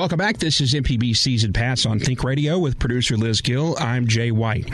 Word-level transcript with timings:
Welcome 0.00 0.16
back. 0.16 0.38
This 0.38 0.62
is 0.62 0.72
MPB 0.72 1.14
Season 1.14 1.52
Pass 1.52 1.84
on 1.84 1.98
Think 1.98 2.24
Radio 2.24 2.58
with 2.58 2.78
producer 2.78 3.18
Liz 3.18 3.42
Gill. 3.42 3.76
I'm 3.78 4.06
Jay 4.06 4.30
White. 4.30 4.66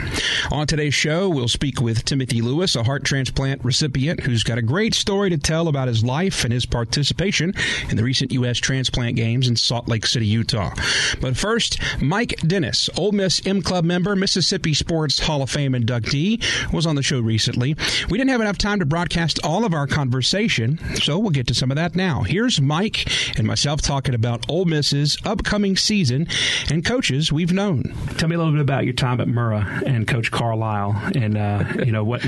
On 0.49 0.65
today's 0.65 0.93
show, 0.93 1.27
we'll 1.27 1.49
speak 1.49 1.81
with 1.81 2.05
Timothy 2.05 2.41
Lewis, 2.41 2.77
a 2.77 2.83
heart 2.83 3.03
transplant 3.03 3.65
recipient 3.65 4.21
who's 4.21 4.43
got 4.43 4.57
a 4.57 4.61
great 4.61 4.93
story 4.93 5.29
to 5.29 5.37
tell 5.37 5.67
about 5.67 5.89
his 5.89 6.05
life 6.05 6.45
and 6.45 6.53
his 6.53 6.65
participation 6.65 7.53
in 7.89 7.97
the 7.97 8.03
recent 8.03 8.31
U.S. 8.31 8.57
transplant 8.57 9.17
games 9.17 9.49
in 9.49 9.57
Salt 9.57 9.89
Lake 9.89 10.05
City, 10.05 10.25
Utah. 10.25 10.73
But 11.19 11.35
first, 11.35 11.79
Mike 12.01 12.39
Dennis, 12.47 12.89
Ole 12.97 13.11
Miss 13.11 13.45
M 13.45 13.61
Club 13.61 13.83
member, 13.83 14.15
Mississippi 14.15 14.73
Sports 14.73 15.19
Hall 15.19 15.41
of 15.41 15.49
Fame 15.49 15.73
inductee, 15.73 16.41
was 16.71 16.85
on 16.85 16.95
the 16.95 17.03
show 17.03 17.19
recently. 17.19 17.75
We 18.09 18.17
didn't 18.17 18.31
have 18.31 18.41
enough 18.41 18.57
time 18.57 18.79
to 18.79 18.85
broadcast 18.85 19.39
all 19.43 19.65
of 19.65 19.73
our 19.73 19.85
conversation, 19.85 20.79
so 20.95 21.19
we'll 21.19 21.31
get 21.31 21.47
to 21.47 21.55
some 21.55 21.71
of 21.71 21.75
that 21.75 21.93
now. 21.93 22.23
Here's 22.23 22.61
Mike 22.61 23.11
and 23.37 23.45
myself 23.45 23.81
talking 23.81 24.15
about 24.15 24.49
Ole 24.49 24.65
Miss's 24.65 25.17
upcoming 25.25 25.75
season 25.75 26.25
and 26.69 26.85
coaches 26.85 27.33
we've 27.33 27.51
known. 27.51 27.93
Tell 28.17 28.29
me 28.29 28.35
a 28.35 28.37
little 28.37 28.53
bit 28.53 28.61
about 28.61 28.85
your 28.85 28.93
time 28.93 29.19
at 29.19 29.27
Murrah 29.27 29.81
and 29.85 30.07
Coach 30.07 30.31
Carlisle, 30.37 30.95
and 31.15 31.37
uh, 31.37 31.63
you 31.85 31.91
know 31.91 32.03
what 32.03 32.23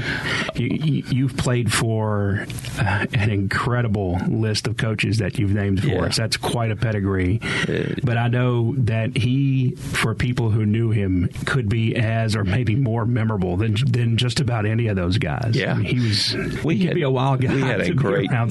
you, 0.55 1.03
you've 1.09 1.37
played 1.37 1.71
for 1.71 2.45
uh, 2.79 3.05
an 3.13 3.29
incredible 3.29 4.17
list 4.27 4.67
of 4.67 4.77
coaches 4.77 5.19
that 5.19 5.37
you've 5.37 5.53
named 5.53 5.81
for 5.81 5.87
Yeah. 5.89 6.05
us. 6.05 6.17
That's 6.17 6.37
quite 6.37 6.71
a 6.71 6.75
pedigree. 6.75 7.39
But 8.03 8.17
I 8.17 8.27
know 8.27 8.73
that 8.77 9.15
he, 9.15 9.71
for 9.75 10.15
people 10.15 10.49
who 10.49 10.65
knew 10.65 10.89
him, 10.91 11.29
could 11.45 11.69
be 11.69 11.95
as 11.95 12.35
or 12.35 12.43
maybe 12.43 12.75
more 12.75 13.05
memorable 13.05 13.57
than 13.57 13.75
than 13.85 14.17
just 14.17 14.39
about 14.39 14.65
any 14.65 14.87
of 14.87 14.95
those 14.95 15.17
guys. 15.17 15.51
Yeah. 15.55 15.73
I 15.73 15.75
mean, 15.75 15.85
he 15.85 16.07
was. 16.07 16.35
We 16.63 16.77
he 16.77 16.87
could 16.87 16.95
be 16.95 17.03
a 17.03 17.09
wild 17.11 17.41
guy. 17.41 17.53
We 17.53 17.61
had 17.61 17.81
a 17.81 17.93
great 17.93 18.31
man 18.31 18.49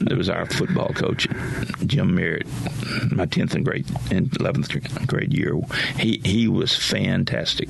that 0.00 0.14
was 0.16 0.28
our 0.28 0.46
football 0.46 0.88
coach, 0.94 1.26
Jim 1.86 2.14
Merritt. 2.14 2.46
My 3.10 3.26
tenth 3.26 3.54
and 3.54 3.64
grade 3.64 3.86
and 4.10 4.34
eleventh 4.40 4.68
grade 5.06 5.32
year, 5.34 5.54
he 5.96 6.20
he 6.24 6.48
was 6.48 6.74
fantastic. 6.76 7.68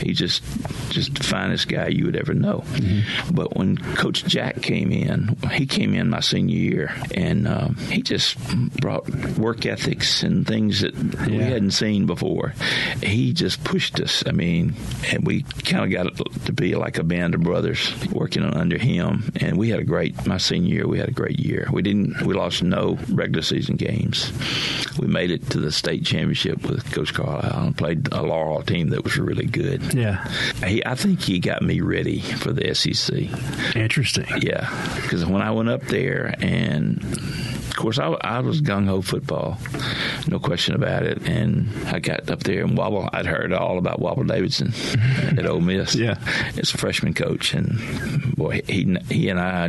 He 0.00 0.09
just 0.12 0.42
just 0.90 1.14
the 1.14 1.24
finest 1.24 1.68
guy 1.68 1.88
you 1.88 2.06
would 2.06 2.16
ever 2.16 2.34
know. 2.34 2.62
Mm-hmm. 2.66 3.34
But 3.34 3.56
when 3.56 3.76
Coach 3.76 4.24
Jack 4.24 4.62
came 4.62 4.92
in, 4.92 5.36
he 5.52 5.66
came 5.66 5.94
in 5.94 6.10
my 6.10 6.20
senior 6.20 6.56
year, 6.56 6.94
and 7.14 7.46
um, 7.46 7.76
he 7.76 8.02
just 8.02 8.36
brought 8.80 9.08
work 9.38 9.66
ethics 9.66 10.22
and 10.22 10.46
things 10.46 10.80
that 10.80 10.94
we 11.26 11.38
hadn't 11.38 11.72
seen 11.72 12.06
before. 12.06 12.54
He 13.02 13.32
just 13.32 13.62
pushed 13.64 14.00
us. 14.00 14.24
I 14.26 14.32
mean, 14.32 14.74
and 15.10 15.26
we 15.26 15.42
kind 15.64 15.84
of 15.84 15.90
got 15.90 16.06
it 16.06 16.44
to 16.46 16.52
be 16.52 16.74
like 16.74 16.98
a 16.98 17.04
band 17.04 17.34
of 17.34 17.42
brothers 17.42 17.92
working 18.12 18.42
under 18.42 18.78
him. 18.78 19.32
And 19.40 19.58
we 19.58 19.70
had 19.70 19.80
a 19.80 19.84
great. 19.84 20.26
My 20.26 20.38
senior 20.38 20.74
year, 20.74 20.88
we 20.88 20.98
had 20.98 21.08
a 21.08 21.12
great 21.12 21.38
year. 21.38 21.68
We 21.72 21.82
didn't. 21.82 22.22
We 22.22 22.34
lost 22.34 22.62
no 22.62 22.98
regular 23.10 23.42
season 23.42 23.76
games. 23.76 24.32
We 24.98 25.06
made 25.06 25.30
it 25.30 25.50
to 25.50 25.60
the 25.60 25.72
state 25.72 26.04
championship 26.04 26.62
with 26.68 26.90
Coach 26.92 27.14
Carlisle 27.14 27.66
and 27.66 27.76
played 27.76 28.08
a 28.12 28.22
Laurel 28.22 28.62
team 28.62 28.90
that 28.90 29.04
was 29.04 29.16
really 29.18 29.46
good. 29.46 29.94
Yeah, 29.94 29.99
He, 30.66 30.84
I 30.84 30.94
think 30.94 31.20
he 31.20 31.38
got 31.38 31.62
me 31.62 31.80
ready 31.80 32.20
for 32.20 32.52
the 32.52 32.74
SEC. 32.74 33.76
interesting. 33.76 34.26
Yeah, 34.40 34.68
because 34.96 35.24
when 35.26 35.42
I 35.42 35.50
went 35.50 35.68
up 35.68 35.82
there, 35.82 36.34
and 36.40 37.02
of 37.70 37.76
course 37.76 37.98
I, 37.98 38.08
I 38.20 38.40
was 38.40 38.60
gung 38.60 38.86
ho 38.86 39.00
football, 39.00 39.56
no 40.28 40.38
question 40.38 40.74
about 40.74 41.04
it. 41.04 41.26
And 41.28 41.68
I 41.86 41.98
got 42.00 42.28
up 42.30 42.42
there 42.42 42.64
and 42.64 42.76
Wobble. 42.76 43.08
I'd 43.12 43.26
heard 43.26 43.52
all 43.52 43.78
about 43.78 44.00
Wobble 44.00 44.24
Davidson 44.24 44.72
at 45.38 45.46
Ole 45.46 45.60
Miss. 45.60 45.94
Yeah. 45.94 46.16
as 46.58 46.74
a 46.74 46.78
freshman 46.78 47.14
coach, 47.14 47.54
and 47.54 47.78
boy, 48.36 48.60
he 48.66 48.96
he 49.08 49.28
and 49.28 49.40
I 49.40 49.68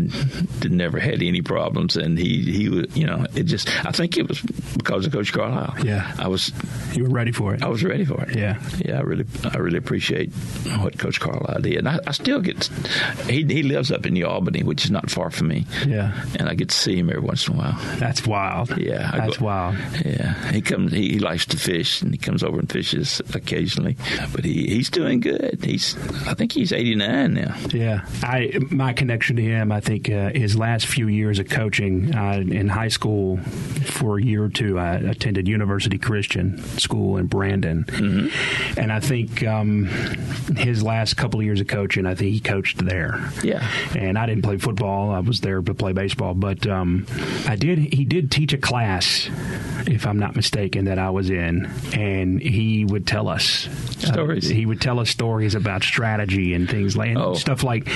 did 0.59 0.72
never 0.72 1.00
had 1.00 1.22
any 1.22 1.41
problems. 1.41 1.95
And 1.95 2.17
he 2.17 2.41
he 2.51 2.69
was, 2.69 2.85
you 2.95 3.06
know, 3.06 3.25
it 3.35 3.44
just 3.44 3.69
I 3.85 3.91
think 3.91 4.17
it 4.17 4.28
was 4.28 4.41
because 4.78 5.06
of 5.06 5.11
Coach 5.13 5.31
Carlisle. 5.31 5.75
Yeah. 5.85 6.13
I 6.17 6.28
was 6.28 6.51
You 6.94 7.03
were 7.03 7.09
ready 7.09 7.31
for 7.31 7.53
it. 7.53 7.63
I 7.63 7.67
was 7.67 7.84
ready 7.84 8.06
for 8.06 8.22
it. 8.23 8.35
Yeah. 8.35 8.59
yeah. 8.84 8.97
I 8.97 9.01
really, 9.01 9.25
I 9.44 9.57
really 9.57 9.78
appreciate 9.78 10.31
what 10.81 10.97
Coach 10.97 11.19
Carlisle 11.19 11.61
did. 11.61 11.78
And 11.78 11.88
I, 11.90 12.00
I 12.07 12.11
still 12.11 12.41
get. 12.41 12.66
He 13.29 13.44
he 13.45 13.63
lives 13.63 13.91
up 13.91 14.06
in 14.06 14.13
New 14.13 14.25
Albany, 14.28 14.63
which 14.63 14.85
is 14.85 14.91
not 14.91 15.09
far 15.09 15.29
from 15.29 15.47
me. 15.50 15.66
Yeah. 15.88 16.11
and 16.40 16.50
I 16.50 16.56
get 16.56 16.69
to 16.69 16.75
see 16.75 16.95
him 16.97 17.09
every 17.09 17.22
once 17.22 17.47
in 17.47 17.53
a 17.56 17.57
while. 17.57 17.91
That's 18.00 18.25
wild. 18.25 18.75
Yeah, 18.78 19.09
I 19.13 19.19
That's 19.19 19.38
go- 19.38 19.46
wild. 19.46 19.75
Yeah, 20.06 20.52
he 20.52 20.62
comes. 20.62 20.91
He, 20.91 21.13
he 21.13 21.19
likes 21.19 21.46
to 21.47 21.57
fish, 21.57 22.02
and 22.02 22.12
he 22.12 22.18
comes 22.18 22.44
over 22.44 22.59
and 22.59 22.69
fishes 22.72 23.22
occasionally. 23.34 23.97
But 24.34 24.46
he, 24.46 24.68
he's 24.68 24.90
doing 24.90 25.19
good. 25.19 25.59
He's. 25.63 25.96
I 26.28 26.34
think 26.34 26.52
he's 26.52 26.72
eighty 26.72 26.96
nine 26.96 27.34
now. 27.34 27.56
Yeah, 27.72 28.06
I 28.24 28.52
my 28.69 28.94
connection 28.94 29.35
to 29.38 29.41
him, 29.41 29.72
I 29.72 29.79
think 29.79 30.09
uh, 30.09 30.29
his 30.34 30.56
last 30.57 30.85
few 30.88 31.07
years 31.07 31.40
of 31.40 31.50
coaching 31.50 32.16
uh, 32.16 32.40
in 32.40 32.68
high 32.69 32.88
school 32.90 33.38
for 33.85 34.18
a 34.19 34.23
year 34.23 34.44
or 34.46 34.50
two, 34.50 34.79
I 34.79 34.96
attended 34.96 35.47
University 35.47 35.97
Christian 35.97 36.58
School 36.79 37.18
in 37.18 37.28
Brandon, 37.28 37.84
Mm-hmm. 37.85 38.79
and 38.79 38.91
I 38.91 39.00
think 39.00 39.44
um, 39.46 39.85
his 40.58 40.84
last 40.84 41.16
couple 41.18 41.40
of 41.40 41.46
years 41.46 41.62
of 41.62 41.68
coaching, 41.68 42.06
I 42.06 42.16
think 42.16 42.31
he 42.34 42.40
coached 42.40 42.84
there. 42.85 43.31
Yeah. 43.44 43.68
and 43.96 44.18
I 44.18 44.25
didn't 44.25 44.44
play 44.44 44.58
football; 44.58 45.12
I 45.12 45.19
was 45.19 45.41
there 45.41 45.62
to 45.62 45.73
play 45.73 45.94
baseball, 45.94 46.34
but 46.34 46.66
um, 46.68 47.06
I 47.47 47.56
did. 47.56 47.79
He 47.81 48.06
did 48.06 48.31
teach 48.31 48.53
a 48.53 48.58
class, 48.58 49.30
if 49.88 50.06
I'm 50.06 50.19
not 50.19 50.36
mistaken, 50.36 50.86
that 50.86 51.00
I 51.00 51.09
was 51.09 51.30
in, 51.30 51.66
and 51.94 52.42
he 52.42 52.86
would 52.86 53.06
tell 53.08 53.28
us 53.28 53.68
uh, 54.03 54.14
Stories. 54.14 54.47
he 54.50 54.66
would 54.66 54.81
tell 54.81 55.00
us 55.00 55.09
stories 55.09 55.56
about 55.56 55.84
strategy 55.84 56.53
and 56.53 56.69
things 56.69 56.96
like 56.97 57.09
and 57.09 57.18
Oh. 57.18 57.34
stuff 57.36 57.64
like 57.64 57.88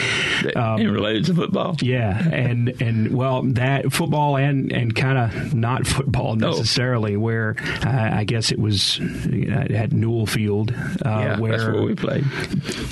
um, 0.56 0.80
and 0.82 0.92
related 0.92 1.26
to 1.26 1.34
football. 1.36 1.76
yeah, 1.82 2.28
and 2.30 2.80
and 2.82 3.16
well, 3.16 3.42
that 3.44 3.92
football 3.92 4.38
and 4.38 4.72
and 4.72 4.96
kind 4.96 5.18
of 5.18 5.54
not 5.54 5.86
football 5.96 6.36
No. 6.36 6.50
necessarily. 6.52 7.18
Where 7.18 7.56
uh, 7.86 8.10
I 8.14 8.24
guess 8.24 8.52
it 8.52 8.60
was 8.60 9.00
uh, 9.00 9.74
at 9.74 9.92
Newell 9.92 10.26
Field, 10.26 10.72
uh, 10.74 11.10
yeah, 11.10 11.40
where 11.40 11.52
that's 11.58 11.64
where 11.72 11.82
we 11.84 11.96
played. 11.96 12.24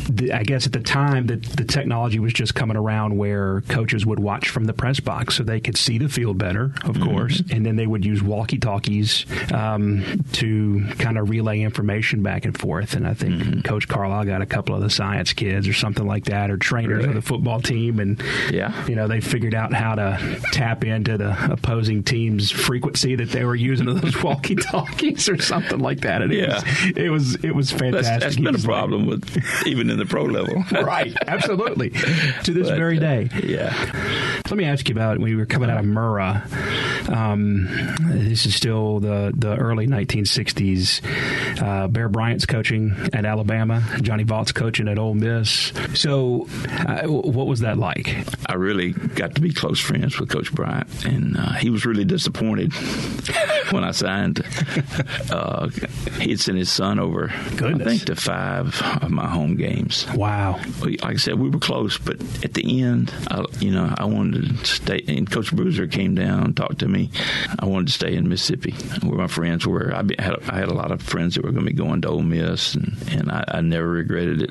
the, 0.10 0.32
I 0.34 0.44
guess 0.44 0.66
at 0.66 0.74
the 0.74 0.80
time 0.80 1.28
that 1.28 1.44
the 1.44 1.66
technology 1.66 2.20
was 2.20 2.34
just 2.34 2.56
coming 2.56 2.78
around, 2.78 3.18
where 3.18 3.62
coaches 3.68 4.06
would 4.06 4.20
watch 4.20 4.50
from 4.50 4.66
the 4.66 4.74
press 4.74 5.00
box 5.00 5.36
so 5.36 5.44
they 5.44 5.60
could 5.60 5.78
see 5.78 5.98
the 5.98 6.10
field 6.10 6.38
better, 6.38 6.66
of 6.86 6.94
Mm-hmm. 6.96 7.04
course, 7.10 7.42
and 7.52 7.66
then 7.66 7.76
they 7.76 7.88
would 7.88 8.06
use 8.06 8.22
walkie 8.22 8.58
talkies 8.84 9.26
um, 9.54 10.24
to 10.34 10.86
kind 11.00 11.18
of 11.18 11.30
relay 11.30 11.62
information 11.62 12.22
back 12.24 12.46
and 12.46 12.58
forth. 12.58 12.94
And 12.96 13.08
I 13.08 13.14
think 13.14 13.34
Mm-hmm. 13.34 13.62
Coach 13.62 13.88
Carlisle 13.88 14.26
got 14.26 14.42
a 14.44 14.46
couple 14.46 14.76
of 14.76 14.82
the 14.82 14.90
science 14.92 15.34
kids 15.34 15.68
or 15.68 15.74
something 15.74 16.06
like 16.06 16.26
that, 16.26 16.52
or 16.52 16.58
trainers 16.58 16.98
Really? 16.98 17.10
of 17.10 17.16
the 17.16 17.22
football 17.22 17.60
team, 17.62 18.00
and 18.00 18.22
Yeah. 18.52 18.86
you 18.86 18.96
know 18.96 19.08
they 19.08 19.22
figured 19.22 19.56
out 19.56 19.74
how 19.74 19.96
to 19.96 20.40
tap 20.52 20.84
into 20.84 21.18
the 21.18 21.52
opposing 21.52 22.04
team's 22.04 22.52
frequency 22.52 23.16
that 23.16 23.30
they 23.32 23.44
were 23.44 23.56
using 23.56 23.88
of 23.88 24.02
those 24.02 24.22
walkie 24.24 24.56
talkies 24.56 25.28
or 25.30 25.42
something 25.42 25.80
like 25.80 26.02
that. 26.02 26.22
And 26.22 26.32
Yeah. 26.32 26.62
it 26.96 27.10
was 27.10 27.36
it 27.36 27.42
was 27.42 27.44
it 27.44 27.56
was 27.56 27.72
fantastic. 27.72 28.04
That's, 28.04 28.24
that's 28.24 28.36
been 28.36 28.48
a 28.48 28.52
was 28.52 28.68
like- 28.68 28.76
problem 28.78 29.06
with 29.08 29.66
even 29.66 29.90
in 29.90 29.98
the 29.98 30.06
pro 30.06 30.24
level. 30.26 30.64
right, 30.84 31.16
absolutely. 31.26 31.90
To 32.44 32.52
this 32.54 32.70
But, 32.70 32.78
very 32.78 32.98
uh, 32.98 33.02
day. 33.02 33.30
yeah. 33.44 34.42
Let 34.50 34.58
me 34.58 34.66
ask 34.66 34.88
you 34.90 34.94
about 34.96 35.18
when 35.20 35.32
you 35.32 35.38
were 35.38 35.46
coming 35.48 35.70
out 35.72 35.80
of 35.80 35.86
Murrah. 35.86 37.10
Um, 37.10 37.68
this 38.12 38.46
is 38.46 38.54
still 38.56 38.73
the, 38.74 39.34
the 39.36 39.56
early 39.56 39.88
1960s. 39.88 41.02
Uh, 41.62 41.88
Bear 41.88 42.10
Bryant's 42.10 42.46
coaching 42.46 42.96
at 43.14 43.26
Alabama. 43.26 43.84
Johnny 44.02 44.24
Vaught's 44.24 44.52
coaching 44.52 44.88
at 44.88 44.98
Ole 44.98 45.14
Miss. 45.14 45.72
So, 45.94 46.48
uh, 46.70 47.08
what 47.08 47.48
was 47.48 47.62
that 47.62 47.78
like? 47.78 48.16
I 48.48 48.56
really 48.56 48.92
got 48.92 49.36
to 49.36 49.42
be 49.42 49.54
close 49.54 49.80
friends 49.80 50.20
with 50.20 50.30
Coach 50.30 50.54
Bryant, 50.54 51.06
and 51.06 51.38
uh, 51.38 51.54
he 51.54 51.70
was 51.70 51.86
really 51.86 52.06
disappointed 52.06 52.74
when 53.72 53.84
I 53.84 53.92
signed. 53.92 54.44
Uh, 55.30 55.70
he 56.20 56.32
had 56.32 56.40
sent 56.40 56.58
his 56.58 56.72
son 56.72 57.00
over, 57.00 57.32
Goodness. 57.56 57.88
I 57.88 57.90
think, 57.90 58.06
to 58.06 58.16
five 58.16 58.82
of 59.02 59.10
my 59.12 59.28
home 59.28 59.56
games. 59.56 60.06
Wow. 60.14 60.60
Like 60.82 61.04
I 61.04 61.16
said, 61.16 61.40
we 61.40 61.50
were 61.50 61.60
close, 61.60 61.98
but 61.98 62.20
at 62.44 62.54
the 62.54 62.82
end, 62.82 63.14
I, 63.30 63.46
you 63.60 63.72
know, 63.72 63.94
I 63.98 64.06
wanted 64.06 64.58
to 64.58 64.66
stay. 64.66 65.04
And 65.08 65.30
Coach 65.30 65.54
Bruiser 65.56 65.88
came 65.88 66.16
down, 66.16 66.54
talked 66.54 66.80
to 66.80 66.88
me 66.88 67.10
I 67.60 67.66
wanted 67.66 67.88
to 67.88 67.94
stay 67.94 68.16
in 68.16 68.30
Mississippi, 68.30 68.63
where 68.72 69.18
my 69.18 69.28
friends 69.28 69.66
were. 69.68 69.94
I, 69.94 70.04
had, 70.20 70.40
I 70.50 70.58
had 70.58 70.70
a 70.70 70.74
lot 70.74 70.92
of 70.92 71.02
friends 71.02 71.36
that 71.36 71.44
were 71.44 71.52
going 71.52 71.66
to 71.66 71.72
be 71.72 71.78
going 71.78 72.02
to 72.02 72.10
Ole 72.10 72.24
Miss, 72.24 72.76
and, 72.76 72.96
and 73.12 73.32
I, 73.32 73.44
I 73.48 73.62
never 73.62 73.90
regretted 73.90 74.44
it. 74.44 74.50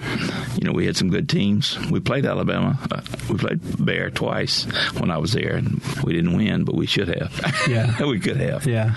You 0.58 0.64
know, 0.64 0.72
we 0.72 0.86
had 0.86 0.96
some 0.96 1.10
good 1.10 1.28
teams. 1.28 1.78
We 1.90 2.00
played 2.00 2.26
Alabama. 2.26 2.78
Uh, 2.90 3.00
we 3.30 3.36
played 3.36 3.84
Bear 3.84 4.10
twice 4.10 4.64
when 4.98 5.10
I 5.10 5.18
was 5.18 5.32
there, 5.32 5.56
and 5.56 5.80
we 6.04 6.12
didn't 6.12 6.36
win, 6.36 6.64
but 6.64 6.74
we 6.74 6.86
should 6.86 7.08
have. 7.08 7.66
Yeah, 7.68 8.02
we 8.06 8.20
could 8.20 8.36
have. 8.36 8.66
Yeah, 8.66 8.94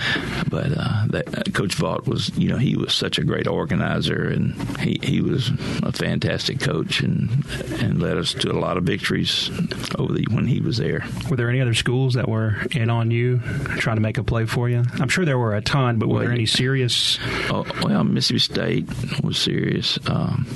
but 0.50 0.72
uh, 0.78 1.06
that, 1.08 1.38
uh, 1.38 1.52
Coach 1.52 1.76
Vaught 1.76 2.08
was, 2.08 2.36
you 2.38 2.50
know, 2.50 2.58
he 2.58 2.76
was 2.76 2.94
such 2.94 3.18
a 3.18 3.24
great 3.24 3.48
organizer, 3.48 4.28
and 4.28 4.54
he, 4.80 5.00
he 5.02 5.22
was 5.22 5.52
a 5.84 5.92
fantastic 5.92 6.60
coach, 6.60 7.02
and 7.02 7.46
and 7.80 8.02
led 8.02 8.18
us 8.18 8.34
to 8.34 8.52
a 8.52 8.58
lot 8.60 8.78
of 8.78 8.84
victories 8.84 9.50
over 9.98 10.14
the 10.14 10.26
when 10.32 10.48
he 10.48 10.60
was 10.60 10.78
there. 10.78 11.06
Were 11.30 11.36
there 11.36 11.50
any 11.50 11.62
other 11.62 11.74
schools 11.74 12.16
that 12.16 12.28
were 12.28 12.58
in 12.72 12.90
on 12.90 13.12
you 13.12 13.40
trying 13.78 13.98
to 13.98 14.02
make 14.02 14.18
a 14.18 14.24
play 14.24 14.46
for 14.46 14.70
you? 14.70 14.84
I'm 15.06 15.10
sure 15.10 15.24
there 15.24 15.38
were 15.38 15.54
a 15.54 15.62
ton, 15.62 16.00
but 16.00 16.08
were 16.08 16.16
well, 16.16 16.24
there 16.24 16.32
any 16.32 16.48
serious? 16.48 17.20
Oh, 17.52 17.64
well, 17.84 18.04
Mississippi 18.04 18.40
State 18.40 19.24
was 19.24 19.38
serious. 19.38 20.00
Um, 20.10 20.48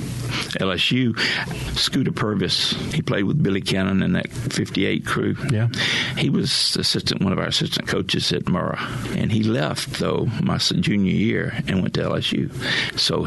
LSU, 0.60 1.18
Scooter 1.76 2.12
Purvis, 2.12 2.72
he 2.92 3.02
played 3.02 3.24
with 3.24 3.42
Billy 3.42 3.60
Cannon 3.60 4.02
in 4.02 4.12
that 4.12 4.28
58 4.28 5.04
crew. 5.06 5.36
Yeah. 5.50 5.68
He 6.16 6.30
was 6.30 6.76
assistant, 6.76 7.22
one 7.22 7.32
of 7.32 7.38
our 7.38 7.46
assistant 7.46 7.88
coaches 7.88 8.32
at 8.32 8.44
Murrah. 8.44 8.80
And 9.16 9.32
he 9.32 9.42
left, 9.42 9.98
though, 9.98 10.26
my 10.42 10.58
junior 10.58 11.12
year 11.12 11.54
and 11.66 11.82
went 11.82 11.94
to 11.94 12.02
LSU. 12.02 12.50
So, 12.98 13.26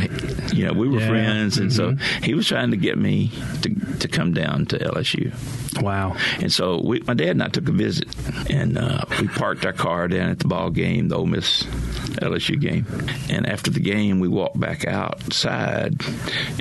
you 0.53 0.65
know, 0.65 0.73
we 0.73 0.87
were 0.87 0.99
yeah. 0.99 1.09
friends. 1.09 1.57
And 1.57 1.71
mm-hmm. 1.71 1.97
so 1.97 2.21
he 2.23 2.33
was 2.33 2.47
trying 2.47 2.71
to 2.71 2.77
get 2.77 2.97
me 2.97 3.31
to, 3.61 3.75
to 3.99 4.07
come 4.07 4.33
down 4.33 4.65
to 4.67 4.79
LSU. 4.79 5.33
Wow. 5.81 6.15
And 6.39 6.51
so 6.51 6.81
we, 6.83 6.99
my 7.01 7.13
dad 7.13 7.29
and 7.29 7.43
I 7.43 7.47
took 7.47 7.67
a 7.67 7.71
visit, 7.71 8.07
and 8.49 8.77
uh, 8.77 9.05
we 9.19 9.27
parked 9.27 9.65
our 9.65 9.73
car 9.73 10.07
down 10.07 10.29
at 10.29 10.39
the 10.39 10.47
ball 10.47 10.69
game, 10.69 11.07
the 11.07 11.17
Ole 11.17 11.25
Miss 11.25 11.65
LSU 12.15 12.59
game. 12.59 12.85
And 13.29 13.47
after 13.47 13.71
the 13.71 13.79
game, 13.79 14.19
we 14.19 14.27
walked 14.27 14.59
back 14.59 14.85
outside 14.85 16.01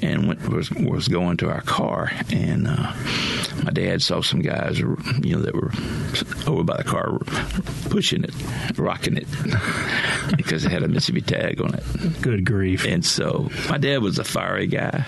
and 0.02 0.28
went, 0.28 0.48
was, 0.48 0.70
was 0.70 1.08
going 1.08 1.36
to 1.38 1.50
our 1.50 1.62
car. 1.62 2.10
And 2.30 2.66
uh, 2.66 2.92
my 3.64 3.70
dad 3.72 4.02
saw 4.02 4.20
some 4.20 4.40
guys, 4.40 4.78
you 4.78 4.96
know, 5.24 5.40
that 5.42 5.54
were 5.54 5.72
over 6.50 6.64
by 6.64 6.76
the 6.76 6.84
car 6.84 7.18
pushing 7.90 8.24
it, 8.24 8.34
rocking 8.78 9.16
it, 9.16 9.26
because 10.36 10.64
it 10.64 10.72
had 10.72 10.82
a 10.82 10.88
Mississippi 10.88 11.20
tag 11.20 11.60
on 11.60 11.74
it. 11.74 12.22
Good 12.22 12.44
grief. 12.44 12.84
And 12.86 13.04
so 13.04 13.50
my 13.68 13.78
dad 13.78 14.02
was 14.02 14.18
a 14.18 14.24
fiery 14.24 14.66
guy, 14.66 15.04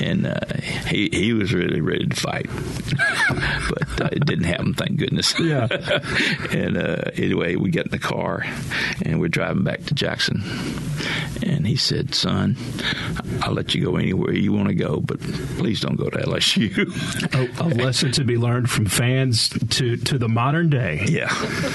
and 0.00 0.26
uh, 0.26 0.40
he, 0.86 1.08
he 1.12 1.32
was 1.32 1.52
really 1.52 1.80
ready 1.80 2.06
to 2.06 2.16
fight. 2.16 2.46
but 3.68 4.00
uh, 4.00 4.08
it 4.12 4.24
didn't 4.24 4.44
happen, 4.44 4.74
thank 4.74 4.96
goodness. 4.96 5.38
Yeah. 5.38 5.66
and 6.50 6.76
uh, 6.76 7.02
anyway, 7.14 7.56
we 7.56 7.70
get 7.70 7.86
in 7.86 7.90
the 7.90 7.98
car 7.98 8.44
and 9.04 9.20
we're 9.20 9.28
driving 9.28 9.64
back 9.64 9.81
to 9.86 9.94
Jackson. 9.94 10.42
And 11.42 11.66
he 11.66 11.76
said, 11.76 12.14
Son, 12.14 12.56
I'll 13.42 13.52
let 13.52 13.74
you 13.74 13.84
go 13.84 13.96
anywhere 13.96 14.32
you 14.32 14.52
want 14.52 14.68
to 14.68 14.74
go, 14.74 15.00
but 15.00 15.20
please 15.20 15.80
don't 15.80 15.96
go 15.96 16.08
to 16.10 16.18
LSU. 16.18 16.72
a, 17.34 17.64
a, 17.64 17.68
lesson 17.82 18.12
to 18.12 18.24
be 18.24 18.36
learned 18.36 18.70
from 18.70 18.86
fans 18.86 19.48
to, 19.48 19.96
to 19.96 20.18
the 20.18 20.28
modern 20.28 20.70
day. 20.70 21.04
Yeah. 21.08 21.32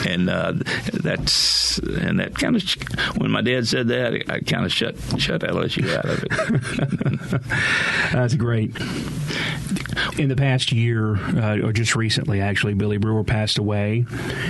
And 0.07 0.30
uh, 0.30 0.54
that's, 0.94 1.80
and 1.80 2.19
that 2.19 2.36
kind 2.36 2.56
of, 2.56 3.18
when 3.18 3.31
my 3.31 3.42
dad 3.42 3.68
said 3.68 3.88
that, 3.89 4.30
I 4.30 4.39
kind 4.39 4.65
of 4.65 4.71
shut, 4.71 4.95
shut 5.19 5.42
LSU 5.42 5.94
out 5.95 6.06
of 6.06 6.24
it. 6.24 7.42
that's 8.12 8.36
great. 8.36 8.75
In 10.17 10.29
the 10.29 10.35
past 10.35 10.71
year, 10.71 11.15
uh, 11.15 11.59
or 11.59 11.71
just 11.71 11.95
recently, 11.95 12.41
actually, 12.41 12.73
Billy 12.73 12.97
Brewer 12.97 13.23
passed 13.23 13.57
away. 13.57 14.05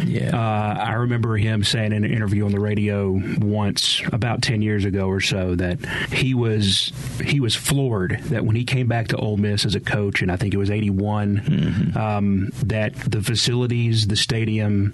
Yeah. 0.05 0.31
Uh, 0.33 0.83
I 0.83 0.93
remember 0.93 1.37
him 1.37 1.63
saying 1.63 1.91
in 1.91 2.03
an 2.03 2.11
interview 2.11 2.45
on 2.45 2.51
the 2.51 2.59
radio 2.59 3.21
once, 3.39 4.01
about 4.11 4.41
ten 4.41 4.61
years 4.61 4.85
ago 4.85 5.07
or 5.07 5.21
so, 5.21 5.55
that 5.55 5.83
he 6.11 6.33
was 6.33 6.91
he 7.23 7.39
was 7.39 7.55
floored 7.55 8.19
that 8.25 8.45
when 8.45 8.55
he 8.55 8.63
came 8.63 8.87
back 8.87 9.09
to 9.09 9.17
Ole 9.17 9.37
Miss 9.37 9.65
as 9.65 9.75
a 9.75 9.79
coach, 9.79 10.21
and 10.21 10.31
I 10.31 10.37
think 10.37 10.53
it 10.53 10.57
was 10.57 10.71
eighty 10.71 10.89
one, 10.89 11.37
mm 11.37 11.57
mm-hmm. 11.57 11.97
um, 11.97 12.49
that 12.65 12.95
the 12.95 13.21
facilities, 13.21 14.07
the 14.07 14.15
stadium, 14.15 14.93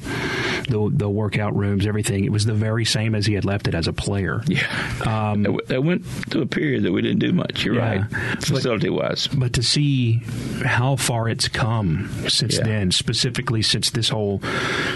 the 0.69 0.89
the 0.91 1.09
workout 1.09 1.55
rooms, 1.55 1.85
everything, 1.85 2.25
it 2.25 2.31
was 2.31 2.45
the 2.45 2.53
very 2.53 2.85
same 2.85 3.15
as 3.15 3.25
he 3.25 3.33
had 3.33 3.45
left 3.45 3.67
it 3.67 3.75
as 3.75 3.87
a 3.87 3.93
player. 3.93 4.41
Yeah. 4.47 4.63
Um, 5.05 5.59
went 5.69 6.05
through 6.05 6.43
a 6.43 6.47
period 6.47 6.83
that 6.83 6.91
we 6.91 7.01
didn't 7.01 7.19
do 7.19 7.33
much. 7.33 7.63
You're 7.63 7.75
yeah. 7.75 8.07
right, 8.09 8.43
facility 8.43 8.89
wise. 8.89 9.27
But 9.27 9.53
to 9.53 9.63
see 9.63 10.21
how 10.65 10.95
far 10.95 11.27
it's 11.27 11.47
come 11.47 12.09
since 12.27 12.57
yeah. 12.57 12.63
then, 12.63 12.91
specifically 12.91 13.61
since 13.61 13.91
this 13.91 14.09
whole 14.09 14.39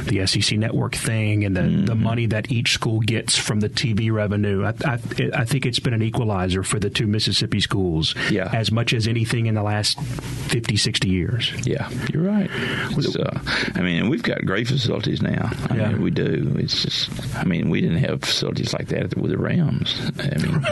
the 0.03 0.25
SEC 0.25 0.57
network 0.57 0.95
thing 0.95 1.43
and 1.43 1.55
the, 1.55 1.61
mm-hmm. 1.61 1.85
the 1.85 1.95
money 1.95 2.25
that 2.25 2.51
each 2.51 2.73
school 2.73 2.99
gets 2.99 3.37
from 3.37 3.59
the 3.59 3.69
TV 3.69 4.11
revenue. 4.11 4.65
I, 4.65 4.73
I, 4.85 4.99
I, 5.33 5.45
think 5.45 5.65
it's 5.65 5.79
been 5.79 5.93
an 5.93 6.01
equalizer 6.01 6.63
for 6.63 6.79
the 6.79 6.89
two 6.89 7.07
Mississippi 7.07 7.59
schools 7.59 8.15
yeah. 8.29 8.49
as 8.53 8.71
much 8.71 8.93
as 8.93 9.07
anything 9.07 9.47
in 9.47 9.55
the 9.55 9.63
last 9.63 9.99
50, 9.99 10.77
60 10.77 11.09
years. 11.09 11.51
Yeah, 11.65 11.89
you're 12.11 12.23
right. 12.23 12.49
Uh, 12.97 13.39
I 13.75 13.81
mean, 13.81 14.09
we've 14.09 14.23
got 14.23 14.45
great 14.45 14.67
facilities 14.67 15.21
now. 15.21 15.49
I 15.69 15.75
yeah. 15.75 15.89
mean, 15.89 16.01
we 16.01 16.11
do. 16.11 16.55
It's 16.57 16.83
just, 16.83 17.09
I 17.35 17.43
mean, 17.43 17.69
we 17.69 17.81
didn't 17.81 17.97
have 17.97 18.21
facilities 18.21 18.73
like 18.73 18.87
that 18.89 19.17
with 19.17 19.31
the 19.31 19.37
Rams. 19.37 19.95
I 20.19 20.37
mean, 20.37 20.65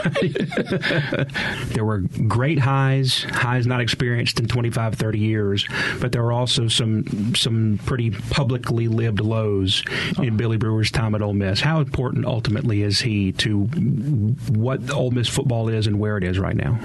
there 1.74 1.84
were 1.84 1.98
great 2.26 2.58
highs, 2.58 3.24
highs 3.24 3.66
not 3.66 3.80
experienced 3.80 4.40
in 4.40 4.48
25, 4.66 4.94
30 4.94 5.18
years, 5.18 5.68
but 6.00 6.10
there 6.10 6.22
were 6.22 6.32
also 6.32 6.66
some 6.66 7.34
some 7.36 7.78
pretty 7.86 8.10
publicly 8.10 8.88
lived 8.88 9.20
lows 9.20 9.84
in 9.86 10.28
uh-huh. 10.28 10.30
Billy 10.30 10.56
Brewer's 10.56 10.90
time 10.90 11.14
at 11.14 11.22
Ole 11.22 11.34
Miss. 11.34 11.60
How 11.60 11.78
important 11.78 12.26
ultimately 12.26 12.82
is 12.82 13.00
he 13.00 13.30
to 13.32 13.64
what 13.64 14.90
Ole 14.90 15.12
Miss 15.12 15.28
football 15.28 15.68
is 15.68 15.86
and 15.86 16.00
where 16.00 16.18
it 16.18 16.24
is 16.24 16.38
right 16.38 16.56
now? 16.56 16.80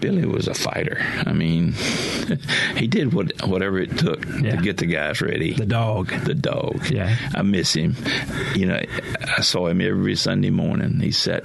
Billy 0.00 0.26
was 0.26 0.46
a 0.46 0.54
fighter. 0.54 0.98
I 1.26 1.32
mean, 1.32 1.72
he 2.76 2.86
did 2.86 3.14
what 3.14 3.32
whatever 3.46 3.78
it 3.78 3.96
took 3.96 4.24
yeah. 4.26 4.56
to 4.56 4.62
get 4.62 4.76
the 4.76 4.86
guys 4.86 5.20
ready. 5.20 5.54
The 5.54 5.66
dog. 5.66 6.10
The 6.24 6.34
dog. 6.34 6.90
Yeah. 6.90 7.16
I 7.34 7.42
miss 7.42 7.72
him. 7.72 7.96
You 8.54 8.66
know, 8.66 8.80
I 9.36 9.40
saw 9.40 9.66
him 9.66 9.80
every 9.80 10.16
Sunday 10.16 10.50
morning. 10.50 11.00
He 11.00 11.10
sat 11.10 11.44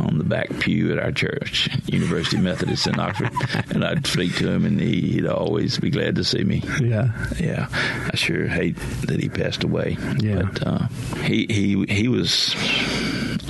on 0.00 0.18
the 0.18 0.24
back 0.24 0.48
pew 0.60 0.90
at 0.92 0.98
our 0.98 1.12
church, 1.12 1.68
University 1.86 2.38
Methodist 2.38 2.86
in 2.86 2.98
Oxford, 2.98 3.30
and 3.70 3.84
I'd 3.84 4.04
to 4.04 4.37
him, 4.46 4.64
and 4.64 4.80
he, 4.80 5.20
would 5.20 5.30
always 5.30 5.78
be 5.78 5.90
glad 5.90 6.16
to 6.16 6.24
see 6.24 6.44
me. 6.44 6.62
Yeah. 6.80 7.12
Yeah. 7.38 7.68
I 7.70 8.16
sure 8.16 8.46
hate 8.46 8.76
that 9.06 9.20
he 9.20 9.28
passed 9.28 9.64
away. 9.64 9.96
Yeah. 10.18 10.42
But 10.42 10.66
uh, 10.66 10.88
he 11.22 11.46
he 11.48 11.84
he 11.86 12.08
was 12.08 12.54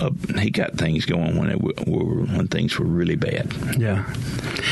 uh, 0.00 0.10
he 0.38 0.50
got 0.50 0.76
things 0.76 1.04
going 1.06 1.36
when 1.36 1.50
it 1.50 1.60
were, 1.60 1.72
when 1.72 2.48
things 2.48 2.78
were 2.78 2.86
really 2.86 3.16
bad. 3.16 3.52
Yeah, 3.76 4.04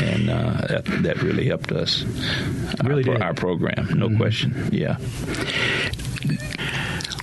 and 0.01 0.29
uh, 0.29 0.67
that, 0.67 0.85
that 1.03 1.21
really 1.21 1.45
helped 1.45 1.71
us. 1.71 2.03
Really 2.83 3.09
our, 3.09 3.23
our 3.23 3.33
program, 3.33 3.87
no 3.97 4.07
mm-hmm. 4.07 4.17
question. 4.17 4.69
Yeah. 4.71 4.97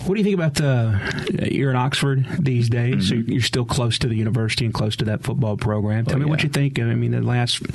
What 0.06 0.16
do 0.16 0.20
you 0.20 0.24
think 0.24 0.34
about 0.34 0.54
the? 0.54 1.48
You're 1.50 1.70
in 1.70 1.76
Oxford 1.76 2.26
these 2.38 2.68
days. 2.68 3.10
Mm-hmm. 3.10 3.26
So 3.26 3.32
you're 3.32 3.40
still 3.40 3.64
close 3.64 3.98
to 4.00 4.06
the 4.06 4.14
university 4.14 4.66
and 4.66 4.74
close 4.74 4.96
to 4.96 5.04
that 5.06 5.22
football 5.22 5.56
program. 5.56 6.04
Tell 6.04 6.16
oh, 6.16 6.18
me 6.18 6.24
yeah. 6.26 6.30
what 6.30 6.42
you 6.42 6.50
think. 6.50 6.78
I 6.78 6.94
mean, 6.94 7.12
the 7.12 7.22
last 7.22 7.66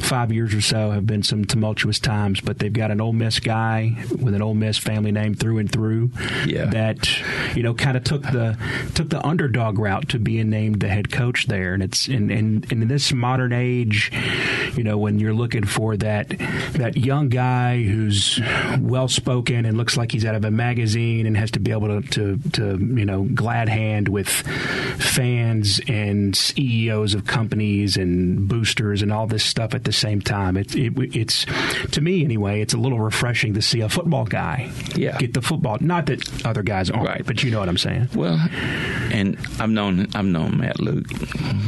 five 0.00 0.32
years 0.32 0.52
or 0.52 0.60
so 0.60 0.90
have 0.90 1.06
been 1.06 1.22
some 1.22 1.44
tumultuous 1.44 2.00
times, 2.00 2.40
but 2.40 2.58
they've 2.58 2.72
got 2.72 2.90
an 2.90 3.00
Ole 3.00 3.12
Miss 3.12 3.38
guy 3.38 3.96
with 4.20 4.34
an 4.34 4.42
Ole 4.42 4.54
Miss 4.54 4.78
family 4.78 5.12
name 5.12 5.34
through 5.34 5.58
and 5.58 5.70
through. 5.70 6.10
Yeah. 6.44 6.66
That 6.66 7.08
you 7.54 7.62
know 7.62 7.74
kind 7.74 7.96
of 7.96 8.02
took 8.02 8.22
the 8.22 8.58
took 8.94 9.10
the 9.10 9.24
underdog 9.24 9.78
route 9.78 10.08
to 10.08 10.18
being 10.18 10.50
named 10.50 10.80
the 10.80 10.88
head 10.88 11.12
coach 11.12 11.46
there, 11.46 11.72
and 11.72 11.84
it's 11.84 12.08
in 12.08 12.30
in, 12.30 12.64
in 12.70 12.88
this 12.88 13.12
modern 13.12 13.52
age, 13.52 14.10
you 14.76 14.82
know, 14.82 14.98
when 14.98 15.20
you're 15.20 15.34
looking 15.34 15.64
for 15.64 15.96
that 15.98 16.30
that 16.72 16.96
young 16.96 17.28
guy 17.28 17.82
who's 17.82 18.40
well 18.80 19.06
spoken 19.06 19.64
and 19.64 19.76
looks 19.76 19.96
like 19.96 20.10
he's 20.10 20.24
out 20.24 20.34
of 20.34 20.44
a 20.44 20.50
magazine 20.50 21.26
and 21.26 21.36
has 21.36 21.52
to 21.52 21.60
be 21.60 21.75
able 21.76 22.00
to, 22.00 22.08
to, 22.10 22.50
to 22.50 22.62
you 22.78 23.04
know 23.04 23.24
glad 23.34 23.68
hand 23.68 24.08
with 24.08 24.28
fans 24.28 25.80
and 25.88 26.36
CEOs 26.36 27.14
of 27.14 27.26
companies 27.26 27.96
and 27.96 28.48
boosters 28.48 29.02
and 29.02 29.12
all 29.12 29.26
this 29.26 29.44
stuff 29.44 29.74
at 29.74 29.84
the 29.84 29.92
same 29.92 30.20
time. 30.20 30.56
It, 30.56 30.74
it, 30.74 30.94
it's 31.16 31.46
to 31.92 32.00
me 32.00 32.24
anyway. 32.24 32.60
It's 32.60 32.74
a 32.74 32.78
little 32.78 33.00
refreshing 33.00 33.54
to 33.54 33.62
see 33.62 33.80
a 33.80 33.88
football 33.88 34.24
guy 34.24 34.70
yeah. 34.94 35.18
get 35.18 35.34
the 35.34 35.42
football. 35.42 35.78
Not 35.80 36.06
that 36.06 36.46
other 36.46 36.62
guys 36.62 36.90
aren't, 36.90 37.08
right. 37.08 37.26
but 37.26 37.42
you 37.42 37.50
know 37.50 37.60
what 37.60 37.68
I'm 37.68 37.78
saying. 37.78 38.08
Well, 38.14 38.38
and 39.12 39.38
I've 39.58 39.70
known 39.70 40.08
I've 40.14 40.24
known 40.24 40.58
Matt 40.58 40.80
Luke 40.80 41.08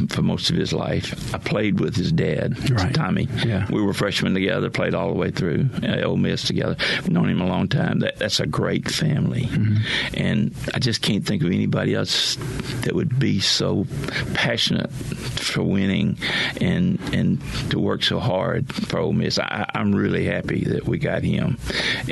for 0.09 0.21
most 0.21 0.49
of 0.49 0.55
his 0.55 0.73
life. 0.73 1.33
I 1.33 1.37
played 1.37 1.79
with 1.79 1.95
his 1.95 2.11
dad, 2.11 2.69
right. 2.69 2.93
Tommy. 2.93 3.27
Yeah. 3.45 3.67
We 3.71 3.81
were 3.81 3.93
freshmen 3.93 4.33
together, 4.33 4.69
played 4.69 4.93
all 4.93 5.09
the 5.09 5.17
way 5.17 5.31
through 5.31 5.69
uh, 5.83 6.01
Ole 6.01 6.17
Miss 6.17 6.43
together. 6.43 6.75
We've 7.01 7.09
known 7.09 7.29
him 7.29 7.41
a 7.41 7.47
long 7.47 7.67
time. 7.67 7.99
That, 7.99 8.17
that's 8.17 8.39
a 8.39 8.47
great 8.47 8.89
family. 8.89 9.43
Mm-hmm 9.43 9.77
and 10.13 10.53
I 10.73 10.79
just 10.79 11.01
can't 11.01 11.25
think 11.25 11.43
of 11.43 11.49
anybody 11.49 11.95
else 11.95 12.37
that 12.81 12.93
would 12.93 13.19
be 13.19 13.39
so 13.39 13.85
passionate 14.33 14.91
for 14.91 15.63
winning 15.63 16.17
and 16.61 16.99
and 17.13 17.41
to 17.69 17.79
work 17.79 18.03
so 18.03 18.19
hard 18.19 18.73
for 18.73 18.99
Ole 18.99 19.13
Miss. 19.13 19.39
I, 19.39 19.65
am 19.73 19.93
really 19.93 20.25
happy 20.25 20.63
that 20.65 20.85
we 20.85 20.97
got 20.97 21.23
him, 21.23 21.57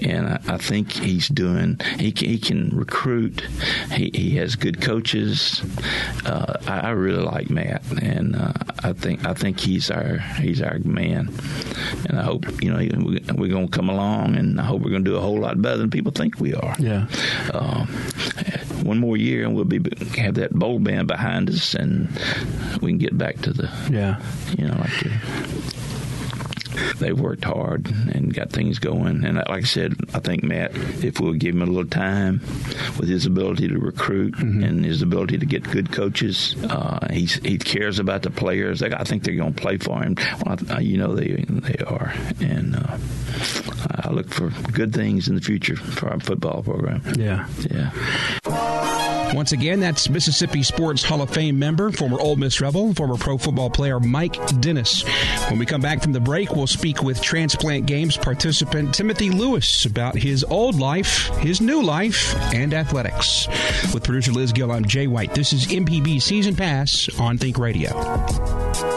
and 0.02 0.28
I, 0.28 0.40
I 0.48 0.58
think 0.58 0.92
he's 0.92 1.28
doing. 1.28 1.80
He 2.00 2.12
can, 2.12 2.30
he 2.30 2.40
can 2.40 2.70
recruit. 2.70 3.42
He, 3.92 4.12
he 4.14 4.38
has 4.38 4.56
good 4.56 4.82
coaches. 4.82 5.62
Uh, 6.26 6.58
I, 6.68 6.80
I, 6.80 6.90
really 6.92 7.24
like 7.24 7.50
Matt, 7.50 7.84
and 8.02 8.36
uh, 8.36 8.54
I 8.84 8.94
think 8.94 9.26
I 9.26 9.34
think 9.34 9.60
he's 9.60 9.90
our 9.90 10.18
he's 10.40 10.62
our 10.62 10.80
man, 10.80 11.30
and 12.08 12.20
I 12.20 12.24
hope 12.24 12.46
you 12.62 12.72
know 12.72 12.78
we're 13.36 13.50
going 13.50 13.68
to 13.68 13.76
come 13.76 13.90
along, 13.90 14.36
and 14.36 14.60
I 14.60 14.64
hope 14.64 14.82
we're 14.82 14.92
going 14.92 15.04
to 15.04 15.10
do 15.12 15.18
a 15.18 15.22
whole 15.22 15.40
lot 15.40 15.62
better 15.62 15.78
than 15.78 15.90
people 15.90 16.12
think 16.12 16.40
we 16.40 16.54
are. 16.54 16.76
Yeah. 16.80 17.08
Uh, 17.54 17.86
one 18.84 19.00
more 19.00 19.18
year, 19.18 19.44
and 19.46 19.56
we'll 19.56 19.66
be 19.66 19.80
have 20.20 20.36
that 20.36 20.54
bowl 20.54 20.80
band 20.80 21.08
behind 21.08 21.50
us, 21.50 21.74
and 21.74 22.08
we 22.82 22.92
can 22.92 22.98
get 22.98 23.18
back 23.18 23.40
to 23.42 23.54
the 23.54 23.70
yeah, 23.92 24.22
you 24.58 24.68
know, 24.68 24.76
like 24.78 24.92
the 25.00 25.67
they've 26.98 27.20
worked 27.20 27.44
hard 27.44 27.88
and 28.14 28.34
got 28.34 28.52
things 28.52 28.80
going. 28.80 29.26
And 29.26 29.38
like 29.38 29.50
I 29.50 29.62
said, 29.62 29.96
I 30.14 30.20
think 30.20 30.44
Matt, 30.44 30.76
if 31.04 31.20
we'll 31.20 31.34
give 31.34 31.56
him 31.56 31.62
a 31.62 31.66
little 31.66 31.90
time 31.90 32.42
with 33.00 33.10
his 33.10 33.26
ability 33.26 33.68
to 33.68 33.78
recruit 33.78 34.36
mm-hmm. 34.36 34.64
and 34.64 34.86
his 34.86 35.02
ability 35.02 35.38
to 35.38 35.46
get 35.46 35.64
good 35.70 35.92
coaches, 35.92 36.56
uh, 36.70 37.08
he 37.12 37.58
cares 37.58 38.00
about 38.00 38.24
the 38.24 38.30
players. 38.30 38.82
I 38.82 39.04
think 39.04 39.24
they're 39.24 39.36
going 39.36 39.54
to 39.54 39.62
play 39.62 39.78
for 39.78 40.02
him. 40.02 40.16
Well, 40.46 40.58
I, 40.70 40.80
you 40.80 40.98
know 40.98 41.16
they 41.16 41.46
they 41.48 41.84
are, 41.86 42.14
and 42.40 42.76
uh, 42.76 42.98
I 43.96 44.12
look 44.12 44.34
for 44.34 44.50
good 44.72 44.94
things 44.94 45.28
in 45.28 45.36
the 45.36 45.42
future 45.42 45.76
for 45.76 46.10
our 46.10 46.20
football 46.20 46.64
program. 46.64 47.02
Yeah, 47.18 47.48
yeah. 47.70 48.77
Once 49.34 49.52
again, 49.52 49.80
that's 49.80 50.10
Mississippi 50.10 50.64
Sports 50.64 51.04
Hall 51.04 51.22
of 51.22 51.30
Fame 51.30 51.60
member, 51.60 51.92
former 51.92 52.20
Ole 52.20 52.38
Miss 52.38 52.60
Rebel, 52.62 52.94
former 52.94 53.18
pro 53.18 53.38
football 53.38 53.70
player 53.70 54.00
Mike 54.00 54.36
Dennis. 54.62 55.04
When 55.50 55.60
we 55.60 55.66
come 55.66 55.82
back 55.82 56.02
from 56.02 56.14
the 56.14 56.20
break, 56.20 56.54
we'll 56.54 56.68
speak 56.68 57.04
with 57.04 57.22
Transplant 57.22 57.86
Games 57.86 58.18
participant 58.18 58.96
Timothy 58.96 59.30
Lewis 59.30 59.86
about 59.86 60.16
his 60.16 60.44
old 60.46 60.80
life, 60.80 61.28
his 61.38 61.62
new 61.62 61.84
life, 61.84 62.36
and 62.54 62.74
athletics. 62.74 63.48
With 63.94 64.04
producer 64.04 64.32
Liz 64.32 64.54
Gill, 64.54 64.72
I'm 64.72 64.86
Jay 64.86 65.08
White. 65.08 65.36
This 65.36 65.54
is 65.54 65.68
MPB 65.68 66.22
Season 66.22 66.56
Pass 66.56 67.10
on 67.20 67.38
Think 67.38 67.58
Radio. 67.60 68.97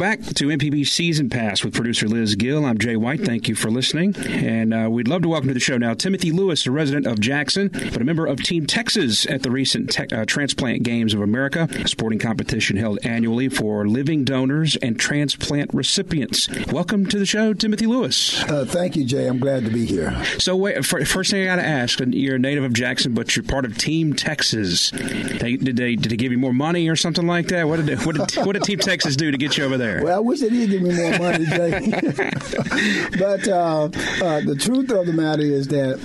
Back 0.00 0.29
to 0.40 0.46
MPB 0.46 0.88
Season 0.88 1.28
Pass 1.28 1.62
with 1.62 1.74
producer 1.74 2.08
Liz 2.08 2.34
Gill. 2.34 2.64
I'm 2.64 2.78
Jay 2.78 2.96
White. 2.96 3.20
Thank 3.20 3.46
you 3.46 3.54
for 3.54 3.70
listening. 3.70 4.16
And 4.16 4.72
uh, 4.72 4.88
we'd 4.90 5.06
love 5.06 5.20
to 5.20 5.28
welcome 5.28 5.48
to 5.48 5.54
the 5.54 5.60
show 5.60 5.76
now 5.76 5.92
Timothy 5.92 6.30
Lewis, 6.30 6.64
a 6.64 6.70
resident 6.70 7.06
of 7.06 7.20
Jackson, 7.20 7.68
but 7.68 8.00
a 8.00 8.04
member 8.04 8.24
of 8.24 8.42
Team 8.42 8.64
Texas 8.64 9.26
at 9.26 9.42
the 9.42 9.50
recent 9.50 9.90
te- 9.90 10.06
uh, 10.16 10.24
Transplant 10.24 10.82
Games 10.82 11.12
of 11.12 11.20
America, 11.20 11.68
a 11.72 11.86
sporting 11.86 12.18
competition 12.18 12.78
held 12.78 12.98
annually 13.04 13.50
for 13.50 13.86
living 13.86 14.24
donors 14.24 14.76
and 14.76 14.98
transplant 14.98 15.74
recipients. 15.74 16.48
Welcome 16.72 17.04
to 17.08 17.18
the 17.18 17.26
show, 17.26 17.52
Timothy 17.52 17.84
Lewis. 17.84 18.42
Uh, 18.44 18.64
thank 18.64 18.96
you, 18.96 19.04
Jay. 19.04 19.26
I'm 19.26 19.40
glad 19.40 19.66
to 19.66 19.70
be 19.70 19.84
here. 19.84 20.24
So, 20.38 20.56
wait, 20.56 20.82
first 20.86 21.32
thing 21.32 21.42
I 21.42 21.44
got 21.44 21.56
to 21.56 21.68
ask 21.68 22.00
you're 22.00 22.36
a 22.36 22.38
native 22.38 22.64
of 22.64 22.72
Jackson, 22.72 23.12
but 23.12 23.36
you're 23.36 23.42
part 23.42 23.66
of 23.66 23.76
Team 23.76 24.14
Texas. 24.14 24.90
They, 24.90 25.56
did, 25.56 25.76
they, 25.76 25.96
did 25.96 26.10
they 26.10 26.16
give 26.16 26.32
you 26.32 26.38
more 26.38 26.54
money 26.54 26.88
or 26.88 26.96
something 26.96 27.26
like 27.26 27.48
that? 27.48 27.68
What 27.68 27.76
did, 27.76 27.84
they, 27.84 27.96
what 27.96 28.16
did, 28.16 28.46
what 28.46 28.52
did 28.54 28.62
Team 28.62 28.78
Texas 28.78 29.16
do 29.16 29.30
to 29.30 29.36
get 29.36 29.58
you 29.58 29.64
over 29.64 29.76
there? 29.76 30.02
Well, 30.02 30.29
wish 30.30 30.40
they 30.40 30.48
did 30.48 30.70
give 30.70 30.82
me 30.82 30.94
more 30.94 31.18
money, 31.18 31.44
Jay. 31.44 31.90
but 33.18 33.48
uh, 33.48 33.84
uh, 33.84 34.40
the 34.40 34.56
truth 34.58 34.90
of 34.92 35.06
the 35.06 35.12
matter 35.12 35.42
is 35.42 35.66
that 35.68 35.98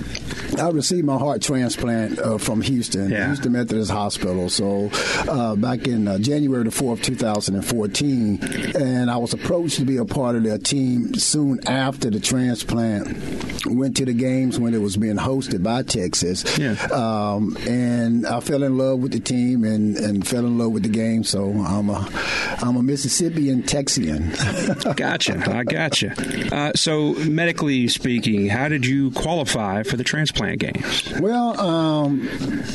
I 0.58 0.70
received 0.70 1.06
my 1.06 1.18
heart 1.18 1.42
transplant 1.42 2.18
uh, 2.18 2.38
from 2.38 2.62
Houston, 2.62 3.10
yeah. 3.10 3.26
Houston 3.26 3.52
Methodist 3.52 3.90
Hospital. 3.90 4.48
So 4.48 4.90
uh, 5.28 5.54
back 5.56 5.86
in 5.86 6.08
uh, 6.08 6.18
January 6.18 6.64
the 6.64 6.70
4th, 6.70 7.02
2014, 7.02 8.40
and 8.74 9.10
I 9.10 9.16
was 9.18 9.34
approached 9.34 9.76
to 9.76 9.84
be 9.84 9.98
a 9.98 10.04
part 10.04 10.34
of 10.36 10.44
their 10.44 10.58
team 10.58 11.14
soon 11.14 11.60
after 11.66 12.10
the 12.10 12.20
transplant. 12.20 13.66
Went 13.66 13.96
to 13.96 14.04
the 14.04 14.14
games 14.14 14.58
when 14.58 14.74
it 14.74 14.80
was 14.80 14.96
being 14.96 15.16
hosted 15.16 15.62
by 15.62 15.82
Texas. 15.82 16.56
Yeah. 16.56 16.74
Um, 16.86 17.56
and 17.66 18.26
I 18.26 18.40
fell 18.40 18.62
in 18.62 18.78
love 18.78 19.00
with 19.00 19.12
the 19.12 19.20
team 19.20 19.64
and, 19.64 19.96
and 19.96 20.26
fell 20.26 20.46
in 20.46 20.56
love 20.56 20.72
with 20.72 20.84
the 20.84 20.88
game. 20.88 21.24
So 21.24 21.50
I'm 21.50 21.90
a 21.90 22.08
I'm 22.58 22.76
a 22.76 22.82
Mississippian 22.82 23.62
Gotcha. 24.96 25.42
I 25.46 25.64
gotcha. 25.64 26.14
Uh, 26.54 26.72
so 26.74 27.12
medically 27.14 27.88
speaking, 27.88 28.48
how 28.48 28.68
did 28.68 28.86
you 28.86 29.10
qualify 29.12 29.82
for 29.82 29.96
the 29.96 30.04
transplant? 30.04 30.58
games? 30.58 31.12
Well, 31.20 31.58
um, 31.60 32.28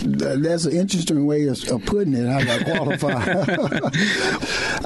that's 0.03 0.65
an 0.65 0.73
interesting 0.73 1.25
way 1.25 1.47
of, 1.47 1.67
of 1.69 1.85
putting 1.85 2.13
it. 2.13 2.27
How 2.27 2.39
I 2.39 2.63
qualified. 2.63 3.50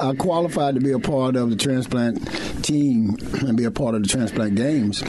I 0.00 0.14
qualified 0.14 0.74
to 0.76 0.80
be 0.80 0.92
a 0.92 0.98
part 0.98 1.36
of 1.36 1.50
the 1.50 1.56
transplant 1.56 2.64
team 2.64 3.16
and 3.40 3.56
be 3.56 3.64
a 3.64 3.70
part 3.70 3.94
of 3.94 4.02
the 4.02 4.08
transplant 4.08 4.56
games 4.56 5.02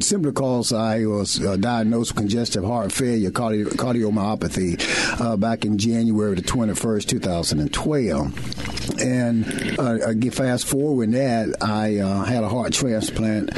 simply 0.00 0.30
because 0.30 0.72
I 0.72 1.06
was 1.06 1.44
uh, 1.44 1.56
diagnosed 1.56 2.12
with 2.12 2.18
congestive 2.18 2.64
heart 2.64 2.92
failure, 2.92 3.30
cardio- 3.30 3.66
cardiomyopathy, 3.66 5.20
uh, 5.20 5.36
back 5.36 5.64
in 5.64 5.78
January 5.78 6.34
the 6.34 6.42
21st, 6.42 7.06
2012. 7.06 9.00
And 9.00 9.78
uh, 9.78 10.08
I 10.08 10.30
fast 10.30 10.66
forward 10.66 11.12
that, 11.12 11.56
I 11.62 11.98
uh, 11.98 12.24
had 12.24 12.44
a 12.44 12.48
heart 12.48 12.72
transplant 12.72 13.50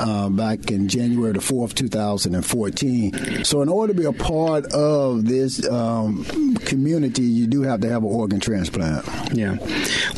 uh, 0.00 0.28
back 0.28 0.70
in 0.70 0.88
January 0.88 1.32
the 1.32 1.40
4th, 1.40 1.74
2014. 1.74 3.44
So, 3.44 3.62
in 3.62 3.68
order 3.68 3.92
to 3.92 3.98
be 3.98 4.06
a 4.06 4.12
part 4.12 4.66
of 4.72 5.26
this 5.26 5.66
um, 5.68 6.24
community, 6.56 7.22
you 7.22 7.46
do 7.46 7.62
have 7.62 7.80
to 7.80 7.88
have 7.88 8.02
an 8.02 8.10
organ 8.10 8.40
transplant. 8.40 9.04
Yeah. 9.32 9.56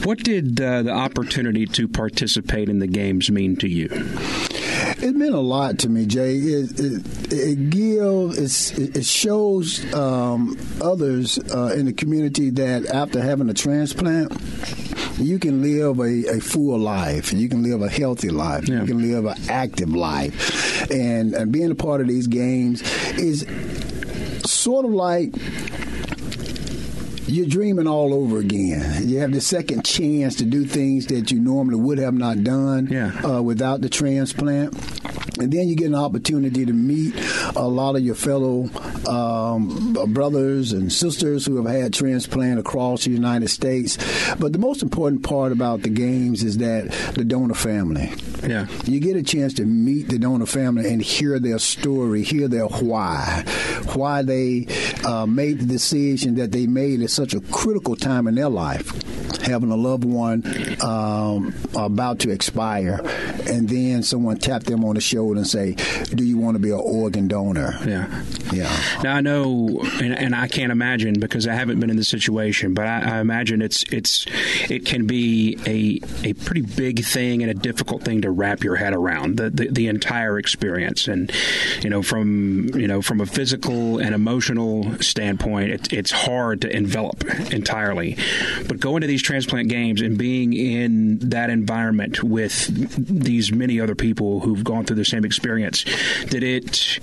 What 0.04 0.18
did 0.18 0.60
uh, 0.60 0.82
the 0.82 0.92
opportunity 0.92 1.66
to 1.66 1.88
participate 1.88 2.68
in 2.68 2.78
the 2.78 2.86
games 2.86 3.30
mean 3.30 3.56
to 3.56 3.68
you? 3.68 3.88
It 5.00 5.14
meant 5.14 5.34
a 5.34 5.40
lot 5.40 5.78
to 5.80 5.88
me, 5.88 6.06
Jay. 6.06 6.36
It, 6.36 6.80
it, 6.80 7.32
it 7.32 7.70
gives, 7.70 8.76
it 8.76 9.04
shows 9.04 9.94
um, 9.94 10.58
others 10.82 11.38
uh, 11.54 11.74
in 11.76 11.86
the 11.86 11.92
community 11.92 12.50
that 12.50 12.86
after 12.86 13.20
having 13.20 13.48
a 13.48 13.54
transplant, 13.54 14.32
you 15.18 15.38
can 15.38 15.62
live 15.62 16.00
a, 16.00 16.36
a 16.36 16.40
full 16.40 16.78
life. 16.78 17.32
You 17.32 17.48
can 17.48 17.62
live 17.62 17.82
a 17.82 17.88
healthy 17.88 18.30
life. 18.30 18.68
Yeah. 18.68 18.80
You 18.80 18.86
can 18.86 19.02
live 19.02 19.24
an 19.26 19.36
active 19.48 19.90
life. 19.94 20.90
And, 20.90 21.34
and 21.34 21.52
being 21.52 21.70
a 21.70 21.76
part 21.76 22.00
of 22.00 22.08
these 22.08 22.26
games 22.26 22.82
is 23.18 23.46
sort 24.44 24.84
of 24.84 24.92
like 24.92 25.32
you're 27.28 27.46
dreaming 27.46 27.86
all 27.86 28.14
over 28.14 28.38
again. 28.38 29.08
You 29.08 29.18
have 29.18 29.32
the 29.32 29.40
second 29.40 29.84
chance 29.84 30.36
to 30.36 30.44
do 30.44 30.64
things 30.64 31.06
that 31.06 31.30
you 31.30 31.38
normally 31.38 31.76
would 31.76 31.98
have 31.98 32.14
not 32.14 32.42
done 32.42 32.88
yeah. 32.90 33.12
uh, 33.24 33.42
without 33.42 33.80
the 33.80 33.88
transplant. 33.88 34.74
And 35.38 35.52
then 35.52 35.68
you 35.68 35.76
get 35.76 35.86
an 35.86 35.94
opportunity 35.94 36.66
to 36.66 36.72
meet 36.72 37.14
a 37.54 37.66
lot 37.66 37.94
of 37.94 38.02
your 38.02 38.16
fellow 38.16 38.68
um, 39.08 39.92
brothers 40.08 40.72
and 40.72 40.92
sisters 40.92 41.46
who 41.46 41.62
have 41.62 41.72
had 41.72 41.94
transplant 41.94 42.58
across 42.58 43.04
the 43.04 43.10
United 43.10 43.48
States. 43.48 43.96
But 44.34 44.52
the 44.52 44.58
most 44.58 44.82
important 44.82 45.22
part 45.22 45.52
about 45.52 45.82
the 45.82 45.90
games 45.90 46.42
is 46.42 46.58
that 46.58 46.90
the 47.14 47.24
donor 47.24 47.54
family. 47.54 48.12
Yeah. 48.42 48.66
You 48.84 49.00
get 49.00 49.16
a 49.16 49.22
chance 49.22 49.54
to 49.54 49.64
meet 49.64 50.08
the 50.08 50.18
donor 50.18 50.46
family 50.46 50.90
and 50.90 51.02
hear 51.02 51.38
their 51.38 51.58
story, 51.58 52.22
hear 52.22 52.48
their 52.48 52.66
why, 52.66 53.44
why 53.94 54.22
they 54.22 54.66
uh, 55.04 55.26
made 55.26 55.60
the 55.60 55.66
decision 55.66 56.36
that 56.36 56.52
they 56.52 56.66
made 56.66 57.02
at 57.02 57.10
such 57.10 57.34
a 57.34 57.40
critical 57.40 57.96
time 57.96 58.26
in 58.26 58.34
their 58.34 58.48
life, 58.48 58.92
having 59.42 59.70
a 59.70 59.76
loved 59.76 60.04
one 60.04 60.42
um, 60.82 61.54
about 61.76 62.20
to 62.20 62.30
expire, 62.30 63.00
and 63.46 63.68
then 63.68 64.02
someone 64.02 64.38
tap 64.38 64.64
them 64.64 64.84
on 64.84 64.94
the 64.94 65.00
shoulder 65.00 65.38
and 65.38 65.46
say, 65.46 65.74
"Do 66.14 66.24
you 66.24 66.38
want 66.38 66.56
to 66.56 66.58
be 66.58 66.70
an 66.70 66.80
organ 66.82 67.28
donor?" 67.28 67.78
Yeah. 67.86 68.24
Yeah. 68.52 68.74
Now 69.02 69.16
I 69.16 69.20
know, 69.20 69.80
and, 70.00 70.16
and 70.16 70.34
I 70.34 70.48
can't 70.48 70.72
imagine 70.72 71.20
because 71.20 71.46
I 71.46 71.54
haven't 71.54 71.80
been 71.80 71.90
in 71.90 71.96
this 71.96 72.08
situation, 72.08 72.74
but 72.74 72.86
I, 72.86 73.16
I 73.16 73.20
imagine 73.20 73.62
it's 73.62 73.82
it's 73.84 74.26
it 74.70 74.84
can 74.84 75.06
be 75.06 75.58
a 75.66 76.28
a 76.28 76.32
pretty 76.34 76.62
big 76.62 77.04
thing 77.04 77.42
and 77.42 77.50
a 77.50 77.54
difficult 77.54 78.02
thing 78.02 78.22
to 78.22 78.30
wrap 78.30 78.64
your 78.64 78.76
head 78.76 78.94
around 78.94 79.36
the, 79.36 79.50
the, 79.50 79.68
the 79.68 79.88
entire 79.88 80.38
experience, 80.38 81.08
and 81.08 81.32
you 81.82 81.90
know 81.90 82.02
from 82.02 82.68
you 82.74 82.86
know 82.86 83.02
from 83.02 83.20
a 83.20 83.26
physical 83.26 83.98
and 83.98 84.14
emotional 84.14 84.98
standpoint, 85.00 85.70
it, 85.70 85.92
it's 85.92 86.10
hard 86.10 86.62
to 86.62 86.74
envelop 86.74 87.24
entirely. 87.52 88.16
But 88.66 88.80
going 88.80 89.02
to 89.02 89.06
these 89.06 89.17
transplant 89.22 89.68
games 89.68 90.00
and 90.00 90.18
being 90.18 90.52
in 90.52 91.18
that 91.18 91.50
environment 91.50 92.22
with 92.22 92.66
these 92.96 93.52
many 93.52 93.80
other 93.80 93.94
people 93.94 94.40
who've 94.40 94.64
gone 94.64 94.84
through 94.84 94.96
the 94.96 95.04
same 95.04 95.24
experience, 95.24 95.84
did 96.28 96.42
it 96.42 96.98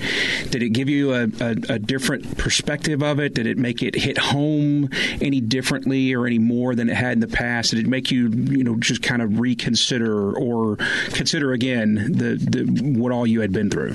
did 0.50 0.64
it 0.64 0.70
give 0.70 0.90
you 0.90 1.14
a, 1.14 1.24
a, 1.40 1.56
a 1.70 1.80
different 1.80 2.38
perspective 2.38 3.02
of 3.04 3.20
it? 3.20 3.34
Did 3.34 3.48
it 3.48 3.58
make 3.58 3.82
it 3.84 3.96
hit 3.96 4.18
home 4.18 4.90
any 5.22 5.42
differently 5.42 6.14
or 6.14 6.26
any 6.26 6.40
more 6.40 6.76
than 6.76 6.90
it 6.90 6.96
had 6.96 7.14
in 7.14 7.20
the 7.20 7.28
past? 7.28 7.72
Did 7.72 7.80
it 7.80 7.88
make 7.88 8.12
you 8.12 8.30
you 8.30 8.64
know 8.64 8.76
just 8.76 9.02
kind 9.02 9.22
of 9.22 9.40
reconsider 9.40 10.34
or 10.36 10.78
consider 11.10 11.54
again 11.54 12.12
the, 12.12 12.36
the 12.36 13.00
what 13.00 13.12
all 13.12 13.28
you 13.28 13.42
had 13.42 13.52
been 13.52 13.70
through? 13.70 13.94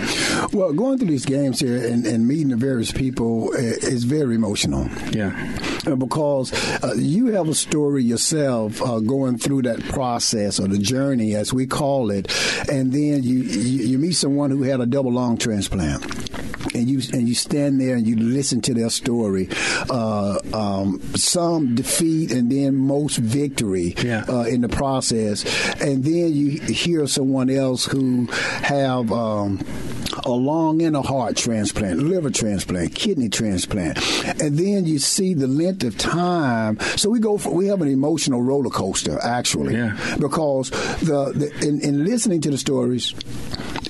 Well, 0.52 0.72
going 0.72 0.98
through 0.98 1.08
these 1.08 1.26
games 1.26 1.60
here 1.60 1.76
and, 1.86 2.06
and 2.06 2.26
meeting 2.26 2.48
the 2.48 2.56
various 2.56 2.92
people 2.92 3.52
is 3.52 4.04
very 4.04 4.34
emotional. 4.34 4.88
Yeah. 5.12 5.30
Uh, 5.86 5.96
because 5.96 6.52
uh, 6.82 6.94
you 6.96 7.26
have 7.28 7.48
a 7.48 7.54
story 7.54 8.04
yourself 8.10 8.82
uh, 8.82 9.00
going 9.00 9.38
through 9.38 9.62
that 9.62 9.82
process 9.84 10.60
or 10.60 10.68
the 10.68 10.78
journey, 10.78 11.34
as 11.34 11.52
we 11.52 11.66
call 11.66 12.10
it, 12.10 12.30
and 12.70 12.92
then 12.92 13.22
you, 13.22 13.38
you, 13.38 13.84
you 13.86 13.98
meet 13.98 14.12
someone 14.12 14.50
who 14.50 14.62
had 14.62 14.80
a 14.80 14.86
double 14.86 15.12
lung 15.12 15.38
transplant 15.38 16.04
and 16.80 16.88
you 16.88 17.00
and 17.12 17.28
you 17.28 17.34
stand 17.34 17.80
there 17.80 17.94
and 17.94 18.06
you 18.06 18.16
listen 18.16 18.60
to 18.62 18.74
their 18.74 18.90
story. 18.90 19.48
Uh, 19.88 20.38
um, 20.54 21.00
some 21.14 21.74
defeat 21.74 22.32
and 22.32 22.50
then 22.50 22.74
most 22.76 23.18
victory 23.18 23.94
yeah. 24.02 24.24
uh, 24.28 24.42
in 24.42 24.62
the 24.62 24.68
process, 24.68 25.44
and 25.80 26.04
then 26.04 26.32
you 26.32 26.58
hear 26.60 27.06
someone 27.06 27.50
else 27.50 27.84
who 27.84 28.26
have. 28.26 29.12
Um, 29.12 29.60
a 30.24 30.30
lung 30.30 30.82
and 30.82 30.96
a 30.96 31.02
heart 31.02 31.36
transplant, 31.36 32.00
liver 32.00 32.30
transplant, 32.30 32.94
kidney 32.94 33.28
transplant, 33.28 33.96
and 34.42 34.58
then 34.58 34.84
you 34.84 34.98
see 34.98 35.34
the 35.34 35.46
length 35.46 35.84
of 35.84 35.96
time. 35.96 36.78
So 36.96 37.10
we 37.10 37.20
go 37.20 37.38
for 37.38 37.54
we 37.54 37.68
have 37.68 37.80
an 37.80 37.88
emotional 37.88 38.42
roller 38.42 38.70
coaster 38.70 39.18
actually, 39.22 39.74
yeah. 39.76 39.96
because 40.18 40.70
the, 40.70 41.32
the 41.34 41.66
in, 41.66 41.80
in 41.80 42.04
listening 42.04 42.40
to 42.42 42.50
the 42.50 42.58
stories, 42.58 43.14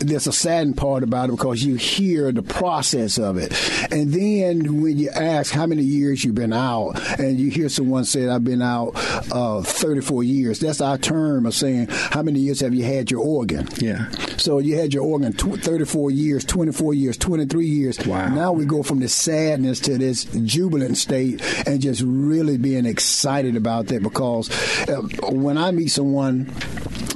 there's 0.01 0.27
a 0.27 0.33
saddened 0.33 0.77
part 0.77 1.03
about 1.03 1.29
it 1.29 1.33
because 1.33 1.63
you 1.63 1.77
hear 1.77 2.33
the 2.33 2.43
process 2.43 3.19
of 3.19 3.37
it. 3.37 3.53
And 3.93 4.13
then 4.13 4.83
when 4.83 4.99
you 4.99 5.11
ask 5.11 5.53
how 5.53 5.67
many 5.67 5.83
years 5.83 6.25
you've 6.25 6.35
been 6.35 6.53
out, 6.53 6.99
and 7.21 7.39
you 7.39 7.51
hear 7.51 7.69
someone 7.69 8.05
say, 8.05 8.29
I've 8.29 8.45
been 8.45 8.63
out 8.63 8.93
uh, 9.31 9.63
34 9.63 10.25
years, 10.25 10.59
that's 10.59 10.81
our 10.81 10.99
term 10.99 11.47
of 11.47 11.55
saying, 11.55 11.89
how 11.91 12.23
many 12.23 12.41
years 12.41 12.61
have 12.61 12.75
you 12.75 12.85
had 12.85 13.11
your 13.11 13.21
organ? 13.21 13.69
Yeah. 13.79 14.11
So 14.37 14.59
you 14.59 14.77
had 14.77 14.95
your 14.95 15.05
organ 15.05 15.33
tw- 15.33 15.63
34 15.63 16.11
years, 16.11 16.45
24 16.45 16.95
years, 16.95 17.17
23 17.19 17.67
years. 17.67 18.07
Wow. 18.07 18.29
Now 18.29 18.53
we 18.53 18.65
go 18.65 18.83
from 18.83 19.01
this 19.01 19.15
sadness 19.15 19.81
to 19.81 19.99
this 19.99 20.25
jubilant 20.25 20.97
state 20.97 21.43
and 21.67 21.81
just 21.81 22.03
really 22.05 22.57
being 22.57 22.87
excited 22.87 23.57
about 23.57 23.89
that 23.89 24.03
because 24.03 24.51
uh, 24.89 25.03
when 25.31 25.59
I 25.59 25.71
meet 25.71 25.89
someone 25.89 26.51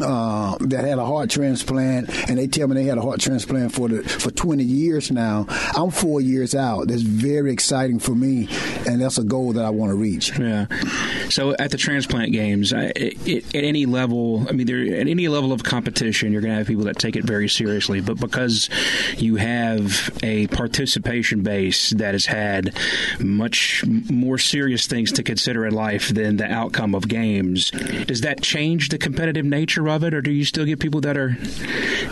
uh, 0.00 0.56
that 0.60 0.84
had 0.84 0.98
a 0.98 1.04
heart 1.04 1.30
transplant, 1.30 2.10
and 2.28 2.38
they 2.38 2.46
tell 2.46 2.68
me 2.68 2.74
they 2.74 2.84
had 2.84 2.98
a 2.98 3.02
heart 3.02 3.20
transplant 3.20 3.72
for 3.72 3.88
the 3.88 4.02
for 4.02 4.30
20 4.30 4.62
years 4.62 5.10
now. 5.10 5.46
I'm 5.74 5.90
four 5.90 6.20
years 6.20 6.54
out. 6.54 6.88
That's 6.88 7.02
very 7.02 7.52
exciting 7.52 7.98
for 7.98 8.14
me, 8.14 8.48
and 8.86 9.00
that's 9.00 9.18
a 9.18 9.24
goal 9.24 9.52
that 9.54 9.64
I 9.64 9.70
want 9.70 9.90
to 9.90 9.96
reach. 9.96 10.36
Yeah. 10.38 10.66
So 11.30 11.54
at 11.58 11.70
the 11.70 11.76
transplant 11.76 12.32
games, 12.32 12.72
I, 12.72 12.92
it, 12.96 13.54
at 13.54 13.64
any 13.64 13.86
level, 13.86 14.46
I 14.48 14.52
mean, 14.52 14.66
there 14.66 14.82
at 14.82 15.08
any 15.08 15.28
level 15.28 15.52
of 15.52 15.62
competition, 15.62 16.32
you're 16.32 16.42
going 16.42 16.52
to 16.52 16.58
have 16.58 16.66
people 16.66 16.84
that 16.84 16.98
take 16.98 17.16
it 17.16 17.24
very 17.24 17.48
seriously. 17.48 18.00
But 18.00 18.20
because 18.20 18.68
you 19.16 19.36
have 19.36 20.10
a 20.22 20.46
participation 20.48 21.42
base 21.42 21.90
that 21.90 22.14
has 22.14 22.26
had 22.26 22.76
much 23.20 23.84
more 23.86 24.38
serious 24.38 24.86
things 24.86 25.12
to 25.12 25.22
consider 25.22 25.66
in 25.66 25.74
life 25.74 26.08
than 26.08 26.36
the 26.36 26.50
outcome 26.50 26.94
of 26.94 27.08
games, 27.08 27.70
does 28.06 28.22
that 28.22 28.42
change 28.42 28.88
the 28.88 28.98
competitive 28.98 29.44
nature 29.44 29.83
of 29.88 30.04
it, 30.04 30.14
or 30.14 30.20
do 30.20 30.30
you 30.30 30.44
still 30.44 30.64
get 30.64 30.80
people 30.80 31.00
that 31.02 31.16
are, 31.16 31.36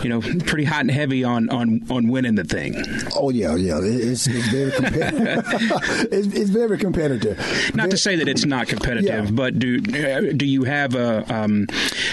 you 0.01 0.09
know, 0.09 0.21
pretty 0.45 0.63
hot 0.63 0.81
and 0.81 0.91
heavy 0.91 1.23
on 1.23 1.49
on, 1.49 1.81
on 1.89 2.07
winning 2.07 2.35
the 2.35 2.43
thing? 2.43 2.75
Oh 3.15 3.29
yeah, 3.29 3.55
yeah, 3.55 3.79
it's, 3.81 4.27
it's 4.27 4.47
very 4.49 4.71
competitive. 4.71 5.43
it's, 6.11 6.27
it's, 6.27 6.49
very 6.49 6.77
competitive. 6.77 7.37
Not 7.75 7.83
very, 7.83 7.89
to 7.91 7.97
say 7.97 8.15
that 8.17 8.27
it's 8.27 8.45
not 8.45 8.67
competitive, 8.67 9.25
yeah. 9.25 9.31
but 9.31 9.59
do 9.59 9.79
do 9.79 10.45
you 10.45 10.63
have 10.63 10.95
a 10.95 11.33
um, 11.33 11.67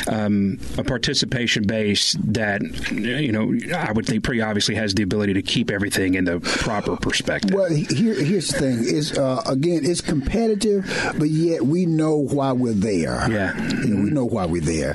um, 0.09 0.59
a 0.79 0.85
participation 0.85 1.67
base 1.67 2.17
that 2.25 2.63
you 2.93 3.33
know 3.33 3.53
I 3.77 3.93
would 3.93 4.07
think 4.07 4.25
pretty 4.25 4.41
obviously 4.41 4.75
has 4.77 4.95
the 4.95 5.03
ability 5.03 5.35
to 5.35 5.43
keep 5.43 5.71
everything 5.71 6.15
in 6.15 6.25
the 6.25 6.41
proper 6.41 6.97
perspective? 6.97 7.55
Well, 7.55 7.71
here, 7.71 8.15
here's 8.15 8.49
the 8.49 8.59
thing: 8.59 8.79
is 8.85 9.17
uh, 9.17 9.43
again, 9.47 9.85
it's 9.85 10.01
competitive, 10.01 10.85
but 11.19 11.29
yet 11.29 11.63
we 11.63 11.87
know 11.87 12.17
why 12.17 12.53
we're 12.53 12.73
there. 12.73 13.27
Yeah, 13.31 13.57
you 13.83 13.95
know, 13.95 14.03
we 14.05 14.11
know 14.11 14.25
why 14.25 14.47
we're 14.47 14.63
there. 14.63 14.95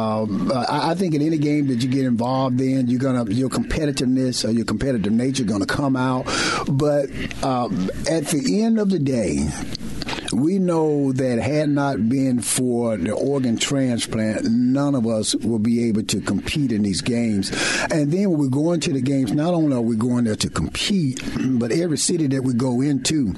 Um, 0.00 0.50
I, 0.54 0.94
think 0.94 1.14
in 1.14 1.22
any 1.22 1.36
game 1.38 1.66
that 1.68 1.82
you 1.82 1.88
get 1.88 2.04
involved 2.04 2.60
in, 2.60 2.88
you're 2.88 3.00
gonna 3.00 3.30
your 3.30 3.50
competitiveness 3.50 4.48
or 4.48 4.50
your 4.50 4.64
competitive 4.64 5.12
nature 5.12 5.44
going 5.44 5.60
to 5.60 5.66
come 5.66 5.94
out. 5.94 6.24
But 6.68 7.10
um, 7.44 7.90
at 8.08 8.26
the 8.28 8.62
end 8.62 8.78
of 8.78 8.90
the 8.90 8.98
day, 8.98 9.48
we 10.32 10.58
know 10.58 11.12
that 11.12 11.38
had 11.40 11.68
not 11.68 12.08
been 12.08 12.40
for 12.40 12.96
the 12.96 13.12
organ 13.12 13.56
transplant, 13.56 14.44
none 14.44 14.94
of 14.94 15.06
us 15.06 15.34
will 15.34 15.58
be 15.58 15.88
able 15.88 16.02
to 16.04 16.20
compete 16.20 16.72
in 16.72 16.82
these 16.82 17.00
games. 17.00 17.50
And 17.90 18.12
then 18.12 18.30
when 18.30 18.38
we 18.38 18.48
go 18.48 18.72
into 18.72 18.92
the 18.92 19.00
games, 19.02 19.32
not 19.32 19.54
only 19.54 19.76
are 19.76 19.80
we 19.80 19.96
going 19.96 20.24
there 20.24 20.36
to 20.36 20.48
compete, 20.48 21.20
but 21.58 21.72
every 21.72 21.98
city 21.98 22.26
that 22.28 22.42
we 22.42 22.54
go 22.54 22.80
into, 22.80 23.34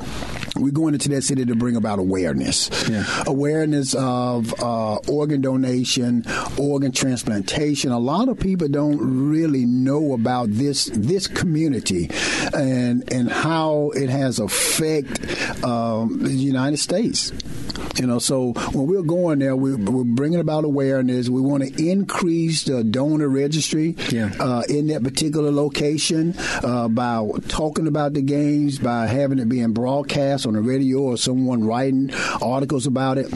we're 0.57 0.71
going 0.71 0.95
into 0.95 1.09
that 1.11 1.23
city 1.23 1.45
to 1.47 1.55
bring 1.55 1.77
about 1.77 1.99
awareness. 1.99 2.71
Yeah. 2.89 3.05
Awareness 3.27 3.95
of 3.95 4.53
uh, 4.63 4.97
organ 5.09 5.41
donation, 5.41 6.25
organ 6.59 6.93
transplantation. 6.93 7.91
A 7.91 7.99
lot 7.99 8.29
of 8.29 8.39
people 8.39 8.69
don't 8.69 8.99
really 9.31 9.65
know 9.65 10.13
about 10.13 10.51
this 10.51 10.91
this 10.93 11.27
community 11.27 12.11
and 12.55 13.11
and 13.13 13.31
how 13.31 13.91
it 13.95 14.11
has 14.11 14.39
affect 14.39 15.65
um, 15.65 16.23
the 16.23 16.33
United 16.33 16.79
States. 16.79 17.33
You 17.97 18.07
know, 18.07 18.19
so 18.19 18.53
when 18.73 18.87
we're 18.87 19.03
going 19.03 19.41
there, 19.41 19.55
we, 19.55 19.75
are 19.75 20.05
bringing 20.05 20.41
about 20.41 20.65
awareness. 20.65 21.29
We 21.29 21.41
want 21.41 21.63
to 21.65 21.91
increase 21.91 22.65
the 22.65 22.83
donor 22.83 23.29
registry 23.29 23.97
yeah. 24.11 24.33
uh, 24.41 24.63
in 24.69 24.87
that 24.89 25.03
particular 25.03 25.51
location 25.51 26.35
uh, 26.63 26.89
by 26.89 27.27
talking 27.49 27.87
about 27.87 28.15
the 28.15 28.23
games, 28.23 28.79
by 28.79 29.07
having 29.07 29.39
it 29.39 29.49
being 29.49 29.73
broadcast 29.73 30.47
on 30.47 30.55
the 30.55 30.61
radio 30.61 31.01
or 31.01 31.17
someone 31.17 31.65
writing 31.65 32.13
articles 32.41 32.87
about 32.87 33.19
it 33.19 33.29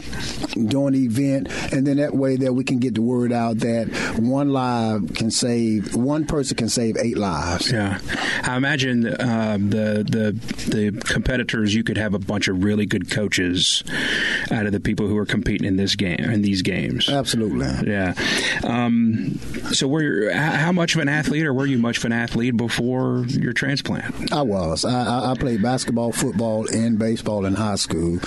during 0.65 0.93
the 0.93 1.05
event, 1.05 1.49
and 1.71 1.85
then 1.85 1.97
that 1.97 2.15
way 2.15 2.35
that 2.35 2.53
we 2.53 2.63
can 2.63 2.79
get 2.79 2.95
the 2.95 3.01
word 3.01 3.31
out 3.31 3.59
that 3.59 3.87
one 4.19 4.49
live 4.49 5.13
can 5.13 5.29
save 5.29 5.95
one 5.95 6.25
person 6.25 6.57
can 6.57 6.69
save 6.69 6.97
eight 6.97 7.17
lives. 7.17 7.71
Yeah, 7.71 7.99
I 8.43 8.57
imagine 8.57 9.07
uh, 9.07 9.57
the 9.59 10.03
the 10.03 10.31
the 10.71 10.99
competitors 11.01 11.75
you 11.75 11.83
could 11.83 11.97
have 11.97 12.13
a 12.13 12.19
bunch 12.19 12.47
of 12.47 12.63
really 12.63 12.85
good 12.85 13.11
coaches 13.11 13.83
out 14.51 14.65
of 14.65 14.71
the 14.71 14.79
people 14.79 15.07
who 15.07 15.17
are 15.17 15.25
competing 15.25 15.67
in 15.67 15.77
this 15.77 15.95
game 15.95 16.19
in 16.19 16.41
these 16.41 16.61
games. 16.61 17.09
Absolutely. 17.09 17.67
Yeah. 17.89 18.13
Um, 18.63 19.39
so, 19.71 19.87
were 19.87 20.31
how 20.31 20.71
much 20.71 20.95
of 20.95 21.01
an 21.01 21.09
athlete, 21.09 21.45
or 21.45 21.53
were 21.53 21.65
you 21.65 21.77
much 21.77 21.97
of 21.97 22.05
an 22.05 22.11
athlete 22.11 22.57
before 22.57 23.25
your 23.27 23.53
transplant? 23.53 24.31
I 24.31 24.41
was. 24.41 24.85
I, 24.85 25.31
I 25.31 25.35
played 25.35 25.61
basketball, 25.61 26.11
football, 26.11 26.67
and 26.73 26.97
baseball 26.97 27.45
in 27.45 27.53
high 27.53 27.75
school, 27.75 28.19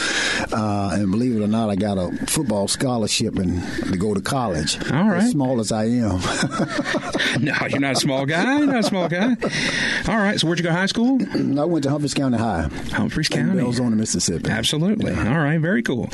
uh, 0.52 0.90
and 0.92 1.10
believe 1.10 1.36
it 1.36 1.42
or 1.42 1.48
not, 1.48 1.70
I 1.70 1.76
got 1.76 1.98
a 1.98 2.10
football 2.26 2.68
scholarship 2.68 3.36
and 3.36 3.62
to 3.92 3.96
go 3.96 4.14
to 4.14 4.20
college. 4.20 4.76
All 4.90 5.08
right. 5.08 5.22
As 5.22 5.30
small 5.30 5.60
as 5.60 5.72
I 5.72 5.84
am. 5.84 6.20
no, 7.40 7.54
you're 7.68 7.80
not 7.80 7.92
a 7.92 8.00
small 8.00 8.26
guy. 8.26 8.58
You're 8.58 8.66
not 8.66 8.80
a 8.80 8.82
small 8.82 9.08
guy. 9.08 9.36
All 10.08 10.18
right. 10.18 10.38
So, 10.38 10.46
where'd 10.46 10.58
you 10.58 10.64
go 10.64 10.70
to 10.70 10.76
high 10.76 10.86
school? 10.86 11.18
I 11.58 11.64
went 11.64 11.84
to 11.84 11.90
Humphreys 11.90 12.14
County 12.14 12.38
High. 12.38 12.68
Humphreys 12.92 13.28
County, 13.28 13.62
Belzoni, 13.62 13.94
Mississippi. 13.94 14.50
Absolutely. 14.50 15.12
All 15.12 15.38
right. 15.38 15.58
Very 15.58 15.82
cool. 15.82 16.09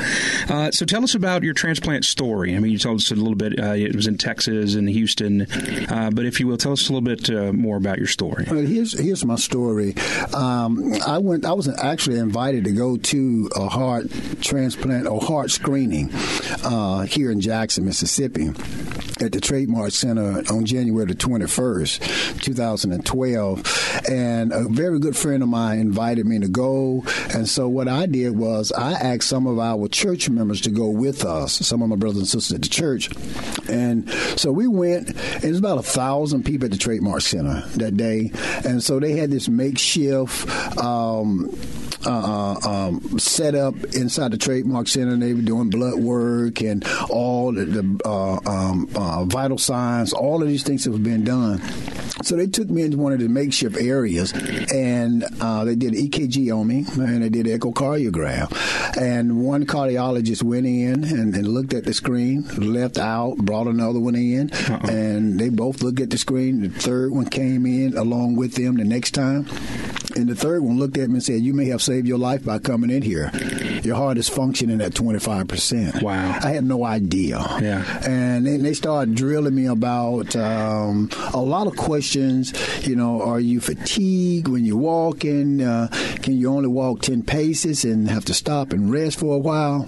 Uh, 0.48 0.70
so, 0.70 0.84
tell 0.84 1.02
us 1.02 1.14
about 1.14 1.42
your 1.42 1.54
transplant 1.54 2.04
story. 2.04 2.54
I 2.54 2.58
mean, 2.58 2.72
you 2.72 2.78
told 2.78 2.98
us 2.98 3.10
a 3.10 3.14
little 3.14 3.34
bit. 3.34 3.58
Uh, 3.58 3.72
it 3.72 3.94
was 3.94 4.06
in 4.06 4.18
Texas 4.18 4.74
and 4.74 4.88
Houston, 4.88 5.42
uh, 5.90 6.10
but 6.12 6.24
if 6.24 6.40
you 6.40 6.46
will, 6.46 6.56
tell 6.56 6.72
us 6.72 6.88
a 6.88 6.92
little 6.92 7.00
bit 7.00 7.30
uh, 7.30 7.52
more 7.52 7.76
about 7.76 7.98
your 7.98 8.06
story. 8.06 8.46
Well, 8.50 8.60
here's 8.60 8.98
here's 8.98 9.24
my 9.24 9.36
story. 9.36 9.94
Um, 10.34 10.94
I 11.06 11.18
went. 11.18 11.44
I 11.44 11.52
was 11.52 11.68
actually 11.78 12.18
invited 12.18 12.64
to 12.64 12.72
go 12.72 12.96
to 12.96 13.50
a 13.56 13.68
heart 13.68 14.06
transplant 14.40 15.06
or 15.06 15.20
heart 15.20 15.50
screening 15.50 16.10
uh, 16.64 17.02
here 17.02 17.30
in 17.30 17.40
Jackson, 17.40 17.84
Mississippi 17.84 18.50
at 19.20 19.32
the 19.32 19.40
Trade 19.40 19.68
Mart 19.70 19.92
Center 19.92 20.42
on 20.50 20.66
January 20.66 21.06
the 21.06 21.14
21st, 21.14 22.42
2012. 22.42 24.02
And 24.10 24.52
a 24.52 24.64
very 24.68 24.98
good 24.98 25.16
friend 25.16 25.42
of 25.42 25.48
mine 25.48 25.78
invited 25.78 26.26
me 26.26 26.38
to 26.40 26.48
go. 26.48 27.02
And 27.32 27.48
so 27.48 27.68
what 27.68 27.88
I 27.88 28.06
did 28.06 28.36
was 28.36 28.72
I 28.72 28.92
asked 28.92 29.28
some 29.28 29.46
of 29.46 29.58
our 29.58 29.85
church 29.88 30.28
members 30.28 30.60
to 30.62 30.70
go 30.70 30.88
with 30.88 31.24
us, 31.24 31.54
some 31.54 31.82
of 31.82 31.88
my 31.88 31.96
brothers 31.96 32.18
and 32.18 32.28
sisters 32.28 32.54
at 32.54 32.62
the 32.62 32.68
church. 32.68 33.10
And 33.68 34.08
so 34.36 34.52
we 34.52 34.66
went, 34.66 35.08
and 35.08 35.44
it 35.44 35.48
was 35.48 35.58
about 35.58 35.78
a 35.78 35.82
thousand 35.82 36.44
people 36.44 36.66
at 36.66 36.72
the 36.72 36.78
Trade 36.78 37.02
Mart 37.02 37.22
Center 37.22 37.62
that 37.76 37.96
day. 37.96 38.30
And 38.64 38.82
so 38.82 39.00
they 39.00 39.12
had 39.12 39.30
this 39.30 39.48
makeshift, 39.48 40.48
um, 40.78 41.50
uh, 42.04 42.56
uh, 42.64 42.68
um, 42.68 43.18
set 43.18 43.54
up 43.54 43.74
inside 43.94 44.32
the 44.32 44.38
Trade 44.38 44.66
Mart 44.66 44.88
center. 44.88 45.16
They 45.16 45.34
were 45.34 45.42
doing 45.42 45.70
blood 45.70 45.98
work 45.98 46.60
and 46.60 46.84
all 47.10 47.52
the, 47.52 47.64
the 47.64 48.00
uh, 48.04 48.38
um, 48.46 48.88
uh, 48.94 49.24
vital 49.24 49.58
signs, 49.58 50.12
all 50.12 50.42
of 50.42 50.48
these 50.48 50.62
things 50.62 50.84
that 50.84 50.90
were 50.90 50.98
being 50.98 51.24
done. 51.24 51.60
So 52.22 52.34
they 52.36 52.46
took 52.46 52.68
me 52.70 52.82
into 52.82 52.96
one 52.96 53.12
of 53.12 53.20
the 53.20 53.28
makeshift 53.28 53.76
areas, 53.76 54.32
and 54.72 55.24
uh, 55.40 55.64
they 55.64 55.74
did 55.76 55.92
EKG 55.92 56.50
on 56.58 56.66
me, 56.66 56.84
and 56.96 57.22
they 57.22 57.28
did 57.28 57.46
echocardiogram. 57.46 58.96
And 58.96 59.44
one 59.44 59.66
cardiologist 59.66 60.42
went 60.42 60.66
in 60.66 61.04
and, 61.04 61.34
and 61.34 61.46
looked 61.46 61.74
at 61.74 61.84
the 61.84 61.92
screen, 61.92 62.44
left 62.56 62.98
out, 62.98 63.36
brought 63.36 63.66
another 63.66 64.00
one 64.00 64.14
in, 64.16 64.50
Uh-oh. 64.50 64.88
and 64.88 65.38
they 65.38 65.50
both 65.50 65.82
looked 65.82 66.00
at 66.00 66.10
the 66.10 66.18
screen. 66.18 66.62
The 66.62 66.68
third 66.70 67.12
one 67.12 67.26
came 67.26 67.66
in 67.66 67.96
along 67.96 68.36
with 68.36 68.54
them 68.54 68.76
the 68.76 68.84
next 68.84 69.10
time. 69.12 69.46
And 70.16 70.28
the 70.28 70.34
third 70.34 70.62
one 70.62 70.78
looked 70.78 70.96
at 70.96 71.08
me 71.10 71.16
and 71.16 71.22
said, 71.22 71.42
You 71.42 71.52
may 71.52 71.66
have 71.66 71.82
saved 71.86 72.08
your 72.08 72.18
life 72.18 72.44
by 72.44 72.58
coming 72.58 72.90
in 72.90 73.00
here. 73.00 73.30
Your 73.84 73.94
heart 73.94 74.18
is 74.18 74.28
functioning 74.28 74.80
at 74.80 74.92
25%. 74.92 76.02
Wow. 76.02 76.38
I 76.42 76.50
had 76.50 76.64
no 76.64 76.84
idea. 76.84 77.38
Yeah. 77.62 78.00
And 78.04 78.44
they, 78.44 78.56
they 78.56 78.74
started 78.74 79.14
drilling 79.14 79.54
me 79.54 79.66
about 79.66 80.34
um, 80.34 81.08
a 81.32 81.40
lot 81.40 81.68
of 81.68 81.76
questions. 81.76 82.52
You 82.84 82.96
know, 82.96 83.22
are 83.22 83.38
you 83.38 83.60
fatigued 83.60 84.48
when 84.48 84.64
you're 84.64 84.76
walking? 84.76 85.62
Uh, 85.62 85.86
can 86.22 86.36
you 86.36 86.50
only 86.50 86.68
walk 86.68 87.02
10 87.02 87.22
paces 87.22 87.84
and 87.84 88.10
have 88.10 88.24
to 88.24 88.34
stop 88.34 88.72
and 88.72 88.90
rest 88.90 89.20
for 89.20 89.36
a 89.36 89.38
while? 89.38 89.86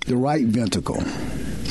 the 0.06 0.17
right 0.17 0.46
ventricle 0.46 1.04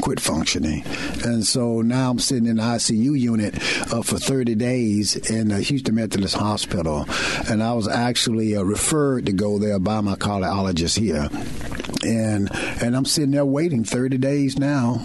quit 0.00 0.20
functioning. 0.20 0.84
And 1.24 1.44
so 1.44 1.82
now 1.82 2.10
I'm 2.10 2.18
sitting 2.18 2.46
in 2.46 2.56
the 2.56 2.62
ICU 2.62 3.18
unit 3.18 3.54
uh, 3.92 4.02
for 4.02 4.18
30 4.18 4.54
days 4.54 5.16
in 5.16 5.48
the 5.48 5.60
Houston 5.60 5.94
Methodist 5.94 6.36
Hospital. 6.36 7.06
And 7.48 7.62
I 7.62 7.72
was 7.74 7.88
actually 7.88 8.56
uh, 8.56 8.62
referred 8.62 9.26
to 9.26 9.32
go 9.32 9.58
there 9.58 9.78
by 9.78 10.00
my 10.00 10.16
cardiologist 10.16 10.98
here. 10.98 11.28
And 12.02 12.48
and 12.82 12.96
I'm 12.96 13.04
sitting 13.04 13.32
there 13.32 13.44
waiting 13.44 13.84
30 13.84 14.18
days 14.18 14.58
now 14.58 15.04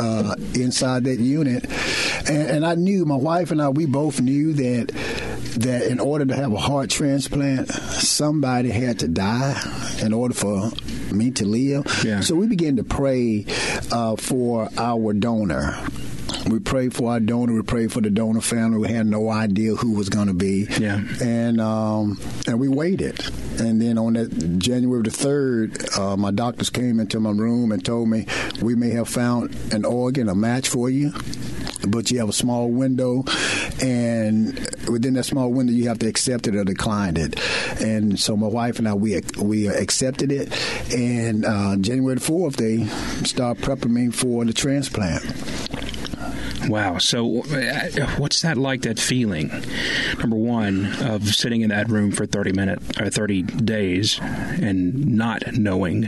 uh, 0.00 0.36
inside 0.54 1.04
that 1.04 1.18
unit. 1.18 1.64
And, 2.28 2.50
and 2.50 2.66
I 2.66 2.74
knew, 2.74 3.04
my 3.04 3.16
wife 3.16 3.50
and 3.50 3.60
I, 3.60 3.68
we 3.68 3.86
both 3.86 4.20
knew 4.20 4.52
that 4.54 4.88
that 5.56 5.86
in 5.90 6.00
order 6.00 6.26
to 6.26 6.36
have 6.36 6.52
a 6.52 6.58
heart 6.58 6.90
transplant, 6.90 7.70
somebody 7.70 8.70
had 8.70 8.98
to 9.00 9.08
die 9.08 9.60
in 10.02 10.12
order 10.12 10.34
for 10.34 10.70
me 11.12 11.30
to 11.32 11.46
live. 11.46 12.04
Yeah. 12.04 12.20
So 12.20 12.34
we 12.34 12.46
began 12.46 12.76
to 12.76 12.84
pray 12.84 13.46
uh, 13.92 14.16
for 14.16 14.68
our 14.76 15.12
donor. 15.12 15.78
We 16.48 16.60
prayed 16.60 16.94
for 16.94 17.10
our 17.10 17.20
donor. 17.20 17.54
We 17.54 17.62
prayed 17.62 17.92
for 17.92 18.00
the 18.00 18.10
donor 18.10 18.40
family. 18.40 18.78
We 18.78 18.88
had 18.88 19.06
no 19.06 19.30
idea 19.30 19.74
who 19.74 19.92
was 19.92 20.08
going 20.08 20.28
to 20.28 20.34
be. 20.34 20.66
Yeah. 20.78 21.02
And 21.20 21.60
um, 21.60 22.20
and 22.46 22.60
we 22.60 22.68
waited. 22.68 23.18
And 23.60 23.80
then 23.80 23.98
on 23.98 24.14
that 24.14 24.58
January 24.58 25.02
the 25.02 25.10
third, 25.10 25.88
uh, 25.98 26.16
my 26.16 26.30
doctors 26.30 26.70
came 26.70 27.00
into 27.00 27.18
my 27.20 27.30
room 27.30 27.72
and 27.72 27.84
told 27.84 28.08
me 28.08 28.26
we 28.60 28.74
may 28.74 28.90
have 28.90 29.08
found 29.08 29.56
an 29.72 29.84
organ, 29.84 30.28
a 30.28 30.34
match 30.34 30.68
for 30.68 30.90
you 30.90 31.12
but 31.90 32.10
you 32.10 32.18
have 32.18 32.28
a 32.28 32.32
small 32.32 32.68
window, 32.68 33.24
and 33.82 34.58
within 34.88 35.14
that 35.14 35.24
small 35.24 35.50
window, 35.52 35.72
you 35.72 35.88
have 35.88 35.98
to 36.00 36.06
accept 36.06 36.46
it 36.46 36.54
or 36.54 36.64
decline 36.64 37.16
it. 37.16 37.38
And 37.80 38.18
so 38.18 38.36
my 38.36 38.48
wife 38.48 38.78
and 38.78 38.88
I 38.88 38.94
we 38.94 39.20
we 39.38 39.68
accepted 39.68 40.32
it, 40.32 40.52
and 40.92 41.44
uh, 41.44 41.76
January 41.76 42.18
fourth, 42.18 42.56
they 42.56 42.86
start 43.24 43.58
prepping 43.58 43.90
me 43.90 44.10
for 44.10 44.44
the 44.44 44.52
transplant. 44.52 45.24
Wow. 46.68 46.98
So, 46.98 47.42
uh, 47.44 48.06
what's 48.16 48.42
that 48.42 48.56
like? 48.56 48.82
That 48.82 48.98
feeling, 48.98 49.50
number 50.18 50.36
one, 50.36 50.86
of 51.02 51.28
sitting 51.28 51.60
in 51.60 51.70
that 51.70 51.88
room 51.88 52.10
for 52.10 52.26
thirty 52.26 52.52
minutes 52.52 52.98
or 52.98 53.08
thirty 53.08 53.42
days 53.42 54.18
and 54.20 55.14
not 55.14 55.56
knowing, 55.56 56.06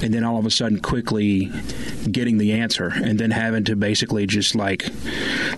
and 0.00 0.14
then 0.14 0.22
all 0.24 0.38
of 0.38 0.46
a 0.46 0.50
sudden 0.50 0.78
quickly 0.78 1.50
getting 2.10 2.38
the 2.38 2.52
answer, 2.52 2.88
and 2.88 3.18
then 3.18 3.30
having 3.30 3.64
to 3.64 3.76
basically 3.76 4.26
just 4.26 4.54
like 4.54 4.84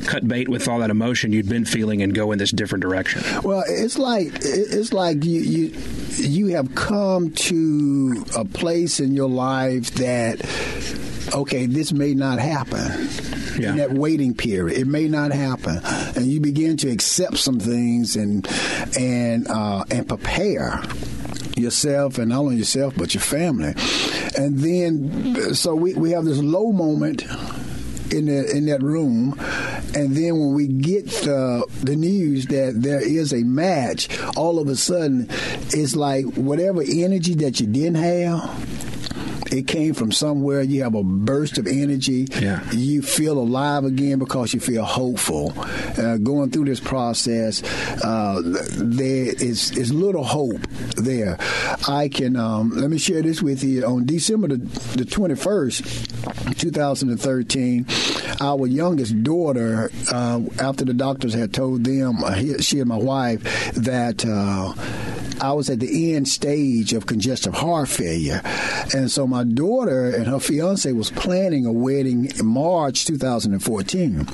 cut 0.04 0.26
bait 0.26 0.48
with 0.48 0.68
all 0.68 0.80
that 0.80 0.90
emotion 0.90 1.32
you'd 1.32 1.48
been 1.48 1.64
feeling 1.64 2.02
and 2.02 2.14
go 2.14 2.32
in 2.32 2.38
this 2.38 2.50
different 2.50 2.82
direction. 2.82 3.22
Well, 3.42 3.64
it's 3.66 3.98
like 3.98 4.32
it's 4.42 4.92
like 4.92 5.24
you 5.24 5.40
you 5.40 5.74
you 6.16 6.46
have 6.48 6.74
come 6.74 7.30
to 7.32 8.24
a 8.36 8.44
place 8.44 9.00
in 9.00 9.14
your 9.14 9.28
life 9.28 9.92
that 9.94 10.40
okay, 11.34 11.66
this 11.66 11.92
may 11.92 12.14
not 12.14 12.38
happen. 12.38 13.08
Yeah. 13.58 13.70
In 13.70 13.76
that 13.76 13.92
waiting 13.92 14.34
period, 14.34 14.76
it 14.76 14.86
may 14.88 15.06
not 15.06 15.30
happen, 15.30 15.80
and 15.84 16.26
you 16.26 16.40
begin 16.40 16.76
to 16.78 16.90
accept 16.90 17.38
some 17.38 17.60
things 17.60 18.16
and 18.16 18.48
and 18.98 19.46
uh, 19.48 19.84
and 19.92 20.08
prepare 20.08 20.82
yourself 21.56 22.18
and 22.18 22.30
not 22.30 22.40
only 22.40 22.56
yourself 22.56 22.94
but 22.96 23.14
your 23.14 23.22
family, 23.22 23.74
and 24.36 24.58
then 24.58 25.54
so 25.54 25.74
we, 25.74 25.94
we 25.94 26.10
have 26.10 26.24
this 26.24 26.38
low 26.38 26.72
moment 26.72 27.22
in 28.12 28.26
the, 28.26 28.56
in 28.56 28.66
that 28.66 28.82
room, 28.82 29.34
and 29.94 30.16
then 30.16 30.38
when 30.38 30.54
we 30.54 30.68
get 30.68 31.06
the 31.06 31.66
the 31.82 31.96
news 31.96 32.46
that 32.46 32.74
there 32.76 33.00
is 33.00 33.32
a 33.32 33.42
match, 33.44 34.08
all 34.36 34.58
of 34.58 34.68
a 34.68 34.76
sudden 34.76 35.26
it's 35.70 35.96
like 35.96 36.24
whatever 36.34 36.82
energy 36.82 37.34
that 37.34 37.60
you 37.60 37.66
didn't 37.66 37.96
have 37.96 38.83
it 39.54 39.66
came 39.68 39.94
from 39.94 40.10
somewhere. 40.10 40.62
You 40.62 40.82
have 40.82 40.94
a 40.94 41.04
burst 41.04 41.58
of 41.58 41.66
energy. 41.66 42.26
Yeah. 42.40 42.68
You 42.72 43.02
feel 43.02 43.38
alive 43.38 43.84
again 43.84 44.18
because 44.18 44.52
you 44.52 44.60
feel 44.60 44.84
hopeful. 44.84 45.52
Uh, 45.96 46.16
going 46.18 46.50
through 46.50 46.64
this 46.64 46.80
process, 46.80 47.62
uh, 48.02 48.40
there 48.44 49.26
is, 49.26 49.70
is 49.76 49.92
little 49.92 50.24
hope 50.24 50.60
there. 50.96 51.38
I 51.86 52.08
can, 52.12 52.36
um, 52.36 52.70
let 52.70 52.90
me 52.90 52.98
share 52.98 53.22
this 53.22 53.42
with 53.42 53.62
you. 53.62 53.84
On 53.84 54.04
December 54.04 54.48
the, 54.48 54.56
the 54.56 55.04
21st, 55.04 56.56
2013, 56.56 57.86
our 58.40 58.66
youngest 58.66 59.22
daughter, 59.22 59.90
uh, 60.10 60.40
after 60.58 60.84
the 60.84 60.94
doctors 60.94 61.32
had 61.32 61.52
told 61.52 61.84
them, 61.84 62.24
uh, 62.24 62.32
he, 62.32 62.58
she 62.58 62.80
and 62.80 62.88
my 62.88 62.96
wife, 62.96 63.42
that 63.74 64.24
uh, 64.26 64.74
I 65.40 65.52
was 65.52 65.68
at 65.70 65.80
the 65.80 66.14
end 66.14 66.28
stage 66.28 66.92
of 66.92 67.06
congestive 67.06 67.54
heart 67.54 67.88
failure. 67.88 68.40
And 68.94 69.10
so 69.10 69.26
my 69.26 69.44
daughter 69.44 70.08
and 70.10 70.26
her 70.26 70.38
fiance 70.40 70.90
was 70.92 71.10
planning 71.10 71.66
a 71.66 71.72
wedding 71.72 72.30
in 72.38 72.46
March 72.46 73.04
2014. 73.06 74.26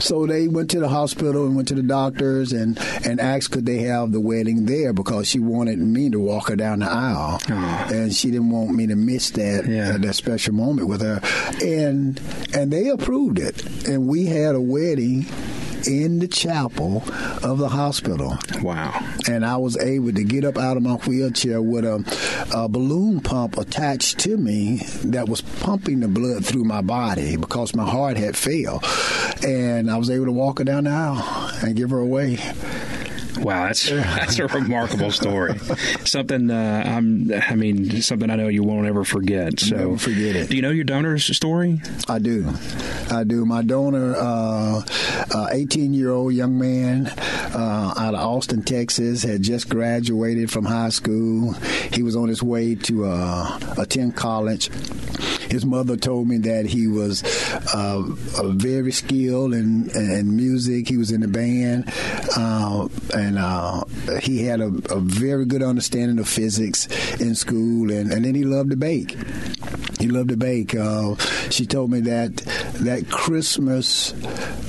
So 0.00 0.26
they 0.26 0.48
went 0.48 0.70
to 0.70 0.80
the 0.80 0.88
hospital 0.88 1.44
and 1.46 1.54
went 1.56 1.68
to 1.68 1.74
the 1.74 1.82
doctors 1.82 2.52
and, 2.52 2.78
and 3.04 3.20
asked 3.20 3.50
could 3.52 3.66
they 3.66 3.78
have 3.80 4.12
the 4.12 4.20
wedding 4.20 4.64
there 4.66 4.92
because 4.94 5.28
she 5.28 5.38
wanted 5.38 5.78
me 5.78 6.08
to 6.10 6.18
walk 6.18 6.48
her 6.48 6.56
down 6.56 6.78
the 6.80 6.90
aisle. 6.90 7.38
And 7.48 8.14
she 8.14 8.30
didn't 8.30 8.50
want 8.50 8.70
me 8.70 8.86
to 8.86 8.96
miss 8.96 9.30
that 9.32 9.66
Yeah. 9.66 9.94
uh, 9.94 9.98
that 9.98 10.14
special 10.14 10.54
moment 10.54 10.88
with 10.88 11.02
her. 11.02 11.20
And 11.62 12.20
and 12.54 12.72
they 12.72 12.88
approved 12.88 13.38
it. 13.38 13.64
And 13.86 14.06
we 14.06 14.26
had 14.26 14.54
a 14.54 14.60
wedding 14.60 15.26
in 15.86 16.18
the 16.18 16.28
chapel 16.28 17.02
of 17.42 17.58
the 17.58 17.68
hospital 17.68 18.36
Wow. 18.62 18.92
and 19.28 19.44
I 19.44 19.56
was 19.56 19.76
able 19.78 20.12
to 20.12 20.24
get 20.24 20.44
up 20.44 20.58
out 20.58 20.76
of 20.76 20.82
my 20.82 20.94
wheelchair 20.94 21.60
with 21.62 21.84
a, 21.84 22.04
a 22.54 22.68
balloon 22.68 23.20
pump 23.20 23.56
attached 23.58 24.18
to 24.20 24.36
me 24.36 24.78
that 25.04 25.28
was 25.28 25.40
pumping 25.40 26.00
the 26.00 26.08
blood 26.08 26.44
through 26.44 26.64
my 26.64 26.80
body 26.82 27.36
because 27.36 27.74
my 27.74 27.88
heart 27.88 28.16
had 28.16 28.36
failed. 28.36 28.84
And 29.46 29.90
I 29.90 29.96
was 29.96 30.10
able 30.10 30.26
to 30.26 30.32
walk 30.32 30.58
her 30.58 30.64
down 30.64 30.84
the 30.84 30.90
aisle 30.90 31.50
and 31.62 31.74
give 31.76 31.90
her 31.90 31.98
away. 31.98 32.38
Wow, 33.40 33.66
that's 33.66 33.88
that's 33.90 34.38
a 34.38 34.46
remarkable 34.46 35.10
story. 35.10 35.58
Something 36.04 36.50
uh, 36.50 36.82
I'm, 36.86 37.32
I 37.32 37.54
mean, 37.54 38.02
something 38.02 38.30
I 38.30 38.36
know 38.36 38.48
you 38.48 38.62
won't 38.62 38.86
ever 38.86 39.04
forget. 39.04 39.60
So 39.60 39.76
Never 39.76 39.98
forget 39.98 40.36
it. 40.36 40.50
Do 40.50 40.56
you 40.56 40.62
know 40.62 40.70
your 40.70 40.84
donor's 40.84 41.24
story? 41.36 41.80
I 42.08 42.18
do. 42.18 42.46
I 43.10 43.24
do. 43.24 43.44
My 43.44 43.62
donor, 43.62 44.14
uh, 44.16 44.82
uh, 45.34 45.48
18 45.50 45.94
year 45.94 46.10
old 46.10 46.34
young 46.34 46.58
man 46.58 47.06
uh, 47.08 47.94
out 47.96 48.14
of 48.14 48.20
Austin, 48.20 48.62
Texas, 48.62 49.22
had 49.22 49.42
just 49.42 49.68
graduated 49.68 50.50
from 50.50 50.64
high 50.64 50.90
school. 50.90 51.52
He 51.92 52.02
was 52.02 52.16
on 52.16 52.28
his 52.28 52.42
way 52.42 52.74
to 52.74 53.06
uh, 53.06 53.58
attend 53.78 54.16
college. 54.16 54.70
His 55.50 55.66
mother 55.66 55.96
told 55.96 56.28
me 56.28 56.38
that 56.38 56.66
he 56.66 56.86
was 56.86 57.24
uh, 57.74 58.02
uh, 58.38 58.48
very 58.50 58.92
skilled 58.92 59.52
in, 59.52 59.90
in 59.90 60.36
music. 60.36 60.88
He 60.88 60.96
was 60.96 61.10
in 61.10 61.22
the 61.22 61.28
band, 61.28 61.92
uh, 62.36 62.86
and 63.30 63.38
uh, 63.38 63.84
he 64.20 64.44
had 64.44 64.60
a, 64.60 64.72
a 64.90 64.98
very 64.98 65.44
good 65.44 65.62
understanding 65.62 66.18
of 66.18 66.28
physics 66.28 66.88
in 67.20 67.36
school. 67.36 67.92
And, 67.92 68.12
and 68.12 68.24
then 68.24 68.34
he 68.34 68.42
loved 68.42 68.70
to 68.70 68.76
bake. 68.76 69.16
He 70.00 70.08
loved 70.08 70.30
to 70.30 70.36
bake. 70.36 70.74
Uh, 70.74 71.14
she 71.50 71.64
told 71.64 71.92
me 71.92 72.00
that 72.00 72.36
that 72.80 73.08
Christmas, 73.10 74.12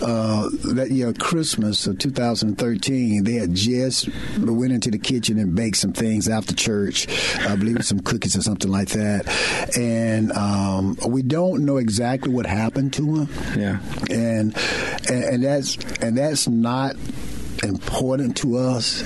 uh, 0.03 0.47
that 0.75 0.91
year 0.91 1.11
Christmas 1.13 1.87
of 1.87 1.97
2013, 1.97 3.23
they 3.23 3.33
had 3.33 3.55
just 3.55 4.09
went 4.37 4.73
into 4.73 4.91
the 4.91 4.99
kitchen 4.99 5.39
and 5.39 5.55
baked 5.55 5.77
some 5.77 5.93
things 5.93 6.29
after 6.29 6.53
church. 6.53 7.07
I 7.39 7.55
believe 7.55 7.83
some 7.83 8.01
cookies 8.01 8.35
or 8.35 8.41
something 8.41 8.69
like 8.69 8.89
that. 8.89 9.75
And 9.75 10.31
um, 10.33 10.97
we 11.07 11.23
don't 11.23 11.65
know 11.65 11.77
exactly 11.77 12.31
what 12.31 12.45
happened 12.45 12.93
to 12.93 13.21
him. 13.21 13.29
Yeah. 13.57 13.79
And 14.11 14.55
and, 15.09 15.23
and 15.23 15.43
that's 15.43 15.77
and 16.01 16.15
that's 16.15 16.47
not 16.47 16.95
important 17.63 18.37
to 18.37 18.57
us 18.57 19.01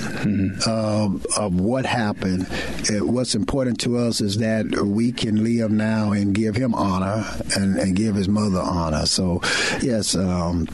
um, 0.66 1.22
of 1.36 1.60
what 1.60 1.84
happened. 1.86 2.46
Uh, 2.90 3.04
what's 3.04 3.34
important 3.34 3.80
to 3.80 3.98
us 3.98 4.20
is 4.20 4.38
that 4.38 4.66
we 4.84 5.12
can 5.12 5.42
live 5.44 5.70
now 5.70 6.12
and 6.12 6.34
give 6.34 6.54
him 6.56 6.74
honor 6.74 7.24
and, 7.56 7.76
and 7.78 7.94
give 7.96 8.14
his 8.14 8.28
mother 8.28 8.60
honor. 8.60 9.06
So, 9.06 9.40
yes, 9.82 10.14
um, 10.14 10.66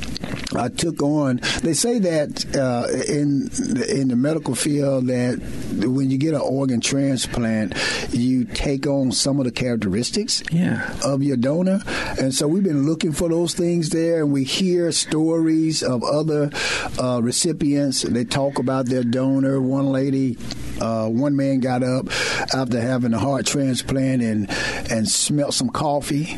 I 0.56 0.68
took 0.68 1.02
on. 1.02 1.40
They 1.62 1.74
say 1.74 1.98
that 1.98 2.44
uh, 2.56 2.86
in 3.10 3.50
in 3.88 4.08
the 4.08 4.16
medical 4.16 4.54
field 4.54 5.06
that 5.06 5.38
when 5.86 6.10
you 6.10 6.18
get 6.18 6.34
an 6.34 6.40
organ 6.40 6.80
transplant, 6.80 7.74
you 8.12 8.44
take 8.44 8.86
on 8.86 9.12
some 9.12 9.38
of 9.38 9.44
the 9.44 9.50
characteristics 9.52 10.42
Yeah. 10.52 10.94
of 11.04 11.22
your 11.22 11.36
donor. 11.36 11.80
And 12.20 12.34
so 12.34 12.46
we've 12.46 12.62
been 12.62 12.86
looking 12.86 13.12
for 13.12 13.28
those 13.28 13.54
things 13.54 13.88
there, 13.90 14.22
and 14.22 14.32
we 14.32 14.44
hear 14.44 14.92
stories 14.92 15.82
of 15.82 16.02
other 16.04 16.50
uh, 16.98 17.20
recipients. 17.22 17.71
They 17.74 18.24
talk 18.24 18.58
about 18.58 18.86
their 18.86 19.02
donor. 19.02 19.60
One 19.60 19.86
lady, 19.86 20.36
uh, 20.80 21.08
one 21.08 21.36
man 21.36 21.60
got 21.60 21.82
up 21.82 22.08
after 22.54 22.80
having 22.80 23.14
a 23.14 23.18
heart 23.18 23.46
transplant 23.46 24.22
and 24.22 24.50
and 24.90 25.08
smelt 25.08 25.54
some 25.54 25.68
coffee, 25.68 26.36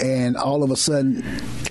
and 0.00 0.36
all 0.36 0.62
of 0.62 0.70
a 0.70 0.76
sudden 0.76 1.22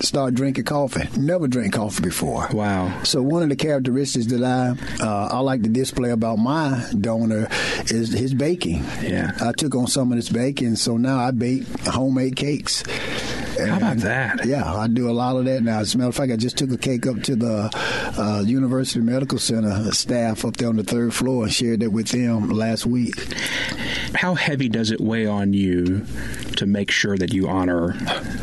started 0.02 0.36
drinking 0.36 0.66
coffee. 0.66 1.08
Never 1.20 1.48
drank 1.48 1.74
coffee 1.74 2.04
before. 2.04 2.48
Wow. 2.52 3.04
So 3.04 3.22
one 3.22 3.44
of 3.44 3.50
the 3.50 3.56
characteristics 3.56 4.28
that 4.28 4.44
I 4.44 4.76
uh, 5.04 5.30
I 5.32 5.40
like 5.40 5.64
to 5.64 5.70
display 5.70 6.12
about 6.12 6.38
my 6.38 6.86
donor 7.00 7.48
is 7.86 8.12
his 8.12 8.34
baking. 8.34 8.84
Yeah. 9.02 9.32
I 9.42 9.52
took 9.54 9.76
on 9.76 9.88
some 9.88 10.12
of 10.12 10.18
his 10.18 10.30
baking, 10.30 10.76
so 10.76 10.98
now 10.98 11.20
I 11.20 11.32
bake 11.32 11.68
homemade 11.86 12.36
cakes. 12.36 12.84
How 13.70 13.78
about 13.78 13.98
that? 13.98 14.46
Yeah, 14.46 14.74
I 14.74 14.88
do 14.88 15.10
a 15.10 15.12
lot 15.12 15.36
of 15.36 15.46
that 15.46 15.64
now. 15.64 15.80
As 15.80 15.96
a 15.96 15.98
matter 15.98 16.10
of 16.10 16.16
fact, 16.16 16.32
I 16.32 16.36
just 16.36 16.58
took 16.58 16.72
a 16.72 16.78
cake 16.78 17.08
up 17.08 17.22
to 17.24 17.36
the 17.36 17.70
uh, 18.18 18.44
University 18.46 19.00
Medical 19.00 19.40
Center 19.40 19.92
staff 19.92 20.46
up 20.46 20.58
there 20.58 20.70
on 20.70 20.76
the 20.78 20.84
third 20.84 21.14
floor 21.14 21.44
and 21.44 21.54
shared 21.54 21.80
that 21.82 21.92
with 21.92 22.10
them 22.10 22.50
last 22.50 22.86
week. 22.86 23.16
How 24.14 24.36
heavy 24.36 24.70
does 24.70 24.92
it 24.92 25.02
weigh 25.02 25.26
on 25.26 25.54
you 25.54 26.06
to 26.58 26.66
make 26.66 26.92
sure 26.92 27.18
that 27.18 27.34
you 27.34 27.48
honor 27.48 27.94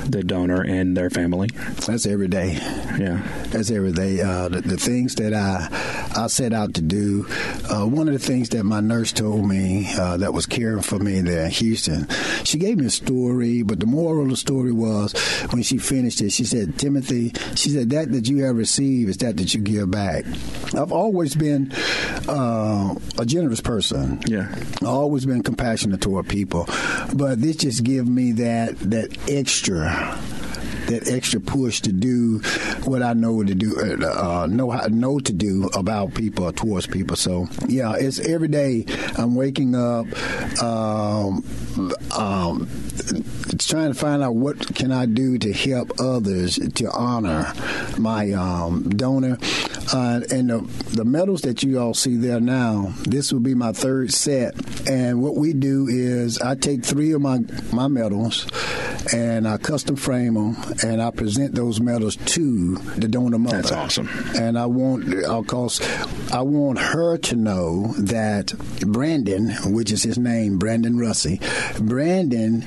the 0.06 0.22
donor 0.22 0.62
and 0.62 0.96
their 0.96 1.10
family? 1.10 1.48
That's 1.86 2.06
every 2.06 2.28
day. 2.28 2.54
Yeah. 2.98 3.22
That's 3.48 3.70
every 3.70 3.92
day. 3.92 4.20
Uh, 4.20 4.48
the, 4.48 4.60
the 4.60 4.76
things 4.76 5.14
that 5.16 5.32
I 5.32 5.68
I 6.16 6.26
set 6.26 6.52
out 6.52 6.74
to 6.74 6.82
do. 6.82 7.26
Uh, 7.70 7.86
one 7.86 8.08
of 8.08 8.14
the 8.14 8.18
things 8.18 8.48
that 8.50 8.64
my 8.64 8.80
nurse 8.80 9.12
told 9.12 9.46
me 9.48 9.86
uh, 9.94 10.16
that 10.18 10.32
was 10.32 10.46
caring 10.46 10.82
for 10.82 10.98
me 10.98 11.20
there 11.20 11.44
in 11.44 11.50
Houston, 11.50 12.08
she 12.44 12.58
gave 12.58 12.78
me 12.78 12.86
a 12.86 12.90
story, 12.90 13.62
but 13.62 13.78
the 13.80 13.86
moral 13.86 14.24
of 14.24 14.30
the 14.30 14.36
story 14.36 14.72
was 14.72 15.12
when 15.50 15.62
she 15.62 15.78
finished 15.78 16.20
it, 16.20 16.30
she 16.30 16.44
said, 16.44 16.78
Timothy, 16.78 17.32
she 17.54 17.70
said, 17.70 17.90
that 17.90 18.10
that 18.12 18.28
you 18.28 18.44
have 18.44 18.56
received 18.56 19.10
is 19.10 19.16
that 19.18 19.36
that 19.36 19.54
you 19.54 19.60
give 19.60 19.90
back. 19.90 20.24
I've 20.74 20.92
always 20.92 21.34
been 21.34 21.72
uh, 22.28 22.94
a 23.18 23.24
generous 23.24 23.60
person. 23.60 24.20
Yeah. 24.26 24.48
I've 24.52 24.84
always 24.88 25.26
been 25.26 25.42
compassionate 25.60 26.00
toward 26.00 26.26
people, 26.26 26.66
but 27.14 27.40
this 27.40 27.56
just 27.56 27.84
give 27.84 28.08
me 28.08 28.32
that 28.32 28.78
that 28.78 29.14
extra 29.28 30.18
that 30.86 31.06
extra 31.06 31.38
push 31.38 31.80
to 31.82 31.92
do 31.92 32.38
what 32.84 33.02
I 33.02 33.12
know 33.12 33.44
to 33.44 33.54
do, 33.54 33.78
uh, 33.78 34.46
know 34.46 34.70
how 34.70 34.86
know 34.86 35.20
to 35.20 35.32
do 35.32 35.68
about 35.74 36.14
people 36.14 36.50
towards 36.52 36.86
people. 36.86 37.14
So 37.14 37.46
yeah, 37.68 37.94
it's 37.94 38.18
every 38.20 38.48
day 38.48 38.86
I'm 39.18 39.34
waking 39.34 39.74
up, 39.74 40.06
um, 40.62 41.44
um, 42.16 42.68
trying 43.58 43.92
to 43.92 43.94
find 43.94 44.22
out 44.22 44.34
what 44.34 44.74
can 44.74 44.90
I 44.90 45.04
do 45.04 45.36
to 45.38 45.52
help 45.52 45.92
others 46.00 46.56
to 46.56 46.90
honor 46.90 47.52
my 47.98 48.32
um, 48.32 48.88
donor. 48.88 49.36
Uh, 49.92 50.20
and 50.30 50.50
the, 50.50 50.60
the 50.94 51.04
medals 51.04 51.42
that 51.42 51.62
you 51.62 51.78
all 51.80 51.94
see 51.94 52.16
there 52.16 52.40
now, 52.40 52.94
this 53.02 53.32
will 53.32 53.40
be 53.40 53.54
my 53.54 53.72
third 53.72 54.12
set. 54.12 54.54
And 54.88 55.22
what 55.22 55.36
we 55.36 55.52
do 55.52 55.88
is 55.88 56.38
I 56.38 56.54
take 56.54 56.84
three 56.84 57.12
of 57.12 57.20
my, 57.20 57.40
my 57.72 57.88
medals 57.88 58.46
and 59.12 59.48
I 59.48 59.56
custom 59.58 59.96
frame 59.96 60.34
them 60.34 60.56
and 60.84 61.02
I 61.02 61.10
present 61.10 61.54
those 61.54 61.80
medals 61.80 62.16
to 62.16 62.76
the 62.76 63.08
donor 63.08 63.38
mother. 63.38 63.56
That's 63.56 63.72
awesome. 63.72 64.08
And 64.36 64.58
I 64.58 64.66
want, 64.66 65.12
of 65.24 65.46
course, 65.46 65.80
I 66.32 66.42
want 66.42 66.78
her 66.78 67.16
to 67.18 67.36
know 67.36 67.92
that 67.98 68.54
Brandon, 68.86 69.50
which 69.64 69.90
is 69.90 70.04
his 70.04 70.16
name, 70.16 70.58
Brandon 70.58 70.96
Russey, 70.96 71.40
Brandon 71.80 72.64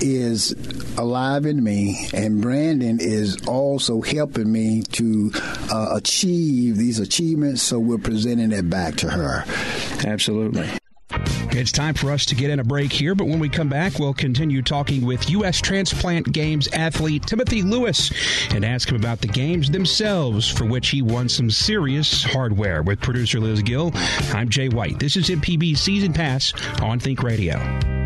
is 0.00 0.52
alive 0.98 1.46
in 1.46 1.64
me, 1.64 2.08
and 2.12 2.42
Brandon 2.42 2.98
is 3.00 3.46
also 3.46 4.02
helping 4.02 4.52
me 4.52 4.82
to 4.92 5.30
uh, 5.72 5.94
achieve 5.94 6.76
these 6.76 6.98
achievements. 6.98 7.62
So 7.62 7.78
we're 7.78 7.98
presenting 7.98 8.52
it 8.52 8.68
back 8.68 8.96
to 8.96 9.08
her. 9.08 9.44
Absolutely. 10.06 10.68
It's 11.56 11.72
time 11.72 11.94
for 11.94 12.12
us 12.12 12.26
to 12.26 12.34
get 12.34 12.50
in 12.50 12.60
a 12.60 12.64
break 12.64 12.92
here, 12.92 13.14
but 13.14 13.26
when 13.26 13.38
we 13.38 13.48
come 13.48 13.70
back, 13.70 13.98
we'll 13.98 14.12
continue 14.12 14.60
talking 14.60 15.06
with 15.06 15.30
U.S. 15.30 15.58
Transplant 15.58 16.30
Games 16.30 16.68
athlete 16.74 17.22
Timothy 17.26 17.62
Lewis 17.62 18.12
and 18.54 18.62
ask 18.62 18.90
him 18.90 18.96
about 18.96 19.22
the 19.22 19.28
games 19.28 19.70
themselves, 19.70 20.46
for 20.46 20.66
which 20.66 20.90
he 20.90 21.00
won 21.00 21.30
some 21.30 21.50
serious 21.50 22.22
hardware. 22.22 22.82
With 22.82 23.00
producer 23.00 23.40
Liz 23.40 23.62
Gill, 23.62 23.90
I'm 24.34 24.50
Jay 24.50 24.68
White. 24.68 24.98
This 24.98 25.16
is 25.16 25.30
MPB 25.30 25.78
Season 25.78 26.12
Pass 26.12 26.52
on 26.82 26.98
Think 26.98 27.22
Radio. 27.22 28.05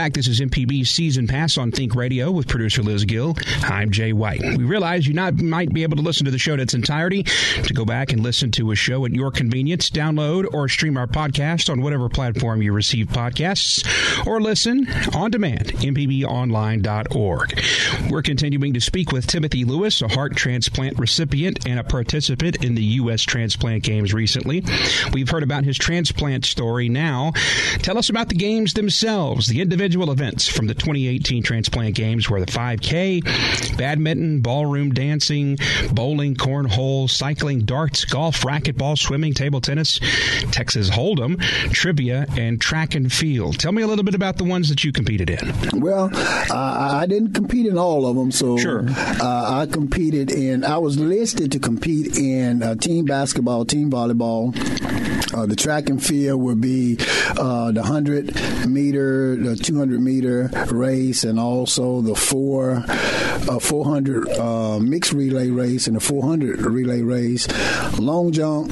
Back. 0.00 0.14
This 0.14 0.28
is 0.28 0.40
MPB 0.40 0.86
Season 0.86 1.26
Pass 1.26 1.58
on 1.58 1.70
Think 1.72 1.94
Radio 1.94 2.30
with 2.30 2.48
producer 2.48 2.82
Liz 2.82 3.04
Gill. 3.04 3.36
I'm 3.64 3.90
Jay 3.90 4.14
White. 4.14 4.40
We 4.40 4.64
realize 4.64 5.06
you 5.06 5.12
not 5.12 5.34
might 5.34 5.74
be 5.74 5.82
able 5.82 5.98
to 5.98 6.02
listen 6.02 6.24
to 6.24 6.30
the 6.30 6.38
show 6.38 6.54
in 6.54 6.60
its 6.60 6.72
entirety. 6.72 7.24
To 7.24 7.74
go 7.74 7.84
back 7.84 8.10
and 8.10 8.22
listen 8.22 8.50
to 8.52 8.70
a 8.70 8.74
show 8.74 9.04
at 9.04 9.12
your 9.12 9.30
convenience, 9.30 9.90
download 9.90 10.54
or 10.54 10.70
stream 10.70 10.96
our 10.96 11.06
podcast 11.06 11.68
on 11.68 11.82
whatever 11.82 12.08
platform 12.08 12.62
you 12.62 12.72
receive 12.72 13.08
podcasts, 13.08 14.26
or 14.26 14.40
listen 14.40 14.88
on 15.14 15.30
demand. 15.30 15.66
MPBOnline.org. 15.66 17.60
We're 18.10 18.22
continuing 18.22 18.72
to 18.72 18.80
speak 18.80 19.12
with 19.12 19.26
Timothy 19.26 19.66
Lewis, 19.66 20.00
a 20.00 20.08
heart 20.08 20.34
transplant 20.34 20.98
recipient 20.98 21.66
and 21.66 21.78
a 21.78 21.84
participant 21.84 22.64
in 22.64 22.74
the 22.74 22.82
U.S. 22.82 23.20
transplant 23.20 23.82
games 23.82 24.14
recently. 24.14 24.64
We've 25.12 25.28
heard 25.28 25.42
about 25.42 25.64
his 25.64 25.76
transplant 25.76 26.46
story. 26.46 26.88
Now, 26.88 27.32
tell 27.82 27.98
us 27.98 28.08
about 28.08 28.30
the 28.30 28.36
games 28.36 28.72
themselves. 28.72 29.46
The 29.46 29.60
individual 29.60 29.89
events 29.94 30.48
from 30.48 30.66
the 30.66 30.74
2018 30.74 31.42
transplant 31.42 31.94
games 31.94 32.30
were 32.30 32.40
the 32.40 32.46
5K, 32.46 33.76
badminton, 33.76 34.40
ballroom 34.40 34.92
dancing, 34.92 35.58
bowling, 35.92 36.34
cornhole, 36.34 37.08
cycling, 37.10 37.60
darts, 37.60 38.04
golf, 38.04 38.40
racquetball, 38.42 38.96
swimming, 38.96 39.34
table 39.34 39.60
tennis, 39.60 39.98
Texas 40.52 40.88
Hold'em, 40.90 41.40
trivia, 41.72 42.26
and 42.36 42.60
track 42.60 42.94
and 42.94 43.12
field. 43.12 43.58
Tell 43.58 43.72
me 43.72 43.82
a 43.82 43.86
little 43.86 44.04
bit 44.04 44.14
about 44.14 44.36
the 44.38 44.44
ones 44.44 44.68
that 44.68 44.84
you 44.84 44.92
competed 44.92 45.28
in. 45.30 45.52
Well, 45.80 46.10
uh, 46.14 46.54
I 47.00 47.06
didn't 47.06 47.32
compete 47.34 47.66
in 47.66 47.76
all 47.76 48.06
of 48.06 48.16
them, 48.16 48.30
so 48.30 48.56
Sure. 48.56 48.84
uh, 48.88 49.60
I 49.60 49.66
competed 49.70 50.30
in. 50.30 50.64
I 50.64 50.78
was 50.78 50.98
listed 50.98 51.52
to 51.52 51.58
compete 51.58 52.16
in 52.16 52.62
uh, 52.62 52.74
team 52.76 53.04
basketball, 53.04 53.64
team 53.64 53.90
volleyball. 53.90 54.54
Uh, 55.32 55.46
the 55.46 55.56
track 55.56 55.88
and 55.88 56.02
field 56.04 56.40
will 56.40 56.56
be 56.56 56.96
uh, 57.38 57.70
the 57.72 57.80
100 57.80 58.34
meter, 58.68 59.36
the 59.36 59.56
200 59.56 60.00
meter 60.00 60.50
race, 60.70 61.24
and 61.24 61.38
also 61.38 62.00
the 62.00 62.14
four, 62.14 62.84
uh, 62.86 63.58
400 63.58 64.28
uh, 64.30 64.78
mixed 64.80 65.12
relay 65.12 65.48
race 65.50 65.86
and 65.86 65.96
the 65.96 66.00
400 66.00 66.60
relay 66.60 67.02
race, 67.02 67.48
long 67.98 68.32
jump, 68.32 68.70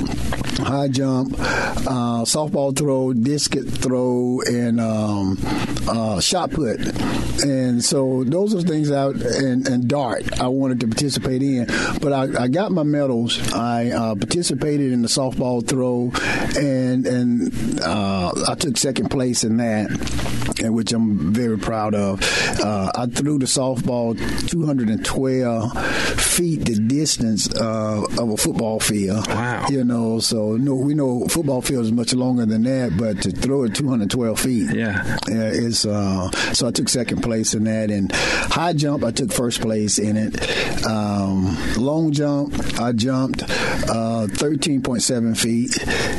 high 0.59 0.89
jump, 0.89 1.35
uh, 1.39 2.25
softball 2.25 2.77
throw, 2.77 3.13
disc 3.13 3.55
throw, 3.55 4.41
and 4.47 4.81
um, 4.81 5.39
uh, 5.89 6.21
shot 6.21 6.51
put. 6.51 6.81
And 7.45 7.85
so 7.85 8.25
those 8.25 8.55
are 8.55 8.61
things 8.63 8.91
out 8.91 9.15
and, 9.15 9.67
and 9.69 9.89
dart 9.89 10.41
I 10.41 10.49
wanted 10.49 10.81
to 10.81 10.89
participate 10.89 11.43
in. 11.43 11.67
But 12.01 12.13
I, 12.13 12.45
I 12.45 12.49
got 12.49 12.73
my 12.73 12.83
medals. 12.83 13.53
I 13.53 13.91
uh, 13.91 14.15
participated 14.17 14.93
in 14.93 15.03
the 15.03 15.09
softball 15.09 15.67
throw, 15.67 16.11
and 16.61 17.07
and 17.07 17.81
uh, 17.81 18.33
I 18.49 18.55
took 18.55 18.77
second 18.77 19.11
place 19.11 19.45
in 19.45 19.59
that. 19.59 19.91
And 20.61 20.75
which 20.75 20.93
I'm 20.93 21.33
very 21.33 21.57
proud 21.57 21.95
of. 21.95 22.21
Uh, 22.61 22.91
I 22.93 23.07
threw 23.07 23.39
the 23.39 23.47
softball 23.47 24.19
212 24.49 26.21
feet 26.21 26.65
the 26.65 26.75
distance 26.81 27.49
uh, 27.55 28.03
of 28.19 28.31
a 28.31 28.37
football 28.37 28.81
field. 28.81 29.27
Wow. 29.29 29.67
You 29.69 29.85
know, 29.85 30.19
so 30.19 30.48
no, 30.57 30.75
we 30.75 30.95
know 30.95 31.27
football 31.29 31.61
field 31.63 31.85
is 31.87 31.93
much 31.93 32.13
longer 32.15 32.47
than 32.47 32.63
that, 32.65 32.97
but 32.97 33.23
to 33.23 33.31
throw 33.31 33.65
it 33.65 33.75
212 33.75 34.41
feet, 34.41 34.71
Yeah. 34.75 35.19
yeah, 35.29 35.45
is 35.49 35.85
uh, 35.87 36.31
so 36.53 36.67
I 36.69 36.71
took 36.71 36.89
second 36.89 37.23
place 37.23 37.55
in 37.55 37.65
that, 37.65 37.91
and 37.91 38.11
high 38.13 38.73
jump 38.73 39.05
I 39.05 39.11
took 39.11 39.33
first 39.33 39.61
place 39.61 39.99
in 39.99 40.17
it. 40.17 40.87
Um, 40.87 41.57
long 41.77 42.13
jump 42.13 42.55
I 42.81 42.93
jumped 42.93 43.43
uh, 43.43 44.27
13.7 44.31 45.37
feet, 45.37 45.77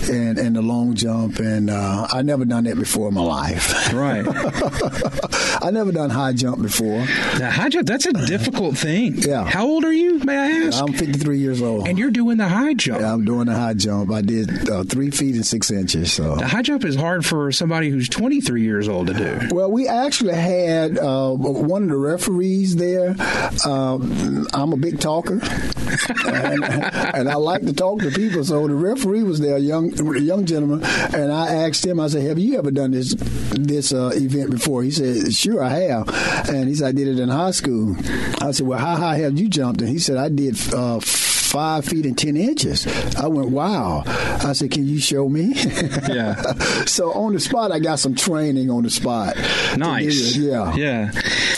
and 0.09 0.37
and 0.37 0.55
the 0.55 0.61
long 0.61 0.93
jump, 0.95 1.39
and 1.39 1.69
uh, 1.69 2.07
I 2.11 2.21
never 2.21 2.45
done 2.45 2.65
that 2.65 2.75
before 2.77 3.07
in 3.09 3.13
my 3.15 3.21
life. 3.21 3.93
Right. 3.93 4.25
I 5.61 5.71
never 5.71 5.91
done 5.91 6.09
high 6.09 6.33
jump 6.33 6.61
before. 6.61 6.99
Now, 7.39 7.51
high 7.51 7.69
jump, 7.69 7.87
that's 7.87 8.05
a 8.05 8.13
difficult 8.13 8.77
thing. 8.77 9.15
Yeah. 9.17 9.43
How 9.45 9.65
old 9.67 9.83
are 9.85 9.91
you, 9.93 10.19
may 10.19 10.37
I 10.37 10.67
ask? 10.67 10.81
I'm 10.81 10.93
53 10.93 11.37
years 11.39 11.61
old. 11.61 11.87
and 11.87 11.97
you're 11.97 12.11
doing 12.11 12.37
the 12.37 12.47
high 12.47 12.73
jump. 12.73 13.01
yeah, 13.01 13.13
I'm 13.13 13.25
doing 13.25 13.45
the 13.47 13.55
high 13.55 13.73
jump. 13.73 14.11
I 14.11 14.21
did 14.21 14.69
uh, 14.69 14.83
three 14.83 15.11
feet 15.11 15.35
and 15.35 15.45
six 15.45 15.69
inches. 15.71 16.11
So 16.13 16.35
The 16.35 16.47
high 16.47 16.61
jump 16.61 16.85
is 16.85 16.95
hard 16.95 17.25
for 17.25 17.51
somebody 17.51 17.89
who's 17.89 18.07
23 18.09 18.61
years 18.63 18.87
old 18.87 19.07
to 19.07 19.13
do. 19.13 19.39
Well, 19.55 19.71
we 19.71 19.87
actually 19.87 20.33
had 20.35 20.97
uh, 20.97 21.31
one 21.33 21.83
of 21.83 21.89
the 21.89 21.97
referees 21.97 22.75
there. 22.75 23.15
Um, 23.65 24.47
I'm 24.53 24.73
a 24.73 24.77
big 24.77 24.99
talker, 24.99 25.39
and, 26.25 26.63
and 26.63 27.29
I 27.29 27.35
like 27.35 27.61
to 27.61 27.73
talk 27.73 27.99
to 28.01 28.11
people. 28.11 28.43
So 28.43 28.67
the 28.67 28.75
referee 28.75 29.23
was 29.23 29.39
there, 29.39 29.57
a 29.57 29.59
young 29.59 29.91
a 30.15 30.19
young 30.19 30.45
gentleman, 30.45 30.83
and 31.13 31.31
I 31.31 31.53
asked 31.67 31.85
him. 31.85 31.99
I 31.99 32.07
said, 32.07 32.23
"Have 32.23 32.39
you 32.39 32.57
ever 32.57 32.71
done 32.71 32.91
this 32.91 33.15
this 33.51 33.91
uh, 33.93 34.11
event 34.13 34.51
before?" 34.51 34.83
He 34.83 34.91
said, 34.91 35.33
"Sure, 35.33 35.48
I 35.57 35.69
have." 35.69 36.09
And 36.49 36.67
he 36.67 36.75
said, 36.75 36.87
"I 36.87 36.91
did 36.91 37.07
it 37.07 37.19
in 37.19 37.29
high 37.29 37.51
school." 37.51 37.95
I 38.41 38.51
said, 38.51 38.67
"Well, 38.67 38.79
how 38.79 38.95
high 38.95 39.17
have 39.17 39.39
you 39.39 39.49
jumped?" 39.49 39.81
And 39.81 39.89
he 39.89 39.99
said, 39.99 40.17
"I 40.17 40.29
did." 40.29 40.57
Uh, 40.73 40.99
Five 41.49 41.85
feet 41.85 42.05
and 42.05 42.17
ten 42.17 42.37
inches. 42.37 42.85
I 43.15 43.27
went, 43.27 43.49
wow. 43.49 44.03
I 44.05 44.53
said, 44.53 44.71
"Can 44.71 44.87
you 44.87 44.99
show 44.99 45.27
me?" 45.27 45.53
Yeah. 46.09 46.35
so 46.85 47.11
on 47.13 47.33
the 47.33 47.39
spot, 47.39 47.71
I 47.71 47.79
got 47.79 47.99
some 47.99 48.15
training 48.15 48.69
on 48.69 48.83
the 48.83 48.89
spot. 48.89 49.35
Nice. 49.77 50.35
Yeah. 50.35 50.73
Yeah. 50.75 51.11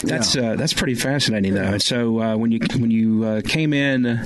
That's 0.04 0.36
Uh, 0.36 0.56
that's 0.56 0.74
pretty 0.74 0.96
fascinating 0.96 1.54
though. 1.54 1.78
So 1.78 2.20
uh, 2.22 2.36
when 2.38 2.52
you 2.52 2.60
when 2.80 2.90
you 2.92 3.24
uh, 3.24 3.42
came 3.46 3.72
in 3.74 4.20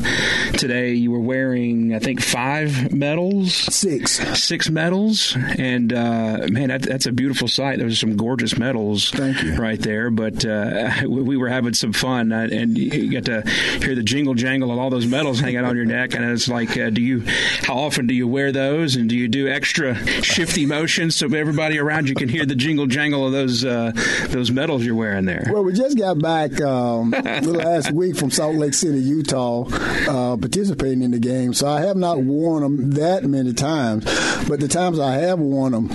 today, 0.57 0.93
you 0.93 1.11
were 1.11 1.19
wearing 1.19 1.93
I 1.93 1.99
think 1.99 2.21
five 2.21 2.93
medals. 2.93 3.53
Six. 3.53 4.19
Six 4.39 4.69
medals, 4.69 5.35
and 5.57 5.91
uh, 5.91 6.47
man, 6.49 6.69
that, 6.69 6.81
that's 6.83 7.05
a 7.05 7.11
beautiful 7.11 7.47
sight. 7.47 7.79
Those 7.79 7.93
are 7.93 7.95
some 7.95 8.15
gorgeous 8.15 8.57
medals, 8.57 9.11
Thank 9.11 9.41
you. 9.43 9.55
right 9.55 9.79
there. 9.79 10.09
But 10.11 10.45
uh, 10.45 10.91
we 11.01 11.21
we 11.21 11.37
were 11.37 11.49
having 11.49 11.73
some 11.73 11.93
fun, 11.93 12.31
uh, 12.31 12.47
and 12.51 12.77
you 12.77 13.11
got 13.11 13.25
to 13.25 13.41
hear 13.81 13.95
the 13.95 14.03
jingle 14.03 14.33
jangle 14.33 14.71
of 14.71 14.79
all 14.79 14.89
those 14.89 15.05
medals 15.07 15.39
hanging 15.39 15.54
on 15.63 15.75
your 15.75 15.85
neck. 15.85 16.13
And 16.13 16.25
it's 16.25 16.47
like, 16.47 16.77
uh, 16.77 16.89
do 16.89 17.01
you? 17.01 17.23
How 17.61 17.75
often 17.75 18.07
do 18.07 18.13
you 18.13 18.27
wear 18.27 18.51
those? 18.51 18.95
And 18.95 19.07
do 19.07 19.15
you 19.15 19.27
do 19.27 19.47
extra 19.47 19.95
shifty 20.21 20.65
motions 20.65 21.15
so 21.15 21.27
everybody 21.27 21.79
around 21.79 22.09
you 22.09 22.15
can 22.15 22.29
hear 22.29 22.45
the 22.45 22.55
jingle 22.55 22.87
jangle 22.87 23.25
of 23.25 23.31
those 23.31 23.63
uh, 23.63 23.91
those 24.29 24.51
medals 24.51 24.83
you're 24.83 24.95
wearing 24.95 25.25
there? 25.25 25.47
Well, 25.51 25.63
we 25.63 25.73
just 25.73 25.97
got 25.97 26.19
back 26.19 26.59
um, 26.61 27.11
last 27.41 27.91
week 27.91 28.17
from 28.17 28.31
Salt 28.31 28.55
Lake 28.55 28.73
City, 28.73 28.99
Utah, 28.99 29.65
uh, 29.69 30.37
participating 30.37 31.03
in 31.03 31.11
the 31.11 31.19
game. 31.19 31.53
So 31.53 31.67
I 31.67 31.81
have 31.81 31.95
not 31.95 32.19
worn 32.19 32.63
them 32.63 32.91
that 32.91 33.23
many 33.23 33.53
times, 33.53 34.05
but 34.47 34.59
the 34.59 34.67
times 34.67 34.99
I 34.99 35.15
have 35.15 35.39
worn 35.39 35.71
them, 35.71 35.89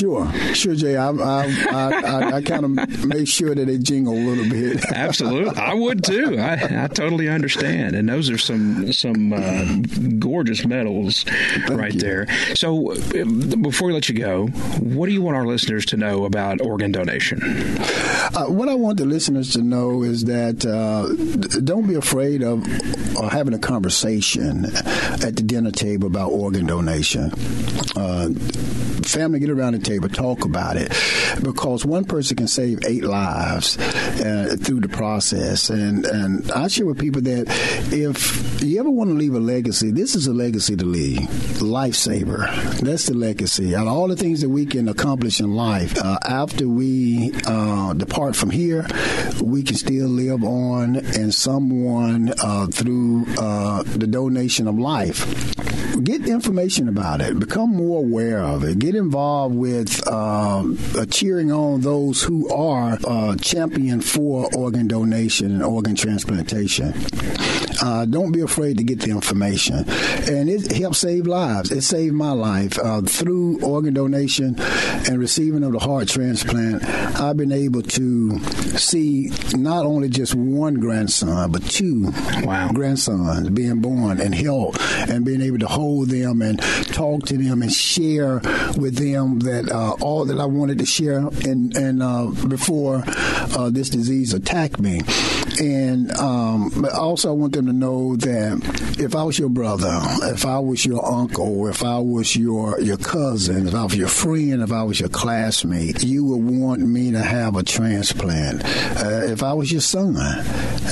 sure, 0.00 0.32
sure, 0.54 0.74
Jay, 0.74 0.96
I, 0.96 1.10
I, 1.10 1.44
I, 1.70 2.00
I, 2.00 2.32
I 2.36 2.42
kind 2.42 2.64
of 2.64 3.04
make 3.04 3.28
sure 3.28 3.54
that 3.54 3.66
they 3.66 3.78
jingle 3.78 4.14
a 4.14 4.24
little 4.24 4.48
bit. 4.48 4.84
Absolutely, 4.92 5.56
I 5.56 5.74
would 5.74 6.02
too. 6.02 6.38
I, 6.38 6.84
I 6.84 6.88
totally 6.88 7.28
understand, 7.28 7.94
and 7.94 8.08
those 8.08 8.30
are 8.30 8.38
some 8.38 8.92
some 8.92 9.32
uh, 9.32 9.76
gorgeous 10.18 10.64
medals 10.64 11.24
right 11.68 11.94
you. 11.94 12.00
there. 12.00 12.26
So, 12.54 12.92
uh, 12.92 13.24
before 13.60 13.88
we 13.88 13.94
let 13.94 14.08
you 14.08 14.14
go, 14.14 14.46
what 14.78 15.06
do 15.06 15.12
you 15.12 15.22
want 15.22 15.36
our 15.36 15.46
listeners 15.46 15.84
to 15.86 15.96
know 15.96 16.24
about 16.24 16.60
organ 16.60 16.92
donation? 16.92 17.40
Uh, 17.42 18.46
what 18.46 18.68
I 18.68 18.74
want 18.74 18.98
the 18.98 19.06
listeners 19.06 19.52
to 19.52 19.62
know 19.62 20.02
is 20.02 20.24
that 20.24 20.64
uh, 20.64 21.60
don't 21.60 21.86
be 21.86 21.94
afraid 21.94 22.42
of 22.42 22.64
uh, 23.16 23.28
having 23.28 23.54
a 23.54 23.58
conversation 23.58 24.64
at 24.64 25.36
the 25.36 25.42
dinner 25.42 25.70
table 25.70 26.06
about 26.06 26.30
organ 26.30 26.66
donation. 26.66 27.32
Uh, 27.96 28.30
family, 29.04 29.40
get 29.40 29.50
around 29.50 29.72
the 29.72 29.78
table, 29.90 30.08
talk 30.08 30.44
about 30.44 30.76
it, 30.76 30.88
because 31.42 31.84
one 31.84 32.04
person 32.04 32.36
can 32.36 32.48
save 32.48 32.78
eight 32.86 33.04
lives 33.04 33.78
uh, 33.78 34.56
through 34.60 34.80
the 34.80 34.88
process. 34.88 35.70
And 35.70 36.06
and 36.06 36.50
I 36.52 36.68
share 36.68 36.86
with 36.86 36.98
people 36.98 37.22
that 37.22 37.44
if 37.92 38.62
you 38.62 38.78
ever 38.80 38.90
want 38.90 39.10
to 39.10 39.14
leave 39.14 39.34
a 39.34 39.40
legacy, 39.40 39.90
this 39.90 40.14
is 40.14 40.26
a 40.26 40.32
legacy 40.32 40.76
to 40.76 40.84
leave. 40.84 41.28
Lifesaver. 41.60 42.46
That's 42.80 43.06
the 43.06 43.14
legacy. 43.14 43.74
Of 43.74 43.86
all 43.86 44.08
the 44.08 44.16
things 44.16 44.40
that 44.42 44.48
we 44.48 44.66
can 44.66 44.88
accomplish 44.88 45.40
in 45.40 45.54
life, 45.54 45.96
uh, 45.98 46.18
after 46.28 46.68
we 46.68 47.32
uh, 47.46 47.94
depart 47.94 48.36
from 48.36 48.50
here, 48.50 48.86
we 49.42 49.62
can 49.62 49.76
still 49.76 50.08
live 50.08 50.44
on, 50.44 50.96
and 50.96 51.34
someone 51.34 52.32
uh, 52.42 52.66
through 52.68 53.26
uh, 53.38 53.82
the 53.82 54.06
donation 54.06 54.68
of 54.68 54.78
life. 54.78 55.26
Get 56.10 56.26
information 56.26 56.88
about 56.88 57.20
it. 57.20 57.38
Become 57.38 57.70
more 57.70 58.00
aware 58.00 58.40
of 58.40 58.64
it. 58.64 58.80
Get 58.80 58.96
involved 58.96 59.54
with 59.54 60.02
uh, 60.08 60.64
cheering 61.08 61.52
on 61.52 61.82
those 61.82 62.20
who 62.20 62.52
are 62.52 62.98
uh, 63.06 63.36
champion 63.36 64.00
for 64.00 64.52
organ 64.52 64.88
donation 64.88 65.52
and 65.52 65.62
organ 65.62 65.94
transplantation. 65.94 66.94
Uh, 67.82 68.04
don't 68.04 68.32
be 68.32 68.40
afraid 68.40 68.78
to 68.78 68.84
get 68.84 69.00
the 69.00 69.10
information, 69.10 69.84
and 70.28 70.50
it 70.50 70.70
helps 70.72 70.98
save 70.98 71.26
lives. 71.26 71.70
It 71.70 71.82
saved 71.82 72.14
my 72.14 72.32
life 72.32 72.78
uh, 72.78 73.02
through 73.02 73.62
organ 73.62 73.94
donation 73.94 74.56
and 74.58 75.18
receiving 75.18 75.64
of 75.64 75.72
the 75.72 75.78
heart 75.78 76.08
transplant. 76.08 76.84
I've 76.84 77.36
been 77.36 77.52
able 77.52 77.82
to 77.82 78.38
see 78.78 79.30
not 79.54 79.84
only 79.86 80.08
just 80.08 80.34
one 80.34 80.74
grandson, 80.74 81.50
but 81.50 81.64
two 81.64 82.12
wow. 82.42 82.70
grandsons 82.72 83.50
being 83.50 83.80
born 83.80 84.20
and 84.20 84.34
health, 84.34 84.76
and 85.08 85.24
being 85.24 85.40
able 85.40 85.58
to 85.58 85.68
hold 85.68 86.10
them 86.10 86.42
and 86.42 86.60
talk 86.92 87.26
to 87.26 87.36
them 87.36 87.62
and 87.62 87.72
share 87.72 88.40
with 88.76 88.96
them 88.96 89.40
that 89.40 89.70
uh, 89.70 89.92
all 90.00 90.24
that 90.26 90.38
I 90.38 90.46
wanted 90.46 90.78
to 90.78 90.86
share 90.86 91.28
and 91.46 91.76
and 91.76 92.02
uh, 92.02 92.26
before 92.48 93.02
uh, 93.06 93.70
this 93.70 93.90
disease 93.90 94.34
attacked 94.34 94.80
me. 94.80 95.00
And 95.60 96.10
um, 96.12 96.86
also, 96.94 97.28
I 97.28 97.32
want 97.32 97.52
them 97.52 97.66
to 97.66 97.72
know 97.74 98.16
that 98.16 98.96
if 98.98 99.14
I 99.14 99.22
was 99.22 99.38
your 99.38 99.50
brother, 99.50 100.00
if 100.22 100.46
I 100.46 100.58
was 100.58 100.86
your 100.86 101.04
uncle, 101.04 101.66
if 101.68 101.84
I 101.84 101.98
was 101.98 102.34
your 102.34 102.80
your 102.80 102.96
cousin, 102.96 103.68
if 103.68 103.74
I 103.74 103.84
was 103.84 103.94
your 103.94 104.08
friend, 104.08 104.62
if 104.62 104.72
I 104.72 104.82
was 104.84 104.98
your 104.98 105.10
classmate, 105.10 106.02
you 106.02 106.24
would 106.24 106.42
want 106.42 106.80
me 106.80 107.10
to 107.12 107.20
have 107.20 107.56
a 107.56 107.62
transplant. 107.62 108.64
Uh, 108.64 109.24
if 109.24 109.42
I 109.42 109.52
was 109.52 109.70
your 109.70 109.82
son, 109.82 110.16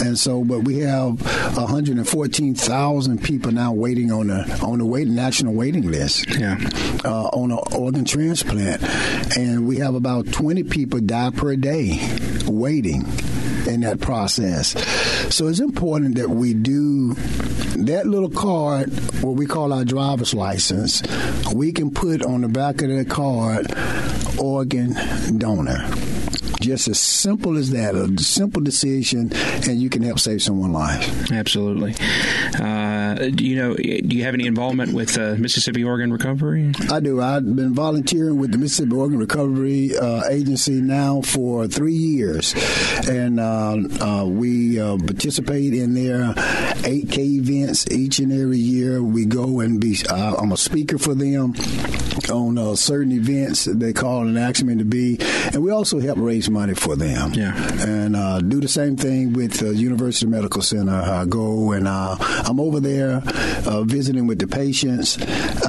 and 0.04 0.18
so, 0.18 0.44
but 0.44 0.60
we 0.60 0.80
have 0.80 1.18
114,000 1.56 3.24
people 3.24 3.50
now 3.52 3.72
waiting 3.72 4.12
on 4.12 4.26
the 4.26 4.60
on 4.62 4.80
the 4.80 4.84
waiting 4.84 5.14
national 5.14 5.54
waiting 5.54 5.90
list. 5.90 6.28
Yeah. 6.38 6.58
Uh, 7.06 7.28
on 7.28 7.52
an 7.52 7.58
organ 7.72 8.04
transplant, 8.04 8.82
and 9.34 9.66
we 9.66 9.78
have 9.78 9.94
about 9.94 10.30
20 10.30 10.64
people 10.64 11.00
die 11.00 11.30
per 11.30 11.56
day 11.56 11.98
waiting 12.46 13.06
in 13.68 13.80
that 13.82 14.00
process. 14.00 14.70
So 15.34 15.46
it's 15.46 15.60
important 15.60 16.16
that 16.16 16.30
we 16.30 16.54
do 16.54 17.14
that 17.84 18.06
little 18.06 18.30
card, 18.30 18.90
what 19.22 19.34
we 19.36 19.46
call 19.46 19.72
our 19.72 19.84
driver's 19.84 20.34
license, 20.34 21.02
we 21.54 21.72
can 21.72 21.90
put 21.90 22.24
on 22.24 22.40
the 22.40 22.48
back 22.48 22.82
of 22.82 22.88
that 22.88 23.08
card 23.08 23.72
organ 24.38 24.94
donor. 25.38 25.88
Just 26.60 26.88
as 26.88 26.98
simple 26.98 27.56
as 27.56 27.70
that, 27.70 27.94
a 27.94 28.18
simple 28.20 28.60
decision, 28.60 29.30
and 29.32 29.80
you 29.80 29.88
can 29.88 30.02
help 30.02 30.18
save 30.18 30.42
someone's 30.42 30.74
life. 30.74 31.30
Absolutely. 31.30 31.94
Uh, 32.58 32.97
do 33.14 33.44
you 33.44 33.56
know? 33.56 33.74
Do 33.74 34.16
you 34.16 34.24
have 34.24 34.34
any 34.34 34.46
involvement 34.46 34.92
with 34.94 35.16
uh, 35.18 35.36
Mississippi 35.38 35.84
Organ 35.84 36.12
Recovery? 36.12 36.72
I 36.90 37.00
do. 37.00 37.20
I've 37.20 37.44
been 37.56 37.74
volunteering 37.74 38.38
with 38.38 38.52
the 38.52 38.58
Mississippi 38.58 38.94
Organ 38.94 39.18
Recovery 39.18 39.96
uh, 39.96 40.28
Agency 40.28 40.80
now 40.80 41.20
for 41.22 41.66
three 41.66 41.94
years, 41.94 42.54
and 43.08 43.40
uh, 43.40 43.76
uh, 44.00 44.24
we 44.24 44.80
uh, 44.80 44.96
participate 44.98 45.74
in 45.74 45.94
their 45.94 46.32
8K 46.34 47.18
events 47.18 47.90
each 47.90 48.18
and 48.18 48.32
every 48.32 48.58
year. 48.58 49.02
We 49.02 49.24
go 49.24 49.60
and 49.60 49.80
be. 49.80 49.96
I'm 50.10 50.52
a 50.52 50.56
speaker 50.56 50.98
for 50.98 51.14
them 51.14 51.54
on 52.30 52.76
certain 52.76 53.12
events 53.12 53.64
they 53.64 53.92
call 53.92 54.22
and 54.22 54.38
ask 54.38 54.62
me 54.62 54.76
to 54.76 54.84
be, 54.84 55.18
and 55.52 55.62
we 55.62 55.70
also 55.70 56.00
help 56.00 56.18
raise 56.18 56.50
money 56.50 56.74
for 56.74 56.96
them. 56.96 57.32
Yeah. 57.32 57.54
And 57.86 58.16
uh, 58.16 58.40
do 58.40 58.60
the 58.60 58.68
same 58.68 58.96
thing 58.96 59.32
with 59.32 59.58
the 59.58 59.74
University 59.74 60.26
Medical 60.26 60.62
Center. 60.62 60.92
I 60.92 61.24
go 61.24 61.72
and 61.72 61.86
uh, 61.88 62.16
I'm 62.20 62.60
over 62.60 62.80
there 62.80 62.97
uh, 63.06 63.82
visiting 63.84 64.26
with 64.26 64.38
the 64.38 64.46
patients, 64.46 65.18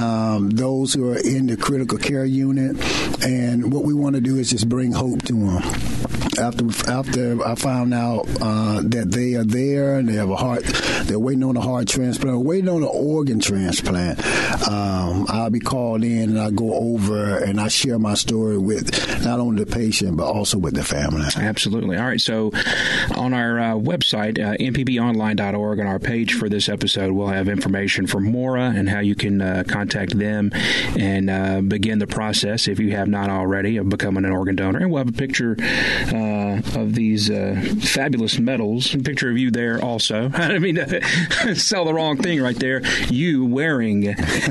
um, 0.00 0.50
those 0.50 0.94
who 0.94 1.10
are 1.10 1.18
in 1.18 1.46
the 1.46 1.56
critical 1.56 1.98
care 1.98 2.24
unit, 2.24 2.76
and 3.24 3.72
what 3.72 3.84
we 3.84 3.94
want 3.94 4.14
to 4.14 4.20
do 4.20 4.36
is 4.36 4.50
just 4.50 4.68
bring 4.68 4.92
hope 4.92 5.22
to 5.22 5.34
them 5.34 6.00
after 6.40 6.64
after 6.90 7.46
I 7.46 7.54
found 7.54 7.92
out 7.94 8.26
uh, 8.40 8.80
that 8.84 9.10
they 9.10 9.34
are 9.34 9.44
there 9.44 9.96
and 9.96 10.08
they 10.08 10.14
have 10.14 10.30
a 10.30 10.36
heart, 10.36 10.64
they're 11.04 11.18
waiting 11.18 11.44
on 11.44 11.56
a 11.56 11.60
heart 11.60 11.88
transplant, 11.88 12.44
waiting 12.44 12.68
on 12.68 12.82
an 12.82 12.90
organ 12.90 13.40
transplant. 13.40 14.18
Um, 14.68 15.26
I'll 15.28 15.50
be 15.50 15.60
called 15.60 16.04
in 16.04 16.30
and 16.30 16.40
I 16.40 16.50
go 16.50 16.74
over 16.74 17.38
and 17.38 17.60
I 17.60 17.68
share 17.68 17.98
my 17.98 18.14
story 18.14 18.58
with 18.58 19.24
not 19.24 19.40
only 19.40 19.64
the 19.64 19.70
patient 19.70 20.16
but 20.16 20.26
also 20.26 20.58
with 20.58 20.74
the 20.74 20.84
family. 20.84 21.26
Absolutely. 21.36 21.96
All 21.96 22.06
right. 22.06 22.20
So 22.20 22.52
on 23.14 23.34
our 23.34 23.58
uh, 23.58 23.74
website, 23.74 24.38
uh, 24.38 24.56
mpbonline.org, 24.56 25.80
on 25.80 25.86
our 25.86 25.98
page 25.98 26.34
for 26.34 26.48
this 26.48 26.68
episode, 26.68 27.12
we'll 27.20 27.28
have 27.28 27.48
information 27.48 28.06
for 28.06 28.18
Mora 28.18 28.72
and 28.74 28.88
how 28.88 29.00
you 29.00 29.14
can 29.14 29.42
uh, 29.42 29.62
contact 29.68 30.18
them 30.18 30.50
and 30.98 31.28
uh, 31.28 31.60
begin 31.60 31.98
the 31.98 32.06
process 32.06 32.66
if 32.66 32.78
you 32.78 32.92
have 32.92 33.08
not 33.08 33.28
already 33.28 33.76
of 33.76 33.90
becoming 33.90 34.24
an 34.24 34.32
organ 34.32 34.56
donor. 34.56 34.78
And 34.78 34.90
we'll 34.90 35.04
have 35.04 35.08
a 35.08 35.12
picture 35.12 35.54
uh, 35.60 36.80
of 36.80 36.94
these 36.94 37.30
uh, 37.30 37.62
fabulous 37.82 38.38
medals. 38.38 38.94
A 38.94 38.98
picture 38.98 39.30
of 39.30 39.36
you 39.36 39.50
there 39.50 39.84
also. 39.84 40.30
I 40.34 40.58
mean, 40.58 40.76
sell 41.54 41.84
the 41.84 41.92
wrong 41.92 42.16
thing 42.16 42.40
right 42.40 42.58
there. 42.58 42.82
You 43.10 43.44
wearing 43.44 44.02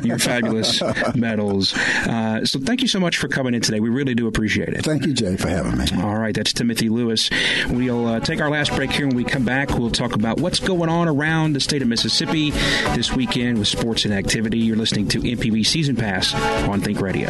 your 0.04 0.20
fabulous 0.20 0.82
medals. 1.16 1.76
Uh, 1.76 2.46
so 2.46 2.60
thank 2.60 2.84
you 2.84 2.88
so 2.88 3.00
much 3.00 3.18
for 3.18 3.28
coming 3.28 3.56
in 3.56 3.62
today. 3.62 3.80
We 3.80 3.90
really 3.90 4.14
do 4.14 4.28
appreciate 4.28 4.70
it. 4.70 4.86
Thank 4.86 5.08
you, 5.08 5.14
Jay, 5.14 5.38
for 5.38 5.50
having 5.50 5.78
me. 5.78 5.86
All 6.04 6.20
right, 6.20 6.36
that's 6.36 6.54
Timothy 6.54 6.90
Lewis. 6.90 7.32
We'll 7.68 8.06
uh, 8.06 8.20
take 8.20 8.40
our 8.40 8.50
last 8.52 8.76
break 8.76 8.92
here. 8.92 9.08
When 9.08 9.16
we 9.16 9.24
come 9.24 9.44
back, 9.44 9.72
we'll 9.72 9.90
talk 9.90 10.14
about 10.14 10.40
what's 10.40 10.60
going 10.60 10.90
on 10.90 11.08
around 11.08 11.54
the 11.54 11.60
state 11.60 11.82
of 11.82 11.88
Mississippi 11.88 12.52
this 12.96 13.12
weekend 13.12 13.60
with 13.60 13.68
sports 13.68 14.06
and 14.06 14.14
activity. 14.14 14.60
You're 14.60 14.78
listening 14.78 15.08
to 15.10 15.22
MPB 15.22 15.66
Season 15.66 15.96
Pass 15.96 16.34
on 16.68 16.82
Think 16.82 17.02
Radio. 17.02 17.30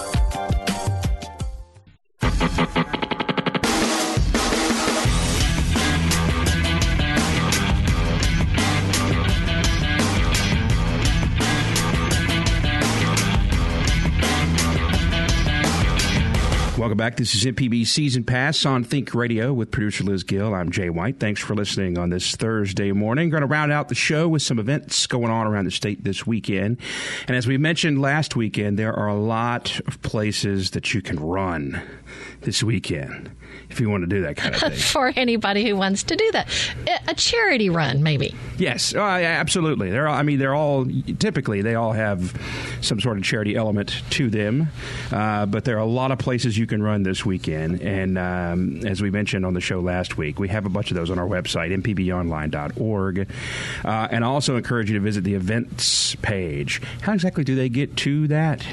Back. 17.11 17.17
This 17.17 17.35
is 17.35 17.43
MPB 17.43 17.85
Season 17.87 18.23
Pass 18.23 18.65
on 18.65 18.83
Think 18.83 19.13
Radio 19.13 19.51
with 19.51 19.69
producer 19.69 20.03
Liz 20.03 20.23
Gill. 20.23 20.53
I'm 20.53 20.71
Jay 20.71 20.89
White. 20.89 21.19
Thanks 21.19 21.41
for 21.41 21.55
listening 21.55 21.97
on 21.97 22.09
this 22.09 22.35
Thursday 22.35 22.91
morning. 22.93 23.29
Going 23.29 23.41
to 23.41 23.47
round 23.47 23.71
out 23.71 23.89
the 23.89 23.95
show 23.95 24.29
with 24.29 24.41
some 24.41 24.59
events 24.59 25.07
going 25.07 25.29
on 25.29 25.45
around 25.45 25.65
the 25.65 25.71
state 25.71 26.03
this 26.03 26.25
weekend. 26.25 26.77
And 27.27 27.35
as 27.35 27.47
we 27.47 27.57
mentioned 27.57 28.01
last 28.01 28.35
weekend, 28.35 28.79
there 28.79 28.93
are 28.93 29.07
a 29.07 29.15
lot 29.15 29.79
of 29.87 30.01
places 30.01 30.71
that 30.71 30.93
you 30.93 31.01
can 31.01 31.19
run 31.19 31.81
this 32.41 32.63
weekend 32.63 33.31
if 33.69 33.79
you 33.79 33.89
want 33.89 34.03
to 34.03 34.07
do 34.07 34.21
that 34.21 34.35
kind 34.35 34.55
of 34.55 34.61
thing. 34.61 34.71
For 34.71 35.13
anybody 35.15 35.67
who 35.67 35.75
wants 35.75 36.03
to 36.03 36.15
do 36.15 36.31
that, 36.31 36.47
a 37.07 37.13
charity 37.13 37.69
run, 37.69 38.03
maybe. 38.03 38.35
Yes, 38.57 38.93
uh, 38.93 38.99
absolutely. 38.99 39.89
They're 39.89 40.07
all, 40.07 40.15
I 40.15 40.23
mean, 40.23 40.39
they're 40.39 40.55
all 40.55 40.85
typically 41.19 41.61
they 41.61 41.75
all 41.75 41.93
have 41.93 42.39
some 42.81 42.99
sort 42.99 43.17
of 43.17 43.23
charity 43.23 43.55
element 43.55 44.01
to 44.11 44.29
them, 44.29 44.69
uh, 45.11 45.45
but 45.45 45.65
there 45.65 45.77
are 45.77 45.81
a 45.81 45.85
lot 45.85 46.11
of 46.11 46.19
places 46.19 46.57
you 46.57 46.67
can 46.67 46.83
run 46.83 47.00
this 47.03 47.25
weekend, 47.25 47.81
and 47.81 48.17
um, 48.17 48.85
as 48.85 49.01
we 49.01 49.09
mentioned 49.11 49.45
on 49.45 49.53
the 49.53 49.61
show 49.61 49.79
last 49.79 50.17
week, 50.17 50.39
we 50.39 50.47
have 50.49 50.65
a 50.65 50.69
bunch 50.69 50.91
of 50.91 50.97
those 50.97 51.09
on 51.09 51.19
our 51.19 51.27
website, 51.27 51.75
mpbonline.org. 51.81 53.27
Uh, 53.83 54.07
and 54.11 54.23
I 54.23 54.27
also 54.27 54.57
encourage 54.57 54.89
you 54.89 54.97
to 54.97 55.03
visit 55.03 55.23
the 55.23 55.33
events 55.33 56.15
page. 56.15 56.81
How 57.01 57.13
exactly 57.13 57.43
do 57.43 57.55
they 57.55 57.69
get 57.69 57.95
to 57.97 58.27
that? 58.27 58.65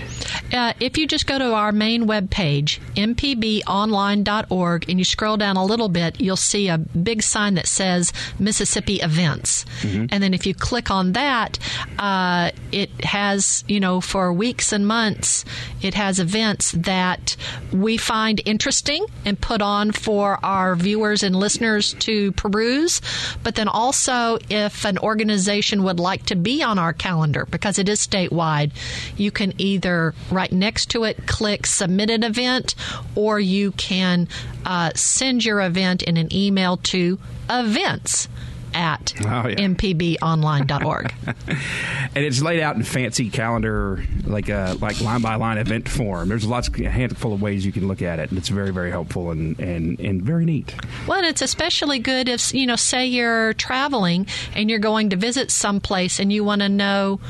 Uh, 0.52 0.72
if 0.80 0.96
you 0.98 1.06
just 1.06 1.26
go 1.26 1.38
to 1.38 1.54
our 1.54 1.72
main 1.72 2.06
web 2.06 2.30
page, 2.30 2.80
mpbonline.org, 2.96 4.88
and 4.88 4.98
you 4.98 5.04
scroll 5.04 5.36
down 5.36 5.56
a 5.56 5.64
little 5.64 5.88
bit, 5.88 6.20
you'll 6.20 6.36
see 6.36 6.68
a 6.68 6.78
big 6.78 7.22
sign 7.22 7.54
that 7.54 7.66
says 7.66 8.12
Mississippi 8.38 8.96
Events. 8.96 9.64
Mm-hmm. 9.80 10.06
And 10.10 10.22
then 10.22 10.34
if 10.34 10.46
you 10.46 10.54
click 10.54 10.90
on 10.90 11.12
that, 11.12 11.58
uh, 11.98 12.50
it 12.72 13.04
has, 13.04 13.64
you 13.68 13.80
know, 13.80 14.00
for 14.00 14.32
weeks 14.32 14.72
and 14.72 14.86
months, 14.86 15.44
it 15.82 15.94
has 15.94 16.18
events 16.18 16.72
that 16.72 17.36
we 17.72 17.96
find 17.96 18.17
interesting 18.44 19.06
and 19.24 19.40
put 19.40 19.62
on 19.62 19.92
for 19.92 20.38
our 20.44 20.74
viewers 20.74 21.22
and 21.22 21.36
listeners 21.36 21.94
to 21.94 22.32
peruse. 22.32 23.00
But 23.42 23.54
then 23.54 23.68
also, 23.68 24.38
if 24.50 24.84
an 24.84 24.98
organization 24.98 25.84
would 25.84 26.00
like 26.00 26.26
to 26.26 26.36
be 26.36 26.62
on 26.62 26.78
our 26.78 26.92
calendar, 26.92 27.46
because 27.50 27.78
it 27.78 27.88
is 27.88 28.04
statewide, 28.04 28.72
you 29.16 29.30
can 29.30 29.52
either 29.58 30.14
right 30.30 30.52
next 30.52 30.90
to 30.90 31.04
it 31.04 31.26
click 31.26 31.66
submit 31.66 32.10
an 32.10 32.24
event, 32.24 32.74
or 33.14 33.38
you 33.38 33.72
can 33.72 34.28
uh, 34.64 34.90
send 34.94 35.44
your 35.44 35.60
event 35.60 36.02
in 36.02 36.16
an 36.16 36.32
email 36.32 36.76
to 36.78 37.18
events 37.48 38.28
at 38.74 39.14
oh, 39.20 39.48
yeah. 39.48 39.56
mpbonline.org. 39.56 41.14
and 41.26 42.24
it's 42.24 42.42
laid 42.42 42.60
out 42.60 42.76
in 42.76 42.82
fancy 42.82 43.30
calendar, 43.30 44.02
like 44.24 44.48
a 44.48 44.76
like 44.80 45.00
line 45.00 45.20
by 45.20 45.34
line 45.36 45.58
event 45.58 45.88
form. 45.88 46.28
There's 46.28 46.46
lots, 46.46 46.68
a 46.68 46.88
handful 46.88 47.32
of 47.32 47.42
ways 47.42 47.64
you 47.64 47.72
can 47.72 47.88
look 47.88 48.02
at 48.02 48.18
it, 48.18 48.30
and 48.30 48.38
it's 48.38 48.48
very 48.48 48.70
very 48.70 48.90
helpful 48.90 49.30
and 49.30 49.58
and 49.58 49.98
and 50.00 50.22
very 50.22 50.44
neat. 50.44 50.74
Well, 51.06 51.24
it's 51.24 51.42
especially 51.42 51.98
good 51.98 52.28
if 52.28 52.54
you 52.54 52.66
know, 52.66 52.76
say 52.76 53.06
you're 53.06 53.54
traveling 53.54 54.26
and 54.54 54.70
you're 54.70 54.78
going 54.78 55.10
to 55.10 55.16
visit 55.16 55.50
someplace 55.50 56.18
and 56.18 56.32
you 56.32 56.44
want 56.44 56.62
to 56.62 56.68
know 56.68 57.20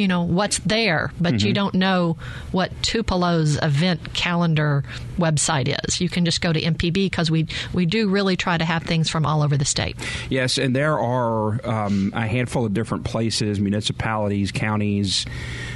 you 0.00 0.08
know 0.08 0.22
what's 0.22 0.58
there, 0.60 1.12
but 1.20 1.34
mm-hmm. 1.34 1.46
you 1.46 1.52
don't 1.52 1.74
know 1.74 2.16
what 2.52 2.70
Tupelo's 2.82 3.58
event 3.62 4.14
calendar 4.14 4.82
website 5.18 5.76
is. 5.84 6.00
You 6.00 6.08
can 6.08 6.24
just 6.24 6.40
go 6.40 6.52
to 6.52 6.60
MPB 6.60 6.94
because 6.94 7.30
we 7.30 7.46
we 7.74 7.84
do 7.84 8.08
really 8.08 8.34
try 8.34 8.56
to 8.56 8.64
have 8.64 8.82
things 8.84 9.10
from 9.10 9.26
all 9.26 9.42
over 9.42 9.58
the 9.58 9.66
state. 9.66 9.96
Yes, 10.30 10.56
and 10.56 10.74
there 10.74 10.98
are 10.98 11.60
um, 11.68 12.12
a 12.16 12.26
handful 12.26 12.64
of 12.64 12.72
different 12.72 13.04
places, 13.04 13.60
municipalities, 13.60 14.52
counties, 14.52 15.26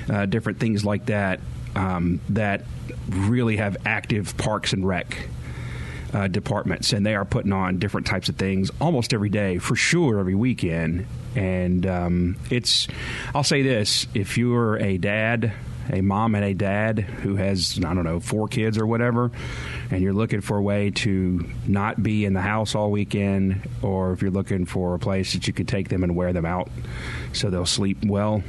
uh, 0.08 0.24
different 0.24 0.58
things 0.58 0.86
like 0.86 1.06
that 1.06 1.40
um, 1.76 2.20
that 2.30 2.64
really 3.10 3.58
have 3.58 3.76
active 3.84 4.36
parks 4.38 4.72
and 4.72 4.88
rec 4.88 5.28
uh, 6.14 6.28
departments, 6.28 6.94
and 6.94 7.04
they 7.04 7.14
are 7.14 7.26
putting 7.26 7.52
on 7.52 7.78
different 7.78 8.06
types 8.06 8.30
of 8.30 8.36
things 8.36 8.70
almost 8.80 9.12
every 9.12 9.28
day, 9.28 9.58
for 9.58 9.76
sure, 9.76 10.18
every 10.18 10.34
weekend. 10.34 11.06
And 11.36 11.86
um, 11.86 12.36
it's, 12.50 12.86
I'll 13.34 13.44
say 13.44 13.62
this: 13.62 14.06
if 14.14 14.38
you're 14.38 14.76
a 14.76 14.98
dad, 14.98 15.52
a 15.92 16.00
mom 16.00 16.34
and 16.34 16.44
a 16.44 16.54
dad 16.54 17.00
who 17.00 17.36
has 17.36 17.78
I 17.78 17.94
don't 17.94 18.04
know 18.04 18.20
four 18.20 18.48
kids 18.48 18.78
or 18.78 18.86
whatever, 18.86 19.30
and 19.90 20.02
you're 20.02 20.12
looking 20.12 20.40
for 20.40 20.56
a 20.56 20.62
way 20.62 20.90
to 20.90 21.44
not 21.66 22.02
be 22.02 22.24
in 22.24 22.34
the 22.34 22.40
house 22.40 22.74
all 22.74 22.90
weekend, 22.90 23.68
or 23.82 24.12
if 24.12 24.22
you're 24.22 24.30
looking 24.30 24.64
for 24.64 24.94
a 24.94 24.98
place 24.98 25.32
that 25.32 25.46
you 25.46 25.52
could 25.52 25.68
take 25.68 25.88
them 25.88 26.02
and 26.04 26.14
wear 26.14 26.32
them 26.32 26.46
out 26.46 26.70
so 27.32 27.50
they'll 27.50 27.66
sleep 27.66 28.04
well, 28.04 28.42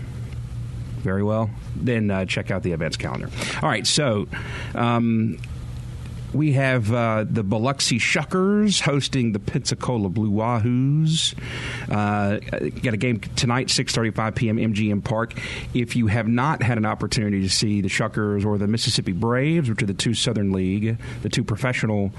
very 0.98 1.24
well, 1.24 1.50
then 1.76 2.12
uh, 2.12 2.26
check 2.26 2.52
out 2.52 2.64
the 2.64 2.72
events 2.72 2.98
calendar. 2.98 3.30
All 3.62 3.70
right, 3.70 3.86
so. 3.86 4.28
Um, 4.76 5.40
we 6.36 6.54
have 6.54 6.92
uh, 6.92 7.26
the 7.30 7.44
Biloxi 7.44 7.98
Shuckers 7.98 8.82
hosting 8.82 9.32
the 9.32 9.40
Pensacola 9.40 10.10
Blue 10.10 10.30
Wahoos. 10.30 11.34
Uh, 11.90 12.40
got 12.82 12.94
a 12.94 12.98
game 12.98 13.20
tonight, 13.36 13.68
6:35 13.68 14.36
p.m. 14.36 14.58
MGM 14.58 15.04
Park. 15.04 15.34
If 15.74 15.96
you 15.96 16.08
have 16.08 16.28
not 16.28 16.62
had 16.62 16.78
an 16.78 16.86
opportunity 16.86 17.42
to 17.42 17.50
see 17.50 17.82
the 17.82 17.88
Shuckers 17.88 18.46
or 18.46 18.58
the 18.58 18.68
Mississippi 18.68 19.14
Braves, 19.14 19.70
which 19.70 19.82
are 19.82 19.86
the 19.86 19.94
two 19.94 20.14
Southern 20.14 20.52
League, 20.52 20.98
the 21.22 21.30
two 21.30 21.44
professional 21.44 22.12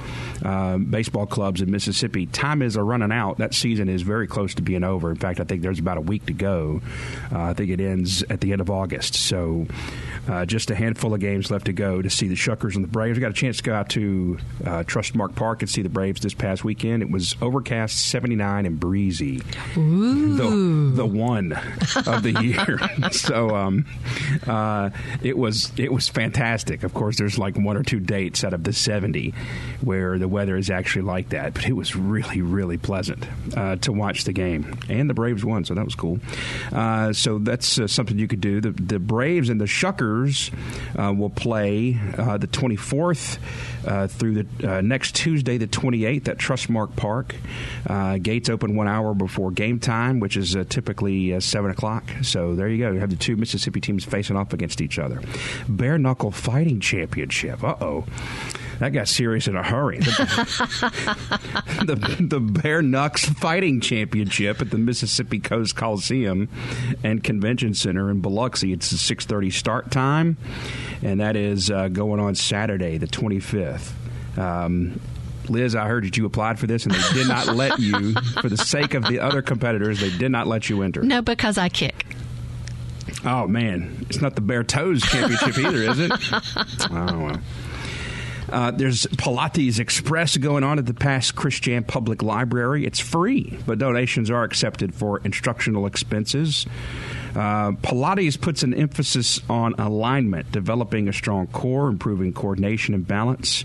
uh, 0.45 0.79
baseball 0.79 1.27
clubs 1.27 1.61
in 1.61 1.71
Mississippi, 1.71 2.27
time 2.27 2.63
is 2.63 2.77
a 2.77 2.83
running 2.83 3.13
out. 3.13 3.39
That 3.39 3.55
season 3.55 3.89
is 3.89 4.03
very 4.03 4.27
close 4.27 4.55
to 4.55 4.63
being 4.63 4.85
over. 4.85 5.11
In 5.11 5.17
fact, 5.17 5.41
I 5.41 5.45
think 5.45 5.63
there's 5.63 5.79
about 5.79 5.99
a 5.99 6.03
week 6.03 6.27
to 6.27 6.33
go. 6.33 6.81
Uh, 7.31 7.43
I 7.43 7.53
think 7.53 7.71
it 7.71 7.81
ends 7.81 8.23
at 8.31 8.41
the 8.41 8.53
end 8.53 8.61
of 8.61 8.71
August. 8.71 9.15
So, 9.15 9.67
uh, 10.29 10.47
just 10.47 10.71
a 10.71 10.75
handful 10.75 11.13
of 11.13 11.21
games 11.21 11.51
left 11.51 11.67
to 11.67 11.73
go 11.73 12.01
to 12.01 12.09
see 12.09 12.29
the 12.29 12.35
Shuckers 12.35 12.75
and 12.75 12.83
the 12.83 12.89
Braves. 12.89 13.19
We 13.19 13.21
got 13.21 13.31
a 13.31 13.35
chance 13.35 13.59
to 13.59 13.63
go 13.63 13.75
out 13.75 13.91
to 13.91 14.06
uh, 14.65 14.83
Trustmark 14.85 15.35
Park 15.35 15.63
and 15.63 15.71
see 15.71 15.83
the 15.83 15.89
Braves 15.89 16.21
this 16.21 16.35
past 16.35 16.65
weekend. 16.65 17.03
It 17.03 17.11
was 17.11 17.37
overcast, 17.41 18.07
79, 18.07 18.67
and 18.67 18.81
breezy. 18.81 19.43
Ooh. 19.77 20.37
The, 20.37 20.97
the 21.03 21.07
one 21.07 21.53
of 22.07 22.23
the 22.23 22.33
year. 22.43 22.79
so 23.13 23.55
um, 23.55 23.87
uh, 24.47 24.91
it 25.23 25.37
was 25.37 25.73
it 25.77 25.93
was 25.93 26.09
fantastic. 26.09 26.83
Of 26.83 26.95
course, 26.95 27.19
there's 27.19 27.39
like 27.39 27.57
one 27.57 27.77
or 27.77 27.83
two 27.83 28.01
dates 28.01 28.45
out 28.45 28.53
of 28.53 28.65
the 28.65 28.73
70 28.73 29.35
where 29.81 30.19
the 30.19 30.29
weather 30.29 30.57
is 30.57 30.71
actually 30.71 31.03
like 31.03 31.31
that, 31.31 31.55
but 31.55 31.67
it 31.67 31.73
was 31.73 31.95
really 31.97 32.43
really 32.43 32.79
pleasant 32.79 33.27
uh, 33.57 33.77
to 33.77 33.93
watch 33.93 34.25
the 34.25 34.33
game. 34.33 34.79
And 34.89 35.09
the 35.09 35.15
Braves 35.15 35.45
won, 35.45 35.65
so 35.65 35.75
that 35.75 35.85
was 35.85 35.95
cool. 35.95 36.19
Uh, 36.73 37.13
so 37.13 37.39
that's 37.39 37.79
uh, 37.79 37.87
something 37.87 38.19
you 38.19 38.29
could 38.29 38.41
do. 38.41 38.61
The, 38.61 38.71
the 38.71 38.99
Braves 38.99 39.49
and 39.49 39.61
the 39.61 39.67
Shuckers 39.67 40.53
uh, 40.99 41.13
will 41.13 41.31
play 41.31 41.93
the 41.93 42.49
24th 42.51 43.39
uh, 43.87 44.07
through 44.07 44.43
the 44.43 44.77
uh, 44.77 44.81
next 44.81 45.15
Tuesday, 45.15 45.59
the 45.59 45.67
28th, 45.67 46.29
at 46.29 46.39
Trustmark 46.39 46.95
Park. 46.97 47.35
Uh, 47.87 48.19
gates 48.19 48.49
open 48.49 48.77
one 48.77 48.89
hour 48.89 49.15
before 49.15 49.51
game 49.51 49.79
time, 49.79 50.21
which 50.21 50.37
is 50.37 50.57
uh, 50.57 50.65
typically 50.69 51.35
uh, 51.35 51.41
7 51.41 51.71
o'clock. 51.71 52.05
So 52.23 52.55
there 52.55 52.69
you 52.69 52.79
go. 52.79 52.93
You 52.93 53.01
have 53.01 53.11
the 53.11 53.17
two 53.17 53.37
Mississippi 53.37 53.81
teams 53.81 54.05
facing 54.05 54.37
off 54.37 54.53
against 54.53 54.81
each 54.81 54.99
other. 54.99 55.21
Bare 55.69 55.99
Knuckle 55.99 56.31
Fighting 56.31 56.81
Championship. 56.81 57.63
Uh 57.63 57.77
oh 57.81 58.05
that 58.79 58.93
got 58.93 59.09
serious 59.09 59.49
in 59.49 59.57
a 59.57 59.63
hurry. 59.63 59.99
The, 59.99 61.85
the, 61.87 62.25
the 62.25 62.41
Bare 62.41 62.83
Knucks 62.83 63.25
Fighting 63.25 63.81
Championship 63.81 64.61
at 64.61 64.71
the 64.71 64.79
Mississippi 64.79 65.39
Coast 65.39 65.77
Coliseum 65.77 66.49
and 67.03 67.23
Convention 67.25 67.75
Center 67.75 68.11
in 68.11 68.21
Biloxi. 68.21 68.73
It's 68.73 68.93
a 68.93 68.97
6:30 68.97 69.53
start 69.53 69.91
time, 69.91 70.37
and 71.03 71.21
that 71.21 71.37
is 71.37 71.71
uh, 71.71 71.89
going 71.89 72.21
on 72.21 72.35
Saturday, 72.35 72.99
the 72.99 73.07
25th. 73.07 73.93
Um, 74.39 75.01
Liz, 75.49 75.75
I 75.75 75.87
heard 75.87 76.05
that 76.05 76.17
you 76.17 76.27
applied 76.27 76.59
for 76.59 76.67
this 76.67 76.85
and 76.87 76.95
they 76.95 77.13
did 77.15 77.29
not 77.29 77.47
let 77.47 77.79
you, 77.79 78.15
for 78.41 78.49
the 78.49 78.57
sake 78.57 78.95
of 78.95 79.07
the 79.07 79.21
other 79.21 79.43
competitors, 79.43 80.01
they 80.01 80.11
did 80.11 80.31
not 80.31 80.47
let 80.47 80.69
you 80.69 80.83
enter. 80.83 81.03
No, 81.03 81.23
because 81.23 81.57
I 81.57 81.69
kick. 81.69 82.05
Oh, 83.25 83.47
man. 83.47 84.07
It's 84.09 84.21
not 84.21 84.35
the 84.35 84.41
Bare 84.41 84.65
Toes 84.65 85.03
Championship 85.03 85.59
either, 85.59 85.83
is 85.83 85.99
it? 86.01 86.13
Oh, 86.91 87.19
well. 87.19 87.41
Uh, 88.57 88.71
there's 88.71 89.05
Pilates 89.05 89.79
Express 89.79 90.39
going 90.39 90.65
on 90.65 90.79
at 90.79 90.87
the 90.87 90.95
Pass 90.95 91.31
Christian 91.31 91.85
Public 91.85 92.23
Library. 92.23 92.87
It's 92.87 92.99
free, 92.99 93.59
but 93.67 93.77
donations 93.77 94.31
are 94.31 94.45
accepted 94.45 94.95
for 94.95 95.21
instructional 95.25 95.85
expenses. 95.85 96.65
Uh, 97.35 97.73
Pilates 97.73 98.41
puts 98.41 98.63
an 98.63 98.73
emphasis 98.73 99.43
on 99.51 99.75
alignment, 99.75 100.51
developing 100.53 101.07
a 101.07 101.13
strong 101.13 101.49
core, 101.49 101.89
improving 101.89 102.33
coordination 102.33 102.95
and 102.95 103.07
balance. 103.07 103.63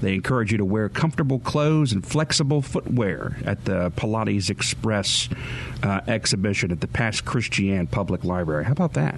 They 0.00 0.14
encourage 0.14 0.52
you 0.52 0.56
to 0.56 0.64
wear 0.64 0.88
comfortable 0.88 1.38
clothes 1.38 1.92
and 1.92 2.02
flexible 2.02 2.62
footwear 2.62 3.36
at 3.44 3.66
the 3.66 3.90
Pilates 3.90 4.48
Express 4.48 5.28
uh, 5.82 6.00
exhibition 6.08 6.72
at 6.72 6.80
the 6.80 6.88
Pass 6.88 7.20
Christian 7.20 7.86
Public 7.88 8.24
Library. 8.24 8.64
How 8.64 8.72
about 8.72 8.94
that? 8.94 9.16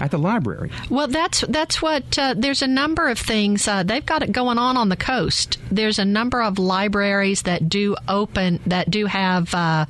At 0.00 0.10
the 0.10 0.18
library. 0.18 0.70
Well, 0.88 1.08
that's 1.08 1.42
that's 1.42 1.80
what 1.80 2.18
uh, 2.18 2.34
there's 2.36 2.62
a 2.62 2.66
number 2.66 3.08
of 3.08 3.18
things 3.18 3.68
uh, 3.68 3.82
they've 3.82 4.04
got 4.04 4.22
it 4.22 4.32
going 4.32 4.58
on 4.58 4.76
on 4.76 4.88
the 4.88 4.96
coast. 4.96 5.58
There's 5.70 5.98
a 5.98 6.04
number 6.04 6.42
of 6.42 6.58
libraries 6.58 7.42
that 7.42 7.68
do 7.68 7.96
open 8.08 8.60
that 8.66 8.90
do 8.90 9.06
have. 9.06 9.54
Uh, 9.54 9.86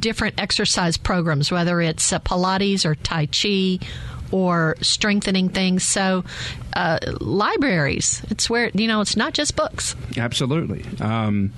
different 0.00 0.40
exercise 0.40 0.96
programs, 0.96 1.52
whether 1.52 1.80
it's 1.80 2.12
uh, 2.12 2.18
Pilates 2.18 2.84
or 2.84 2.96
Tai 2.96 3.26
Chi 3.26 3.78
or 4.34 4.74
strengthening 4.80 5.48
things. 5.48 5.84
So, 5.84 6.24
uh, 6.74 6.98
libraries, 7.20 8.20
it's 8.30 8.50
where, 8.50 8.68
you 8.74 8.88
know, 8.88 9.00
it's 9.00 9.16
not 9.16 9.32
just 9.32 9.54
books. 9.54 9.94
Absolutely. 10.16 10.84
Um, 11.00 11.52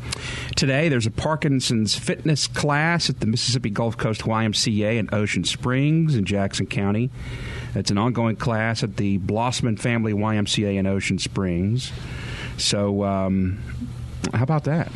today, 0.57 0.91
there's 0.91 1.07
a 1.07 1.11
Parkinson's 1.11 1.95
fitness 1.95 2.47
class 2.47 3.09
at 3.09 3.21
the 3.21 3.27
Mississippi 3.27 3.71
Gulf 3.71 3.97
Coast 3.97 4.25
YMCA 4.25 4.99
in 4.99 5.09
Ocean 5.11 5.43
Springs 5.43 6.17
in 6.17 6.27
Jackson 6.27 6.67
County. 6.67 7.11
It's 7.75 7.91
an 7.91 7.97
ongoing 7.97 8.37
class 8.37 8.83
at 8.83 8.99
the 8.99 9.21
Blossman 9.21 9.79
Family 9.79 10.13
YMCA 10.13 10.77
in 10.77 10.87
Ocean 10.87 11.19
Springs. 11.19 11.91
So, 12.59 13.05
um, 13.05 13.59
how 14.35 14.43
about 14.43 14.65
that? 14.65 14.93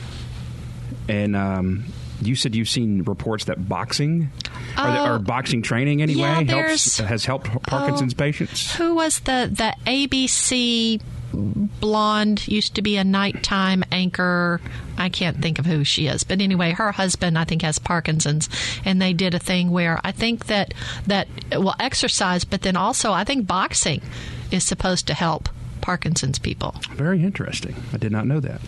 And 1.09 1.35
um, 1.35 1.87
you 2.21 2.35
said 2.35 2.55
you've 2.55 2.69
seen 2.69 3.05
reports 3.05 3.47
that 3.47 3.71
boxing 3.71 4.31
or, 4.79 4.89
or, 4.89 5.15
oh, 5.15 5.19
boxing 5.19 5.63
training 5.63 6.03
anyway 6.03 6.21
yeah, 6.21 6.43
helps, 6.43 6.99
has 6.99 7.25
helped 7.25 7.47
Parkinson's 7.63 8.15
oh, 8.15 8.17
patients. 8.17 8.75
Who 8.77 8.95
was 8.95 9.21
the 9.21 9.51
the 9.53 9.75
ABC 9.87 11.01
blonde, 11.33 12.47
used 12.49 12.75
to 12.75 12.83
be 12.83 12.97
a 12.97 13.05
nighttime 13.05 13.85
anchor. 13.93 14.61
I 14.99 15.09
can't 15.09 15.41
think 15.41 15.59
of 15.59 15.67
who 15.67 15.85
she 15.85 16.07
is, 16.07 16.25
but 16.25 16.41
anyway, 16.41 16.73
her 16.73 16.93
husband 16.93 17.39
I 17.39 17.45
think 17.45 17.63
has 17.63 17.79
Parkinson's, 17.79 18.49
and 18.85 19.01
they 19.01 19.13
did 19.13 19.35
a 19.35 19.39
thing 19.39 19.71
where 19.71 20.01
I 20.05 20.13
think 20.13 20.47
that 20.47 20.75
that 21.07 21.29
well 21.53 21.77
exercise, 21.79 22.45
but 22.45 22.63
then 22.63 22.77
also 22.77 23.13
I 23.13 23.25
think 23.25 23.47
boxing 23.47 24.03
is 24.51 24.65
supposed 24.65 25.07
to 25.07 25.15
help 25.15 25.49
Parkinson's 25.81 26.39
people. 26.39 26.75
Very 26.93 27.23
interesting. 27.23 27.75
I 27.93 27.97
did 27.97 28.13
not 28.13 28.27
know 28.27 28.41
that. 28.41 28.61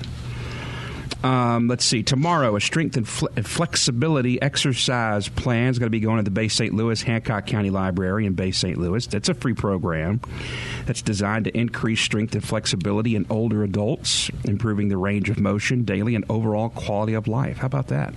Um, 1.23 1.69
let's 1.69 1.85
see. 1.85 2.03
Tomorrow, 2.03 2.57
a 2.57 2.61
strength 2.61 2.97
and 2.97 3.07
fle- 3.07 3.29
flexibility 3.43 4.43
exercise 4.43 5.29
plan 5.29 5.69
is 5.69 5.79
going 5.79 5.87
to 5.87 5.91
be 5.91 6.01
going 6.01 6.17
to 6.17 6.25
the 6.25 6.31
Bay 6.31 6.49
St. 6.49 6.75
Louis 6.75 7.01
Hancock 7.01 7.47
County 7.47 7.71
Library 7.71 8.27
in 8.27 8.35
Bay 8.35 8.51
St. 8.51 8.77
Louis. 8.77 9.07
That's 9.07 9.29
a 9.29 9.35
free 9.35 9.55
program 9.55 10.21
that's 10.85 11.03
designed 11.03 11.45
to 11.45 11.57
increase 11.57 12.01
strength 12.01 12.35
and 12.35 12.45
flexibility 12.45 13.15
in 13.15 13.27
older 13.31 13.63
adults, 13.63 14.31
improving 14.45 14.89
the 14.89 14.97
range 14.97 15.31
of 15.31 15.39
motion 15.39 15.85
daily 15.85 16.17
and 16.17 16.25
overall 16.29 16.71
quality 16.71 17.15
of 17.15 17.29
life. 17.29 17.59
How 17.59 17.67
about 17.67 17.89
that? 17.89 18.15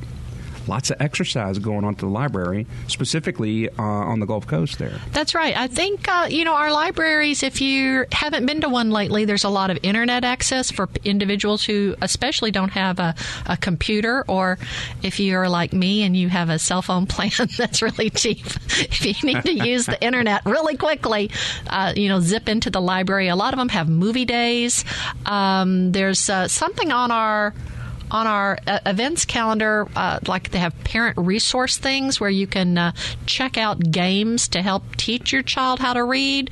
Lots 0.68 0.90
of 0.92 1.02
exercise 1.02 1.60
going 1.60 1.84
on 1.84 1.94
at 1.94 2.00
the 2.00 2.08
library, 2.08 2.68
specifically 2.88 3.70
uh, 3.70 3.82
on 3.82 4.20
the 4.20 4.26
Gulf 4.26 4.48
Coast 4.48 4.80
there. 4.80 5.00
That's 5.12 5.36
right. 5.36 5.56
I 5.56 5.68
think, 5.68 6.08
uh, 6.08 6.28
you 6.30 6.44
know, 6.46 6.54
our 6.54 6.72
libraries, 6.72 7.44
if 7.44 7.62
you 7.62 8.06
haven't 8.12 8.46
been 8.46 8.62
to 8.62 8.70
one 8.70 8.92
lately, 8.92 9.26
there's 9.26 9.44
a 9.44 9.50
lot 9.50 9.70
of 9.70 9.78
internet 9.84 10.24
access 10.24 10.72
for 10.72 10.90
individuals 11.04 11.64
who 11.64 11.96
especially 12.02 12.52
don't 12.52 12.72
have 12.72 13.00
a, 13.00 13.16
a 13.46 13.58
computer, 13.58 14.24
or 14.28 14.58
if 15.04 15.20
you're 15.20 15.50
like 15.50 15.74
me 15.74 16.04
and 16.04 16.16
you 16.16 16.30
have 16.30 16.50
a 16.50 16.60
cell 16.60 16.82
phone 16.82 17.06
plan 17.08 17.32
that's 17.58 17.82
really 17.82 18.10
cheap, 18.10 18.46
if 18.78 19.06
you 19.06 19.14
need 19.24 19.42
to 19.44 19.54
use 19.54 19.86
the 19.86 20.02
internet 20.04 20.46
really 20.46 20.78
quickly, 20.78 21.30
uh, 21.68 21.94
you 21.96 22.10
know, 22.10 22.20
zip 22.20 22.50
into 22.50 22.70
the 22.70 22.82
library. 22.82 23.28
A 23.28 23.36
lot 23.36 23.54
of 23.54 23.60
them 23.60 23.70
have 23.70 23.90
movie 23.90 24.26
days. 24.26 24.86
Um, 25.26 25.92
there's 25.92 26.30
uh, 26.30 26.48
something 26.48 26.92
on 26.92 27.12
our 27.12 27.54
on 28.12 28.28
our 28.28 28.58
uh, 28.68 28.80
events 28.86 29.26
calendar, 29.26 29.88
uh, 29.96 30.20
like 30.28 30.52
they 30.52 30.60
have 30.60 30.74
parent 30.84 31.18
resource 31.18 31.78
things 31.78 32.20
where 32.20 32.30
you 32.30 32.48
can 32.48 32.78
uh, 32.78 32.92
check 33.26 33.58
out 33.58 33.80
games 33.92 34.48
to 34.50 34.62
help 34.62 34.96
teach 34.96 35.32
your 35.32 35.44
child 35.44 35.80
how 35.80 35.94
to 35.94 36.04
read. 36.04 36.52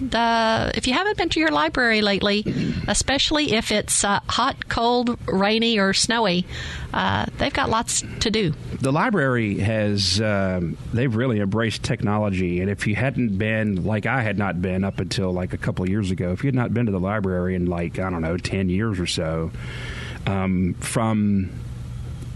The, 0.00 0.72
if 0.74 0.86
you 0.86 0.92
haven't 0.92 1.16
been 1.16 1.30
to 1.30 1.40
your 1.40 1.50
library 1.50 2.02
lately, 2.02 2.44
especially 2.86 3.54
if 3.54 3.72
it's 3.72 4.04
uh, 4.04 4.20
hot, 4.28 4.68
cold, 4.68 5.18
rainy, 5.26 5.78
or 5.78 5.94
snowy, 5.94 6.44
uh, 6.92 7.24
they've 7.38 7.52
got 7.52 7.70
lots 7.70 8.02
to 8.20 8.30
do. 8.30 8.52
The 8.80 8.92
library 8.92 9.58
has, 9.58 10.20
um, 10.20 10.76
they've 10.92 11.14
really 11.14 11.40
embraced 11.40 11.82
technology. 11.82 12.60
And 12.60 12.68
if 12.68 12.86
you 12.86 12.94
hadn't 12.94 13.38
been, 13.38 13.84
like 13.84 14.04
I 14.04 14.20
had 14.20 14.36
not 14.36 14.60
been 14.60 14.84
up 14.84 15.00
until 15.00 15.32
like 15.32 15.54
a 15.54 15.58
couple 15.58 15.84
of 15.84 15.88
years 15.88 16.10
ago, 16.10 16.32
if 16.32 16.44
you 16.44 16.48
had 16.48 16.54
not 16.54 16.74
been 16.74 16.86
to 16.86 16.92
the 16.92 17.00
library 17.00 17.54
in 17.54 17.64
like, 17.64 17.98
I 17.98 18.10
don't 18.10 18.22
know, 18.22 18.36
10 18.36 18.68
years 18.68 19.00
or 19.00 19.06
so, 19.06 19.50
um, 20.26 20.74
from 20.74 21.50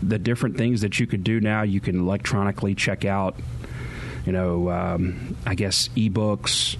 the 0.02 0.18
different 0.18 0.56
things 0.56 0.80
that 0.80 0.98
you 0.98 1.06
could 1.06 1.24
do 1.24 1.40
now. 1.40 1.62
You 1.62 1.80
can 1.80 2.00
electronically 2.00 2.74
check 2.74 3.04
out, 3.04 3.36
you 4.24 4.32
know, 4.32 4.70
um, 4.70 5.36
I 5.44 5.54
guess 5.54 5.88
ebooks, 5.88 6.76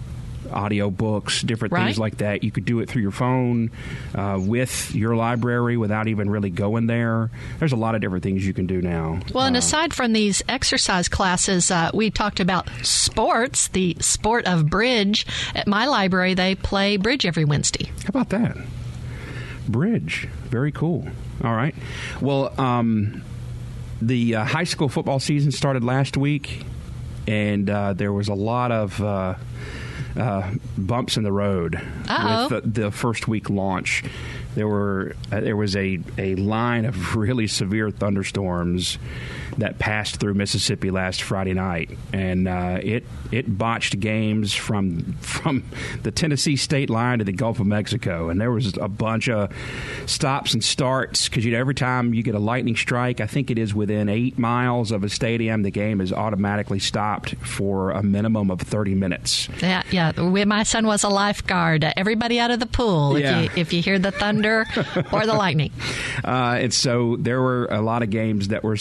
audio 0.51 0.91
books, 0.91 1.43
different 1.43 1.73
right. 1.73 1.85
things 1.85 1.99
like 1.99 2.19
that. 2.19 2.43
You 2.43 2.51
could 2.51 2.65
do 2.65 2.81
it 2.81 2.89
through 2.89 3.03
your 3.03 3.11
phone 3.11 3.71
uh, 4.15 4.39
with 4.41 4.95
your 4.95 5.15
library 5.17 5.77
without 5.77 6.09
even 6.09 6.31
really 6.31 6.51
going 6.51 6.87
there. 6.87 7.31
There's 7.59 7.73
a 7.73 7.77
lot 7.77 7.95
of 7.95 8.01
different 8.01 8.23
things 8.23 8.47
you 8.47 8.55
can 8.55 8.67
do 8.67 8.81
now. 8.81 9.21
Well, 9.33 9.47
and 9.47 9.57
uh, 9.57 9.61
aside 9.61 9.95
from 9.95 10.13
these 10.13 10.43
exercise 10.49 11.09
classes, 11.09 11.71
uh, 11.71 11.91
we 11.95 12.11
talked 12.11 12.41
about 12.41 12.69
sports, 12.83 13.69
the 13.69 13.97
sport 14.01 14.47
of 14.47 14.69
bridge. 14.69 15.27
At 15.55 15.67
my 15.67 15.87
library, 15.87 16.35
they 16.35 16.55
play 16.55 16.97
bridge 16.97 17.27
every 17.27 17.45
Wednesday. 17.45 17.87
How 18.03 18.09
about 18.09 18.31
that? 18.31 18.57
Bridge. 19.69 20.29
Very 20.51 20.73
cool. 20.73 21.07
All 21.45 21.55
right. 21.55 21.75
Well, 22.21 22.53
um, 22.61 23.23
the 24.03 24.35
uh, 24.35 24.45
high 24.45 24.65
school 24.65 24.89
football 24.89 25.21
season 25.21 25.53
started 25.53 25.85
last 25.85 26.17
week, 26.17 26.65
and 27.29 27.71
uh, 27.71 27.93
there 27.93 28.13
was 28.13 28.29
a 28.29 28.35
lot 28.35 28.73
of. 28.73 29.01
Uh, 29.01 29.35
uh 30.17 30.53
bumps 30.77 31.17
in 31.17 31.23
the 31.23 31.31
road 31.31 31.77
Uh-oh. 32.09 32.49
with 32.49 32.75
the, 32.75 32.81
the, 32.81 32.91
first 32.91 33.29
week 33.29 33.49
launch. 33.49 34.03
There 34.57 34.67
were 34.67 35.15
uh, 35.31 35.39
there 35.39 35.57
was 35.57 35.77
a, 35.77 36.01
a 36.19 36.35
line 36.35 36.85
of 36.85 37.15
really 37.17 37.47
severe 37.47 37.93
thunderstorms 37.93 38.99
that 39.59 39.79
passed 39.79 40.17
through 40.21 40.35
Mississippi 40.35 40.91
last 40.91 41.23
Friday 41.23 41.55
night, 41.55 41.91
and 42.13 42.49
uh, 42.49 42.79
it 42.83 43.05
it 43.33 43.59
botched 43.59 43.99
games 44.01 44.53
from 44.55 45.13
from 45.21 45.63
the 46.03 46.11
Tennessee 46.11 46.57
state 46.57 46.91
line 46.91 47.19
to 47.19 47.25
the 47.25 47.33
Gulf 47.33 47.61
of 47.61 47.67
Mexico, 47.67 48.29
and 48.29 48.41
there 48.41 48.51
was 48.51 48.77
a 48.77 48.89
bunch 48.89 49.29
of 49.29 49.53
stops 50.07 50.55
and 50.55 50.63
starts 50.65 51.29
because 51.29 51.45
you 51.45 51.53
know 51.53 51.59
every 51.59 51.75
time 51.75 52.15
you 52.15 52.23
get 52.23 52.35
a 52.35 52.39
lightning 52.39 52.77
strike, 52.77 53.21
I 53.21 53.27
think 53.27 53.51
it 53.51 53.59
is 53.59 53.75
within 53.75 54.09
eight 54.09 54.39
miles 54.39 54.93
of 54.93 55.05
a 55.05 55.09
stadium, 55.09 55.63
the 55.63 55.71
game 55.71 56.01
is 56.01 56.13
automatically 56.13 56.79
stopped 56.79 57.35
for 57.37 57.91
a 57.91 58.03
minimum 58.03 58.51
of 58.51 58.61
thirty 58.61 58.95
minutes. 58.95 59.49
Yeah, 59.61 59.83
yeah. 59.91 60.13
My 60.51 60.63
son 60.63 60.87
was 60.87 61.03
a 61.05 61.09
lifeguard. 61.09 61.85
Everybody 61.97 62.39
out 62.41 62.51
of 62.51 62.61
the 62.61 62.67
pool 62.67 63.17
if 63.17 63.23
Yeah. 63.23 63.41
you 63.43 63.51
if 63.57 63.73
you 63.73 63.83
hear 63.83 63.99
the 63.99 64.11
thunder 64.11 64.67
or 65.13 65.27
the 65.27 65.35
lightning. 65.41 65.71
Uh, 66.25 66.59
and 66.61 66.73
so 66.75 67.17
there 67.19 67.41
were 67.41 67.67
a 67.67 67.81
lot 67.81 68.03
of 68.03 68.11
games 68.11 68.49
that 68.49 68.63
were 68.65 68.77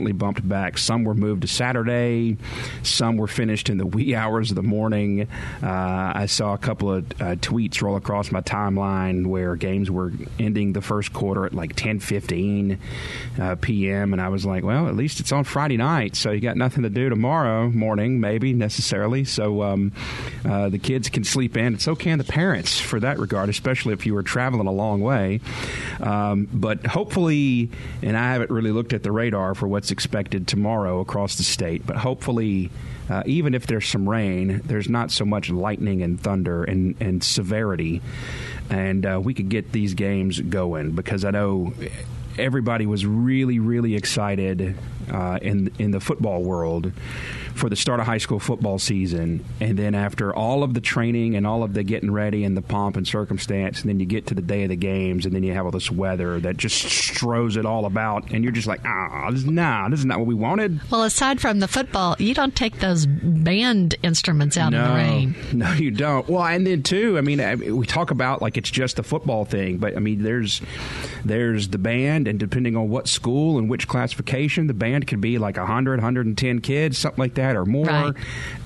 significantly 0.00 0.12
bumped 0.12 0.48
back. 0.48 0.78
Some 0.78 1.04
were 1.04 1.14
moved 1.14 1.42
to 1.42 1.48
Saturday, 1.48 2.36
some 2.82 3.16
were 3.16 3.26
finished 3.26 3.68
in 3.68 3.78
the 3.78 3.86
wee 3.86 4.14
hours 4.20 4.50
of 4.50 4.56
the 4.56 4.62
morning. 4.62 5.28
Uh, 5.62 6.12
I 6.14 6.26
saw 6.26 6.54
a 6.54 6.58
couple 6.58 6.92
of 6.92 7.04
uh, 7.20 7.36
tweets 7.36 7.82
roll 7.82 7.96
across 7.96 8.32
my 8.32 8.40
timeline 8.40 9.26
where 9.26 9.56
games 9.56 9.90
were 9.90 10.12
ending 10.38 10.72
the 10.72 10.80
first 10.80 11.12
quarter 11.12 11.44
at 11.46 11.54
like 11.54 11.76
10:15 11.76 12.78
uh, 13.38 13.56
p.m. 13.56 14.12
and 14.12 14.22
I 14.22 14.28
was 14.28 14.46
like, 14.46 14.64
well, 14.64 14.88
at 14.88 14.96
least 14.96 15.20
it's 15.20 15.32
on 15.32 15.44
Friday 15.44 15.76
night, 15.76 16.16
so 16.16 16.30
you 16.30 16.40
got 16.40 16.56
nothing 16.56 16.82
to 16.84 16.90
do 16.90 17.08
tomorrow 17.08 17.68
morning, 17.68 18.20
maybe 18.20 18.52
necessarily. 18.52 19.24
So 19.24 19.62
um, 19.62 19.92
uh, 20.44 20.68
the 20.68 20.78
kids 20.78 21.08
can 21.08 21.24
sleep 21.24 21.56
in. 21.56 21.78
So 21.78 21.94
can 21.94 22.18
the 22.18 22.24
parents 22.24 22.80
for 22.80 23.00
that 23.00 23.18
regard, 23.18 23.48
especially 23.48 23.92
if 23.92 24.06
you 24.06 24.14
were 24.14 24.22
traveling 24.22 24.66
a 24.66 24.72
long 24.72 25.00
way. 25.00 25.40
Um, 26.00 26.48
but 26.52 26.86
hopefully, 26.86 27.70
and 28.02 28.16
I 28.16 28.32
haven't 28.32 28.50
really 28.50 28.72
looked 28.72 28.92
at 28.92 29.02
the 29.02 29.12
radar 29.12 29.54
for 29.54 29.68
what's 29.68 29.89
expected 29.90 30.46
tomorrow 30.46 31.00
across 31.00 31.36
the 31.36 31.42
state, 31.44 31.86
but 31.86 31.96
hopefully. 31.96 32.70
Uh, 33.08 33.24
even 33.26 33.54
if 33.54 33.66
there's 33.66 33.88
some 33.88 34.08
rain, 34.08 34.60
there's 34.66 34.88
not 34.88 35.10
so 35.10 35.24
much 35.24 35.50
lightning 35.50 36.00
and 36.00 36.20
thunder 36.20 36.62
and, 36.62 36.94
and 37.00 37.24
severity, 37.24 38.00
and 38.70 39.04
uh, 39.04 39.20
we 39.20 39.34
could 39.34 39.48
get 39.48 39.72
these 39.72 39.94
games 39.94 40.38
going 40.40 40.92
because 40.92 41.24
I 41.24 41.32
know 41.32 41.72
everybody 42.38 42.86
was 42.86 43.04
really, 43.04 43.58
really 43.58 43.96
excited 43.96 44.76
uh, 45.10 45.38
in 45.42 45.72
in 45.78 45.90
the 45.90 46.00
football 46.00 46.42
world 46.42 46.92
for 47.54 47.68
the 47.68 47.76
start 47.76 48.00
of 48.00 48.06
high 48.06 48.18
school 48.18 48.38
football 48.38 48.78
season, 48.78 49.44
and 49.60 49.78
then 49.78 49.94
after 49.94 50.34
all 50.34 50.62
of 50.62 50.72
the 50.74 50.80
training 50.80 51.34
and 51.36 51.46
all 51.46 51.62
of 51.62 51.74
the 51.74 51.82
getting 51.82 52.10
ready 52.10 52.44
and 52.44 52.56
the 52.56 52.62
pomp 52.62 52.96
and 52.96 53.06
circumstance, 53.06 53.80
and 53.80 53.88
then 53.90 54.00
you 54.00 54.06
get 54.06 54.26
to 54.26 54.34
the 54.34 54.42
day 54.42 54.62
of 54.62 54.68
the 54.68 54.76
games, 54.76 55.26
and 55.26 55.34
then 55.34 55.42
you 55.42 55.52
have 55.52 55.64
all 55.66 55.70
this 55.70 55.90
weather 55.90 56.40
that 56.40 56.56
just 56.56 56.84
strows 56.86 57.56
it 57.56 57.66
all 57.66 57.84
about, 57.86 58.30
and 58.30 58.44
you're 58.44 58.52
just 58.52 58.66
like, 58.66 58.80
ah, 58.84 59.30
this, 59.30 59.44
nah, 59.44 59.88
this 59.88 59.98
is 60.00 60.06
not 60.06 60.18
what 60.18 60.26
we 60.26 60.34
wanted. 60.34 60.80
Well, 60.90 61.02
aside 61.02 61.40
from 61.40 61.58
the 61.60 61.68
football, 61.68 62.16
you 62.18 62.34
don't 62.34 62.54
take 62.54 62.78
those 62.78 63.06
band 63.06 63.96
instruments 64.02 64.56
out 64.56 64.72
no, 64.72 64.82
in 64.84 64.88
the 64.88 64.94
rain. 64.94 65.34
No, 65.52 65.72
you 65.72 65.90
don't. 65.90 66.28
Well, 66.28 66.44
and 66.44 66.66
then 66.66 66.82
too, 66.82 67.18
I 67.18 67.20
mean, 67.20 67.40
I- 67.40 67.56
we 67.56 67.86
talk 67.86 68.10
about 68.10 68.40
like 68.40 68.56
it's 68.56 68.70
just 68.70 68.96
the 68.96 69.02
football 69.02 69.44
thing, 69.44 69.78
but 69.78 69.96
I 69.96 70.00
mean, 70.00 70.22
there's 70.22 70.62
there's 71.24 71.68
the 71.68 71.78
band, 71.78 72.28
and 72.28 72.38
depending 72.38 72.76
on 72.76 72.88
what 72.88 73.08
school 73.08 73.58
and 73.58 73.68
which 73.68 73.88
classification, 73.88 74.66
the 74.68 74.74
band 74.74 74.99
could 75.06 75.20
be 75.20 75.38
like 75.38 75.56
100, 75.56 76.00
110 76.00 76.60
kids, 76.60 76.98
something 76.98 77.20
like 77.20 77.34
that, 77.34 77.56
or 77.56 77.64
more. 77.64 77.86
Right. 77.86 78.14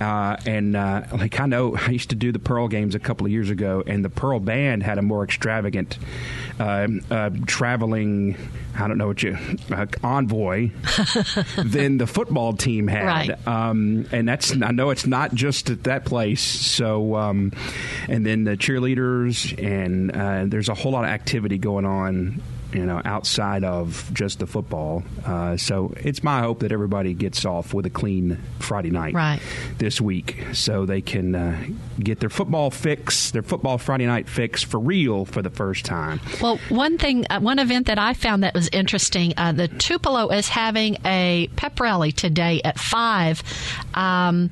Uh, 0.01 0.37
and 0.47 0.77
uh, 0.77 1.03
like 1.13 1.39
I 1.41 1.47
know, 1.47 1.77
I 1.77 1.91
used 1.91 2.11
to 2.11 2.17
do 2.17 2.33
the 2.33 2.39
Pearl 2.39 2.69
games 2.69 2.95
a 2.95 2.99
couple 2.99 3.27
of 3.27 3.33
years 3.33 3.51
ago, 3.51 3.83
and 3.87 4.05
the 4.05 4.11
Pearl 4.11 4.41
band 4.41 4.83
had 4.83 4.99
a 4.99 5.03
more 5.03 5.25
extravagant 5.25 5.99
uh, 6.59 6.89
uh, 7.11 7.31
traveling. 7.47 8.37
I 8.77 8.89
don't 8.89 8.99
know 8.99 9.07
what 9.07 9.23
you 9.23 9.37
uh, 9.71 9.87
envoy 10.03 10.71
than 11.65 11.99
the 11.99 12.07
football 12.07 12.55
team 12.55 12.89
had. 12.89 13.05
Right. 13.05 13.47
Um, 13.47 14.07
and 14.13 14.29
that's 14.29 14.53
I 14.53 14.73
know 14.73 14.91
it's 14.91 15.07
not 15.07 15.35
just 15.35 15.71
at 15.71 15.85
that 15.85 16.05
place. 16.05 16.43
So, 16.43 17.17
um, 17.17 17.53
and 18.09 18.25
then 18.27 18.45
the 18.45 18.57
cheerleaders, 18.57 19.57
and 19.63 20.11
uh, 20.11 20.45
there's 20.47 20.69
a 20.69 20.75
whole 20.75 20.93
lot 20.93 21.05
of 21.05 21.11
activity 21.11 21.59
going 21.59 21.85
on. 21.85 22.43
You 22.75 22.85
know, 22.85 23.01
outside 23.05 23.63
of 23.63 24.11
just 24.13 24.41
the 24.41 24.47
football. 24.49 25.05
Uh, 25.25 25.57
so 25.57 25.95
it's 25.97 26.25
my 26.25 26.41
hope 26.41 26.59
that 26.61 26.73
everybody 26.73 27.15
gets 27.15 27.45
off 27.45 27.73
with 27.73 27.87
a 27.87 27.91
clean 27.91 28.39
Friday 28.59 28.91
night 28.91 29.15
Right. 29.15 29.41
this 29.79 30.01
week, 30.01 30.45
so 30.53 30.85
they 30.85 31.01
can 31.01 31.35
uh, 31.37 31.65
get 32.01 32.19
their 32.19 32.29
football 32.31 32.71
fix, 32.73 33.31
their 33.31 33.43
football 33.45 33.79
Friday 33.79 34.07
night 34.07 34.29
fix 34.29 34.63
for 34.65 34.81
real 34.81 35.25
for 35.25 35.41
the 35.41 35.51
first 35.51 35.85
time. 35.85 36.21
Well, 36.43 36.59
one 36.69 36.99
thing, 36.99 37.27
uh, 37.31 37.39
one 37.39 37.61
event 37.61 37.87
that 37.87 37.99
I 38.01 38.13
found 38.13 38.43
that 38.43 38.55
was 38.55 38.69
interesting, 38.73 39.35
uh, 39.37 39.53
the 39.53 39.69
Tupelo 39.69 40.31
is 40.31 40.49
having 40.49 40.97
a 41.05 41.49
pep 41.55 41.79
rally 41.79 42.11
today 42.11 42.61
at 42.65 42.79
five. 42.79 43.41
Um, 43.95 44.51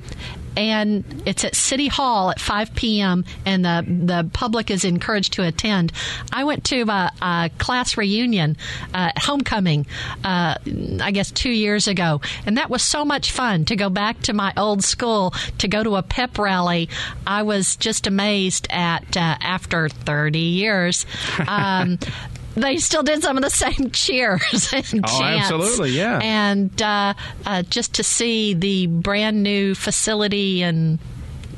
and 0.55 1.23
it's 1.25 1.43
at 1.43 1.55
City 1.55 1.87
Hall 1.87 2.31
at 2.31 2.39
5 2.39 2.75
p.m. 2.75 3.25
and 3.45 3.63
the 3.63 3.85
the 3.87 4.29
public 4.33 4.69
is 4.71 4.85
encouraged 4.85 5.33
to 5.33 5.43
attend. 5.43 5.91
I 6.31 6.43
went 6.43 6.63
to 6.65 6.81
a, 6.81 7.11
a 7.21 7.49
class 7.57 7.97
reunion, 7.97 8.57
uh, 8.93 9.11
homecoming, 9.17 9.85
uh, 10.23 10.55
I 11.01 11.11
guess 11.11 11.31
two 11.31 11.51
years 11.51 11.87
ago, 11.87 12.21
and 12.45 12.57
that 12.57 12.69
was 12.69 12.83
so 12.83 13.05
much 13.05 13.31
fun 13.31 13.65
to 13.65 13.75
go 13.75 13.89
back 13.89 14.21
to 14.23 14.33
my 14.33 14.53
old 14.57 14.83
school 14.83 15.33
to 15.59 15.67
go 15.67 15.83
to 15.83 15.95
a 15.95 16.03
pep 16.03 16.37
rally. 16.37 16.89
I 17.25 17.43
was 17.43 17.75
just 17.75 18.07
amazed 18.07 18.67
at 18.69 19.17
uh, 19.17 19.37
after 19.41 19.89
30 19.89 20.39
years. 20.39 21.05
Um, 21.47 21.99
they 22.55 22.77
still 22.77 23.03
did 23.03 23.23
some 23.23 23.37
of 23.37 23.43
the 23.43 23.49
same 23.49 23.89
cheers 23.93 24.73
and 24.73 25.05
oh, 25.05 25.19
chants. 25.19 25.51
absolutely, 25.51 25.91
yeah. 25.91 26.19
And 26.21 26.81
uh, 26.81 27.13
uh, 27.45 27.63
just 27.63 27.95
to 27.95 28.03
see 28.03 28.53
the 28.53 28.87
brand 28.87 29.43
new 29.43 29.75
facility 29.75 30.63
and 30.63 30.99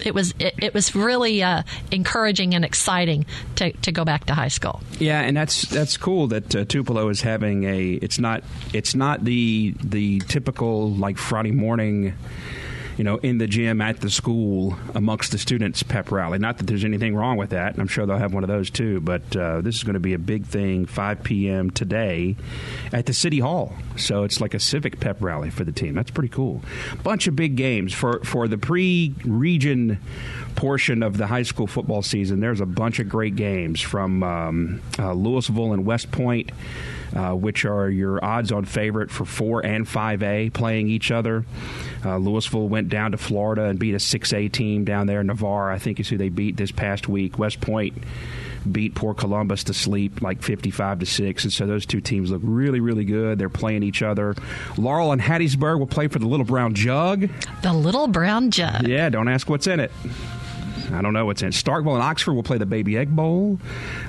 it 0.03 0.13
was 0.13 0.33
it, 0.39 0.55
it 0.57 0.73
was 0.73 0.95
really 0.95 1.41
uh, 1.41 1.63
encouraging 1.91 2.53
and 2.53 2.65
exciting 2.65 3.25
to, 3.55 3.71
to 3.71 3.91
go 3.91 4.03
back 4.03 4.25
to 4.25 4.33
high 4.33 4.49
school. 4.49 4.81
Yeah, 4.99 5.21
and 5.21 5.37
that's 5.37 5.63
that's 5.63 5.97
cool 5.97 6.27
that 6.27 6.55
uh, 6.55 6.65
Tupelo 6.65 7.07
is 7.09 7.21
having 7.21 7.63
a. 7.63 7.93
It's 7.93 8.19
not 8.19 8.43
it's 8.73 8.95
not 8.95 9.23
the 9.23 9.73
the 9.83 10.19
typical 10.19 10.91
like 10.91 11.17
Friday 11.17 11.51
morning 11.51 12.13
you 12.97 13.03
know, 13.03 13.17
in 13.17 13.37
the 13.37 13.47
gym 13.47 13.81
at 13.81 13.99
the 14.01 14.09
school 14.09 14.77
amongst 14.93 15.31
the 15.31 15.37
students 15.37 15.83
pep 15.83 16.11
rally. 16.11 16.39
Not 16.39 16.57
that 16.57 16.67
there's 16.67 16.85
anything 16.85 17.15
wrong 17.15 17.37
with 17.37 17.49
that, 17.49 17.73
and 17.73 17.81
I'm 17.81 17.87
sure 17.87 18.05
they'll 18.05 18.17
have 18.17 18.33
one 18.33 18.43
of 18.43 18.47
those 18.47 18.69
too. 18.69 19.01
But 19.01 19.35
uh, 19.35 19.61
this 19.61 19.75
is 19.75 19.83
going 19.83 19.95
to 19.95 19.99
be 19.99 20.13
a 20.13 20.19
big 20.19 20.45
thing, 20.45 20.85
5 20.85 21.23
p.m. 21.23 21.69
today 21.71 22.35
at 22.93 23.05
the 23.05 23.13
city 23.13 23.39
hall. 23.39 23.73
So 23.97 24.23
it's 24.23 24.39
like 24.39 24.53
a 24.53 24.59
civic 24.59 24.99
pep 24.99 25.21
rally 25.21 25.49
for 25.49 25.63
the 25.63 25.71
team. 25.71 25.93
That's 25.95 26.11
pretty 26.11 26.29
cool. 26.29 26.61
Bunch 27.03 27.27
of 27.27 27.35
big 27.35 27.55
games 27.55 27.93
for 27.93 28.19
for 28.23 28.47
the 28.47 28.57
pre-region 28.57 29.99
portion 30.55 31.03
of 31.03 31.17
the 31.17 31.27
high 31.27 31.43
school 31.43 31.67
football 31.67 32.01
season. 32.01 32.39
There's 32.39 32.61
a 32.61 32.65
bunch 32.65 32.99
of 32.99 33.09
great 33.09 33.35
games 33.35 33.81
from 33.81 34.23
um, 34.23 34.81
uh, 34.97 35.13
Louisville 35.13 35.73
and 35.73 35.85
West 35.85 36.11
Point 36.11 36.51
uh, 37.15 37.33
which 37.33 37.65
are 37.65 37.89
your 37.89 38.23
odds 38.23 38.51
on 38.51 38.65
favorite 38.65 39.09
for 39.09 39.25
4 39.25 39.65
and 39.65 39.85
5A 39.85 40.53
playing 40.53 40.89
each 40.89 41.11
other. 41.11 41.45
Uh, 42.03 42.17
Louisville 42.17 42.67
went 42.67 42.89
down 42.89 43.11
to 43.11 43.17
Florida 43.17 43.63
and 43.65 43.79
beat 43.79 43.95
a 43.95 43.99
6A 43.99 44.51
team 44.51 44.83
down 44.83 45.07
there. 45.07 45.23
Navarre, 45.23 45.71
I 45.71 45.79
think, 45.79 45.99
is 45.99 46.09
who 46.09 46.17
they 46.17 46.29
beat 46.29 46.57
this 46.57 46.71
past 46.71 47.07
week. 47.07 47.39
West 47.39 47.61
Point 47.61 47.93
beat 48.69 48.95
poor 48.95 49.13
Columbus 49.13 49.65
to 49.65 49.75
sleep 49.75 50.23
like 50.23 50.41
55 50.41 51.01
to 51.01 51.05
6 51.05 51.43
and 51.43 51.53
so 51.53 51.67
those 51.67 51.85
two 51.85 52.01
teams 52.01 52.31
look 52.31 52.41
really 52.43 52.79
really 52.79 53.05
good 53.05 53.37
they're 53.37 53.47
playing 53.47 53.83
each 53.83 54.01
other 54.01 54.33
laurel 54.75 55.11
and 55.11 55.21
hattiesburg 55.21 55.77
will 55.77 55.85
play 55.85 56.07
for 56.07 56.17
the 56.17 56.25
little 56.25 56.47
brown 56.47 56.73
jug 56.73 57.29
the 57.61 57.71
little 57.71 58.07
brown 58.07 58.49
jug 58.49 58.87
yeah 58.87 59.07
don't 59.07 59.27
ask 59.27 59.51
what's 59.51 59.67
in 59.67 59.79
it 59.79 59.91
I 60.91 61.01
don't 61.01 61.13
know 61.13 61.25
what's 61.25 61.41
in. 61.41 61.49
Starkville 61.49 61.93
and 61.93 62.03
Oxford 62.03 62.33
will 62.33 62.43
play 62.43 62.57
the 62.57 62.65
Baby 62.65 62.97
Egg 62.97 63.15
Bowl. 63.15 63.59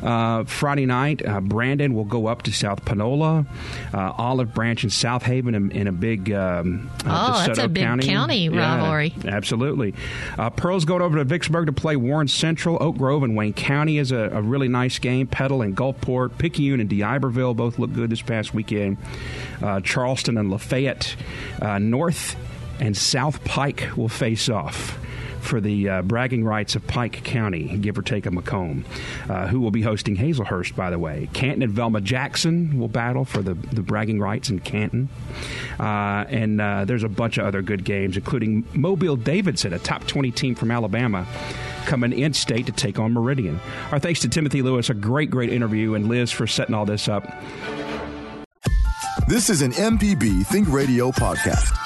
Uh, 0.02 0.44
Friday 0.44 0.86
night, 0.86 1.26
uh, 1.26 1.40
Brandon 1.40 1.94
will 1.94 2.04
go 2.04 2.26
up 2.26 2.42
to 2.42 2.52
South 2.52 2.84
Panola. 2.84 3.46
Uh, 3.92 4.12
Olive 4.16 4.54
Branch 4.54 4.82
and 4.82 4.92
Southaven 4.92 5.54
in, 5.54 5.70
in 5.70 5.86
a 5.86 5.92
big 5.92 6.32
um, 6.32 6.90
uh, 7.04 7.34
oh, 7.34 7.46
that's 7.46 7.58
a 7.58 7.68
big 7.68 7.84
county, 7.84 8.06
county 8.06 8.48
rivalry. 8.48 9.14
Yeah, 9.24 9.34
absolutely. 9.34 9.94
Uh, 10.38 10.50
Pearl's 10.50 10.84
going 10.84 11.02
over 11.02 11.18
to 11.18 11.24
Vicksburg 11.24 11.66
to 11.66 11.72
play 11.72 11.96
Warren 11.96 12.28
Central. 12.28 12.78
Oak 12.80 12.96
Grove 12.96 13.22
and 13.22 13.36
Wayne 13.36 13.52
County 13.52 13.98
is 13.98 14.12
a, 14.12 14.30
a 14.32 14.42
really 14.42 14.68
nice 14.68 14.98
game. 14.98 15.26
Petal 15.26 15.62
and 15.62 15.76
Gulfport, 15.76 16.38
Picayune 16.38 16.80
and 16.80 16.90
D'Iberville 16.90 17.54
both 17.54 17.78
look 17.78 17.92
good 17.92 18.10
this 18.10 18.22
past 18.22 18.54
weekend. 18.54 18.96
Uh, 19.62 19.80
Charleston 19.80 20.36
and 20.38 20.50
Lafayette, 20.50 21.16
North 21.80 22.36
and 22.80 22.96
South 22.96 23.42
Pike 23.44 23.88
will 23.96 24.08
face 24.08 24.48
off 24.48 24.98
for 25.46 25.60
the 25.60 25.88
uh, 25.88 26.02
bragging 26.02 26.44
rights 26.44 26.74
of 26.74 26.86
Pike 26.86 27.24
County, 27.24 27.76
give 27.78 27.98
or 27.98 28.02
take 28.02 28.26
a 28.26 28.30
McComb, 28.30 28.84
uh, 29.28 29.46
who 29.46 29.60
will 29.60 29.70
be 29.70 29.82
hosting 29.82 30.16
Hazlehurst, 30.16 30.74
by 30.76 30.90
the 30.90 30.98
way. 30.98 31.28
Canton 31.32 31.62
and 31.62 31.72
Velma 31.72 32.00
Jackson 32.00 32.78
will 32.78 32.88
battle 32.88 33.24
for 33.24 33.42
the, 33.42 33.54
the 33.54 33.82
bragging 33.82 34.20
rights 34.20 34.50
in 34.50 34.60
Canton. 34.60 35.08
Uh, 35.78 36.24
and 36.28 36.60
uh, 36.60 36.84
there's 36.84 37.04
a 37.04 37.08
bunch 37.08 37.38
of 37.38 37.46
other 37.46 37.62
good 37.62 37.84
games, 37.84 38.16
including 38.16 38.64
Mobile 38.74 39.16
Davidson, 39.16 39.72
a 39.72 39.78
top 39.78 40.06
20 40.06 40.30
team 40.32 40.54
from 40.54 40.70
Alabama 40.70 41.26
coming 41.86 42.12
in 42.12 42.32
state 42.32 42.66
to 42.66 42.72
take 42.72 42.98
on 42.98 43.12
Meridian. 43.12 43.60
Our 43.92 43.98
thanks 43.98 44.20
to 44.20 44.28
Timothy 44.28 44.62
Lewis, 44.62 44.90
a 44.90 44.94
great, 44.94 45.30
great 45.30 45.50
interview, 45.52 45.94
and 45.94 46.08
Liz 46.08 46.30
for 46.30 46.46
setting 46.46 46.74
all 46.74 46.84
this 46.84 47.08
up. 47.08 47.24
This 49.28 49.50
is 49.50 49.62
an 49.62 49.72
MPB 49.72 50.46
Think 50.46 50.68
Radio 50.68 51.10
podcast. 51.10 51.85